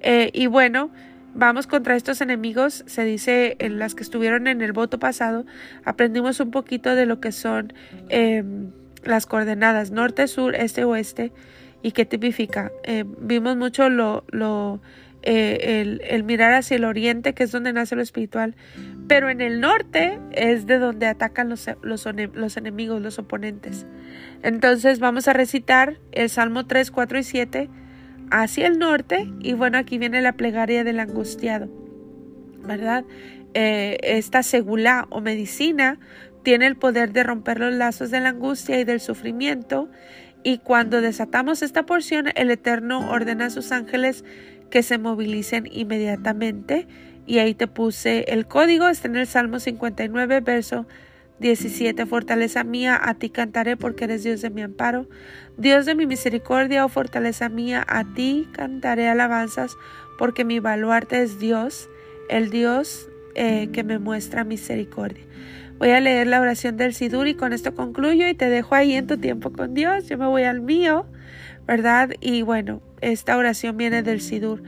Eh, 0.00 0.30
y 0.32 0.46
bueno, 0.46 0.90
vamos 1.34 1.66
contra 1.66 1.96
estos 1.96 2.20
enemigos. 2.20 2.84
Se 2.86 3.04
dice 3.04 3.56
en 3.58 3.78
las 3.78 3.94
que 3.94 4.02
estuvieron 4.02 4.46
en 4.46 4.60
el 4.60 4.72
voto 4.72 4.98
pasado, 4.98 5.44
aprendimos 5.84 6.40
un 6.40 6.50
poquito 6.50 6.94
de 6.94 7.06
lo 7.06 7.20
que 7.20 7.32
son 7.32 7.72
em, 8.08 8.70
las 9.04 9.26
coordenadas 9.26 9.90
norte, 9.90 10.26
sur, 10.28 10.54
este, 10.54 10.84
oeste 10.84 11.32
y 11.82 11.92
qué 11.92 12.04
tipifica. 12.04 12.72
Eh, 12.84 13.04
vimos 13.18 13.56
mucho 13.56 13.88
lo, 13.88 14.24
lo 14.28 14.80
eh, 15.22 16.00
el, 16.08 16.24
mirar 16.24 16.52
hacia 16.52 16.76
el 16.76 16.84
oriente, 16.84 17.32
que 17.32 17.44
es 17.44 17.52
donde 17.52 17.72
nace 17.72 17.94
lo 17.94 18.02
espiritual, 18.02 18.56
pero 19.06 19.30
en 19.30 19.40
el 19.40 19.60
norte 19.60 20.18
es 20.32 20.66
de 20.66 20.78
donde 20.78 21.06
atacan 21.06 21.48
los, 21.48 21.68
los, 21.82 22.06
los 22.34 22.56
enemigos, 22.56 23.00
los 23.00 23.18
oponentes. 23.18 23.86
Entonces 24.42 24.98
vamos 24.98 25.28
a 25.28 25.32
recitar 25.32 25.98
el 26.10 26.28
Salmo 26.28 26.66
3, 26.66 26.90
4 26.90 27.18
y 27.18 27.22
7 27.22 27.70
hacia 28.32 28.66
el 28.66 28.78
norte 28.78 29.30
y 29.40 29.52
bueno, 29.52 29.78
aquí 29.78 29.98
viene 29.98 30.20
la 30.22 30.32
plegaria 30.32 30.84
del 30.84 30.98
angustiado, 30.98 31.68
¿verdad? 32.64 33.04
Eh, 33.54 33.98
esta 34.02 34.42
segula 34.42 35.06
o 35.10 35.20
medicina 35.20 36.00
tiene 36.42 36.66
el 36.66 36.76
poder 36.76 37.12
de 37.12 37.22
romper 37.22 37.60
los 37.60 37.74
lazos 37.74 38.10
de 38.10 38.20
la 38.20 38.30
angustia 38.30 38.80
y 38.80 38.84
del 38.84 39.00
sufrimiento 39.00 39.88
y 40.42 40.58
cuando 40.58 41.00
desatamos 41.00 41.62
esta 41.62 41.84
porción, 41.84 42.26
el 42.34 42.50
Eterno 42.50 43.10
ordena 43.10 43.46
a 43.46 43.50
sus 43.50 43.70
ángeles 43.70 44.24
que 44.70 44.82
se 44.82 44.98
movilicen 44.98 45.68
inmediatamente. 45.70 46.88
Y 47.26 47.38
ahí 47.38 47.54
te 47.54 47.68
puse 47.68 48.24
el 48.28 48.46
código, 48.46 48.88
está 48.88 49.06
en 49.06 49.16
el 49.16 49.28
Salmo 49.28 49.60
59, 49.60 50.40
verso 50.40 50.86
17. 51.40 52.06
Fortaleza 52.06 52.64
mía, 52.64 53.00
a 53.02 53.14
ti 53.14 53.30
cantaré 53.30 53.76
porque 53.76 54.04
eres 54.04 54.22
Dios 54.22 54.40
de 54.40 54.50
mi 54.50 54.62
amparo. 54.62 55.08
Dios 55.56 55.86
de 55.86 55.94
mi 55.94 56.06
misericordia, 56.06 56.84
oh 56.84 56.88
fortaleza 56.88 57.48
mía, 57.48 57.84
a 57.86 58.04
ti 58.14 58.48
cantaré 58.52 59.08
alabanzas 59.08 59.76
porque 60.18 60.44
mi 60.44 60.60
baluarte 60.60 61.22
es 61.22 61.38
Dios, 61.38 61.88
el 62.28 62.50
Dios 62.50 63.08
eh, 63.34 63.68
que 63.72 63.82
me 63.82 63.98
muestra 63.98 64.44
misericordia. 64.44 65.24
Voy 65.78 65.90
a 65.90 66.00
leer 66.00 66.28
la 66.28 66.40
oración 66.40 66.76
del 66.76 66.94
Sidur 66.94 67.26
y 67.26 67.34
con 67.34 67.52
esto 67.52 67.74
concluyo 67.74 68.28
y 68.28 68.34
te 68.34 68.48
dejo 68.48 68.74
ahí 68.74 68.94
en 68.94 69.08
tu 69.08 69.18
tiempo 69.18 69.52
con 69.52 69.74
Dios. 69.74 70.08
Yo 70.08 70.16
me 70.16 70.26
voy 70.26 70.44
al 70.44 70.60
mío, 70.60 71.06
¿verdad? 71.66 72.10
Y 72.20 72.42
bueno, 72.42 72.82
esta 73.00 73.36
oración 73.36 73.76
viene 73.76 74.02
del 74.04 74.20
Sidur. 74.20 74.62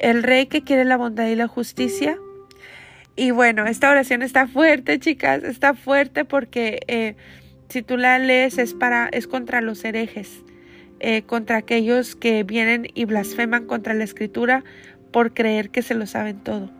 El 0.00 0.22
rey 0.22 0.46
que 0.46 0.62
quiere 0.64 0.84
la 0.84 0.96
bondad 0.96 1.28
y 1.28 1.36
la 1.36 1.46
justicia. 1.46 2.18
Y 3.18 3.32
bueno, 3.32 3.66
esta 3.66 3.90
oración 3.90 4.22
está 4.22 4.46
fuerte, 4.46 5.00
chicas, 5.00 5.42
está 5.42 5.74
fuerte 5.74 6.24
porque 6.24 6.78
eh, 6.86 7.16
si 7.68 7.82
tú 7.82 7.96
la 7.96 8.16
lees 8.20 8.58
es 8.58 8.74
para, 8.74 9.08
es 9.08 9.26
contra 9.26 9.60
los 9.60 9.84
herejes, 9.84 10.44
eh, 11.00 11.22
contra 11.22 11.56
aquellos 11.56 12.14
que 12.14 12.44
vienen 12.44 12.86
y 12.94 13.06
blasfeman 13.06 13.66
contra 13.66 13.92
la 13.92 14.04
escritura 14.04 14.62
por 15.10 15.34
creer 15.34 15.70
que 15.70 15.82
se 15.82 15.96
lo 15.96 16.06
saben 16.06 16.38
todo. 16.44 16.70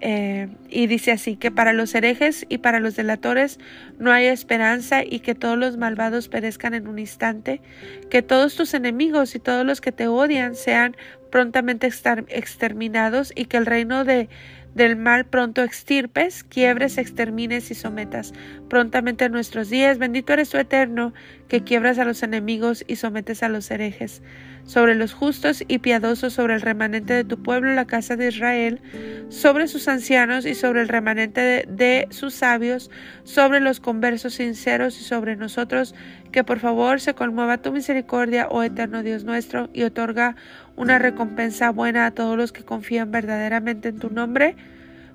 Eh, 0.00 0.48
y 0.70 0.86
dice 0.86 1.12
así, 1.12 1.36
que 1.36 1.50
para 1.50 1.74
los 1.74 1.94
herejes 1.94 2.46
y 2.48 2.58
para 2.58 2.80
los 2.80 2.96
delatores 2.96 3.58
no 3.98 4.10
hay 4.10 4.24
esperanza 4.24 5.04
y 5.04 5.20
que 5.20 5.34
todos 5.34 5.58
los 5.58 5.76
malvados 5.76 6.28
perezcan 6.28 6.72
en 6.72 6.88
un 6.88 6.98
instante, 6.98 7.60
que 8.08 8.22
todos 8.22 8.56
tus 8.56 8.72
enemigos 8.72 9.34
y 9.34 9.38
todos 9.38 9.66
los 9.66 9.82
que 9.82 9.92
te 9.92 10.08
odian 10.08 10.54
sean 10.54 10.96
prontamente 11.30 11.86
exterminados 11.86 13.32
y 13.34 13.46
que 13.46 13.58
el 13.58 13.66
reino 13.66 14.04
de, 14.04 14.30
del 14.74 14.96
mal 14.96 15.24
pronto 15.24 15.62
extirpes, 15.62 16.44
quiebres, 16.44 16.98
extermines 16.98 17.70
y 17.70 17.74
sometas 17.74 18.32
prontamente 18.68 19.24
en 19.26 19.32
nuestros 19.32 19.70
días. 19.70 19.98
Bendito 19.98 20.32
eres 20.32 20.50
tu 20.50 20.58
eterno, 20.58 21.14
que 21.48 21.62
quiebras 21.62 21.98
a 21.98 22.04
los 22.04 22.22
enemigos 22.22 22.84
y 22.86 22.96
sometes 22.96 23.42
a 23.42 23.48
los 23.48 23.70
herejes. 23.70 24.22
Sobre 24.64 24.94
los 24.94 25.12
justos 25.12 25.62
y 25.68 25.78
piadosos, 25.78 26.32
sobre 26.32 26.54
el 26.54 26.62
remanente 26.62 27.12
de 27.12 27.24
tu 27.24 27.42
pueblo, 27.42 27.74
la 27.74 27.84
casa 27.84 28.16
de 28.16 28.28
Israel, 28.28 28.80
sobre 29.28 29.68
sus 29.68 29.88
ancianos 29.88 30.46
y 30.46 30.54
sobre 30.54 30.80
el 30.80 30.88
remanente 30.88 31.66
de, 31.68 32.06
sus 32.10 32.34
sabios, 32.34 32.90
sobre 33.24 33.60
los 33.60 33.80
conversos 33.80 34.34
sinceros 34.34 34.98
y 35.00 35.04
sobre 35.04 35.36
nosotros, 35.36 35.94
que 36.32 36.44
por 36.44 36.60
favor 36.60 37.00
se 37.00 37.14
conmueva 37.14 37.58
tu 37.58 37.72
misericordia, 37.72 38.48
oh 38.50 38.62
eterno 38.62 39.02
Dios 39.02 39.24
nuestro, 39.24 39.68
y 39.72 39.82
otorga 39.82 40.36
una 40.76 40.98
recompensa 40.98 41.70
buena 41.70 42.06
a 42.06 42.10
todos 42.12 42.36
los 42.36 42.52
que 42.52 42.64
confían 42.64 43.10
verdaderamente 43.10 43.90
en 43.90 43.98
tu 43.98 44.10
nombre, 44.10 44.56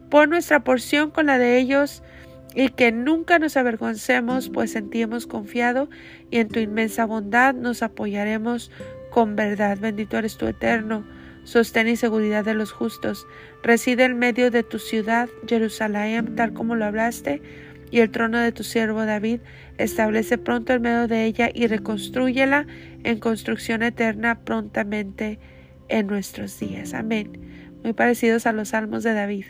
por 0.10 0.30
nuestra 0.30 0.64
porción 0.64 1.12
con 1.12 1.26
la 1.26 1.38
de 1.38 1.58
ellos, 1.58 2.04
y 2.56 2.70
que 2.70 2.92
nunca 2.92 3.40
nos 3.40 3.58
avergoncemos, 3.58 4.50
pues 4.50 4.76
en 4.76 4.90
ti 4.90 5.02
hemos 5.02 5.28
confiado, 5.28 5.90
y 6.32 6.38
en 6.38 6.50
tu 6.50 6.60
inmensa 6.60 7.06
bondad 7.06 7.54
nos 7.54 7.84
apoyaremos 7.84 8.72
con 9.10 9.36
verdad. 9.36 9.78
Bendito 9.80 10.18
eres 10.18 10.38
tu 10.38 10.48
eterno, 10.48 11.06
sostén 11.44 11.88
y 11.88 11.96
seguridad 11.96 12.46
de 12.46 12.54
los 12.54 12.72
justos. 12.72 13.28
Reside 13.64 14.06
en 14.06 14.18
medio 14.18 14.52
de 14.52 14.64
tu 14.64 14.80
ciudad, 14.80 15.30
Jerusalén, 15.48 16.36
tal 16.36 16.54
como 16.54 16.76
lo 16.76 16.86
hablaste, 16.86 17.42
y 17.92 18.00
el 18.00 18.12
trono 18.12 18.38
de 18.40 18.52
tu 18.52 18.64
siervo 18.64 19.06
David, 19.06 19.40
establece 19.78 20.38
pronto 20.38 20.74
en 20.74 20.82
medio 20.82 21.08
de 21.08 21.26
ella 21.26 21.50
y 21.54 21.68
reconstrúyela 21.68 22.68
en 23.04 23.20
construcción 23.20 23.82
eterna 23.84 24.42
prontamente 24.44 25.40
en 25.88 26.08
nuestros 26.08 26.60
días. 26.60 26.94
Amén. 26.94 27.32
Muy 27.84 27.94
parecidos 27.94 28.46
a 28.46 28.52
los 28.52 28.70
salmos 28.70 29.04
de 29.04 29.14
David, 29.14 29.46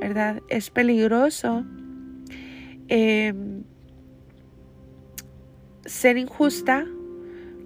¿verdad? 0.00 0.40
Es 0.48 0.70
peligroso 0.70 1.64
em, 2.88 3.64
ser 5.84 6.16
injusta 6.16 6.86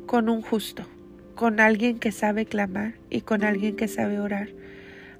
con 0.07 0.28
un 0.28 0.43
justo, 0.43 0.86
con 1.39 1.61
alguien 1.61 2.01
que 2.01 2.11
sabe 2.11 2.47
clamar 2.47 2.95
y 3.11 3.20
con 3.20 3.45
alguien 3.45 3.76
que 3.76 3.86
sabe 3.86 4.18
orar, 4.18 4.49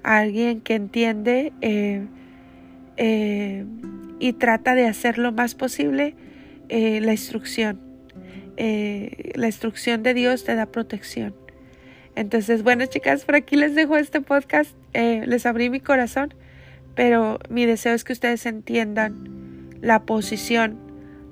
alguien 0.03 0.59
que 0.59 0.75
entiende 0.75 1.53
eh, 1.61 2.05
eh, 2.97 3.63
y 4.19 4.33
trata 4.33 4.75
de 4.75 4.85
hacer 4.85 5.17
lo 5.17 5.31
más 5.31 5.55
posible 5.55 6.15
eh, 6.67 6.99
la 6.99 7.13
instrucción. 7.13 7.79
La 8.57 9.47
instrucción 9.47 10.03
de 10.03 10.13
Dios 10.13 10.43
te 10.43 10.55
da 10.55 10.65
protección. 10.65 11.33
Entonces, 12.17 12.63
bueno, 12.63 12.85
chicas, 12.87 13.23
por 13.23 13.35
aquí 13.35 13.55
les 13.55 13.73
dejo 13.73 13.95
este 13.95 14.19
podcast. 14.19 14.75
Les 14.93 15.45
abrí 15.45 15.69
mi 15.69 15.79
corazón, 15.79 16.33
pero 16.95 17.39
mi 17.49 17.65
deseo 17.65 17.93
es 17.93 18.03
que 18.03 18.11
ustedes 18.11 18.45
entiendan 18.45 19.69
la 19.79 20.01
posición 20.01 20.77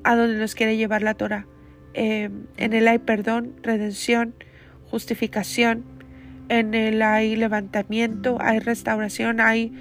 a 0.06 0.16
donde 0.16 0.40
nos 0.40 0.56
quiere 0.56 0.78
llevar 0.78 1.02
la 1.04 1.16
Torah. 1.16 1.46
en 1.94 2.48
él 2.58 2.88
hay 2.88 3.00
perdón, 3.00 3.52
redención, 3.62 4.34
justificación. 4.90 5.84
En 6.50 6.74
él 6.74 7.02
hay 7.02 7.36
levantamiento, 7.36 8.38
hay 8.40 8.60
restauración, 8.60 9.42
hay 9.42 9.72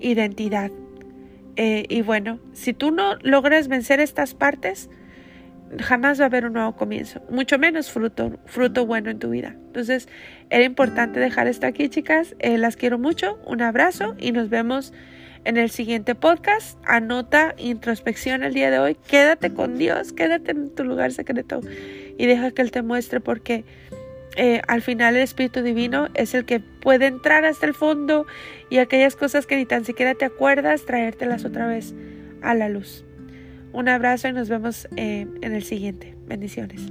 identidad. 0.00 0.70
Eh, 1.56 1.86
y 1.88 2.02
bueno, 2.02 2.38
si 2.52 2.72
tú 2.72 2.92
no 2.92 3.16
logras 3.22 3.66
vencer 3.66 3.98
estas 3.98 4.34
partes, 4.34 4.88
jamás 5.80 6.20
va 6.20 6.24
a 6.24 6.26
haber 6.26 6.46
un 6.46 6.52
nuevo 6.52 6.76
comienzo, 6.76 7.20
mucho 7.30 7.58
menos 7.58 7.90
fruto, 7.90 8.38
fruto 8.46 8.86
bueno 8.86 9.10
en 9.10 9.18
tu 9.18 9.30
vida. 9.30 9.56
Entonces, 9.66 10.08
era 10.50 10.64
importante 10.64 11.18
dejar 11.18 11.48
esto 11.48 11.66
aquí, 11.66 11.88
chicas. 11.88 12.36
Eh, 12.38 12.58
las 12.58 12.76
quiero 12.76 12.98
mucho, 12.98 13.40
un 13.44 13.60
abrazo 13.60 14.14
y 14.18 14.30
nos 14.32 14.48
vemos 14.48 14.92
en 15.44 15.56
el 15.56 15.70
siguiente 15.70 16.14
podcast. 16.14 16.78
Anota 16.86 17.54
introspección 17.58 18.42
el 18.42 18.54
día 18.54 18.70
de 18.70 18.78
hoy. 18.78 18.96
Quédate 19.06 19.52
con 19.52 19.78
Dios, 19.78 20.12
quédate 20.12 20.52
en 20.52 20.74
tu 20.74 20.84
lugar 20.84 21.12
secreto 21.12 21.60
y 22.16 22.26
deja 22.26 22.50
que 22.50 22.62
Él 22.62 22.70
te 22.70 22.82
muestre 22.82 23.20
porque 23.20 23.64
eh, 24.36 24.62
al 24.68 24.82
final 24.82 25.16
el 25.16 25.22
Espíritu 25.22 25.62
Divino 25.62 26.08
es 26.14 26.34
el 26.34 26.44
que 26.44 26.60
puede 26.60 27.06
entrar 27.06 27.44
hasta 27.44 27.66
el 27.66 27.74
fondo 27.74 28.26
y 28.70 28.78
aquellas 28.78 29.16
cosas 29.16 29.46
que 29.46 29.56
ni 29.56 29.66
tan 29.66 29.84
siquiera 29.84 30.14
te 30.14 30.24
acuerdas, 30.24 30.84
traértelas 30.84 31.44
otra 31.44 31.66
vez 31.66 31.94
a 32.42 32.54
la 32.54 32.68
luz. 32.68 33.04
Un 33.72 33.88
abrazo 33.88 34.28
y 34.28 34.32
nos 34.32 34.48
vemos 34.48 34.88
eh, 34.96 35.26
en 35.40 35.54
el 35.54 35.62
siguiente. 35.64 36.14
Bendiciones. 36.26 36.82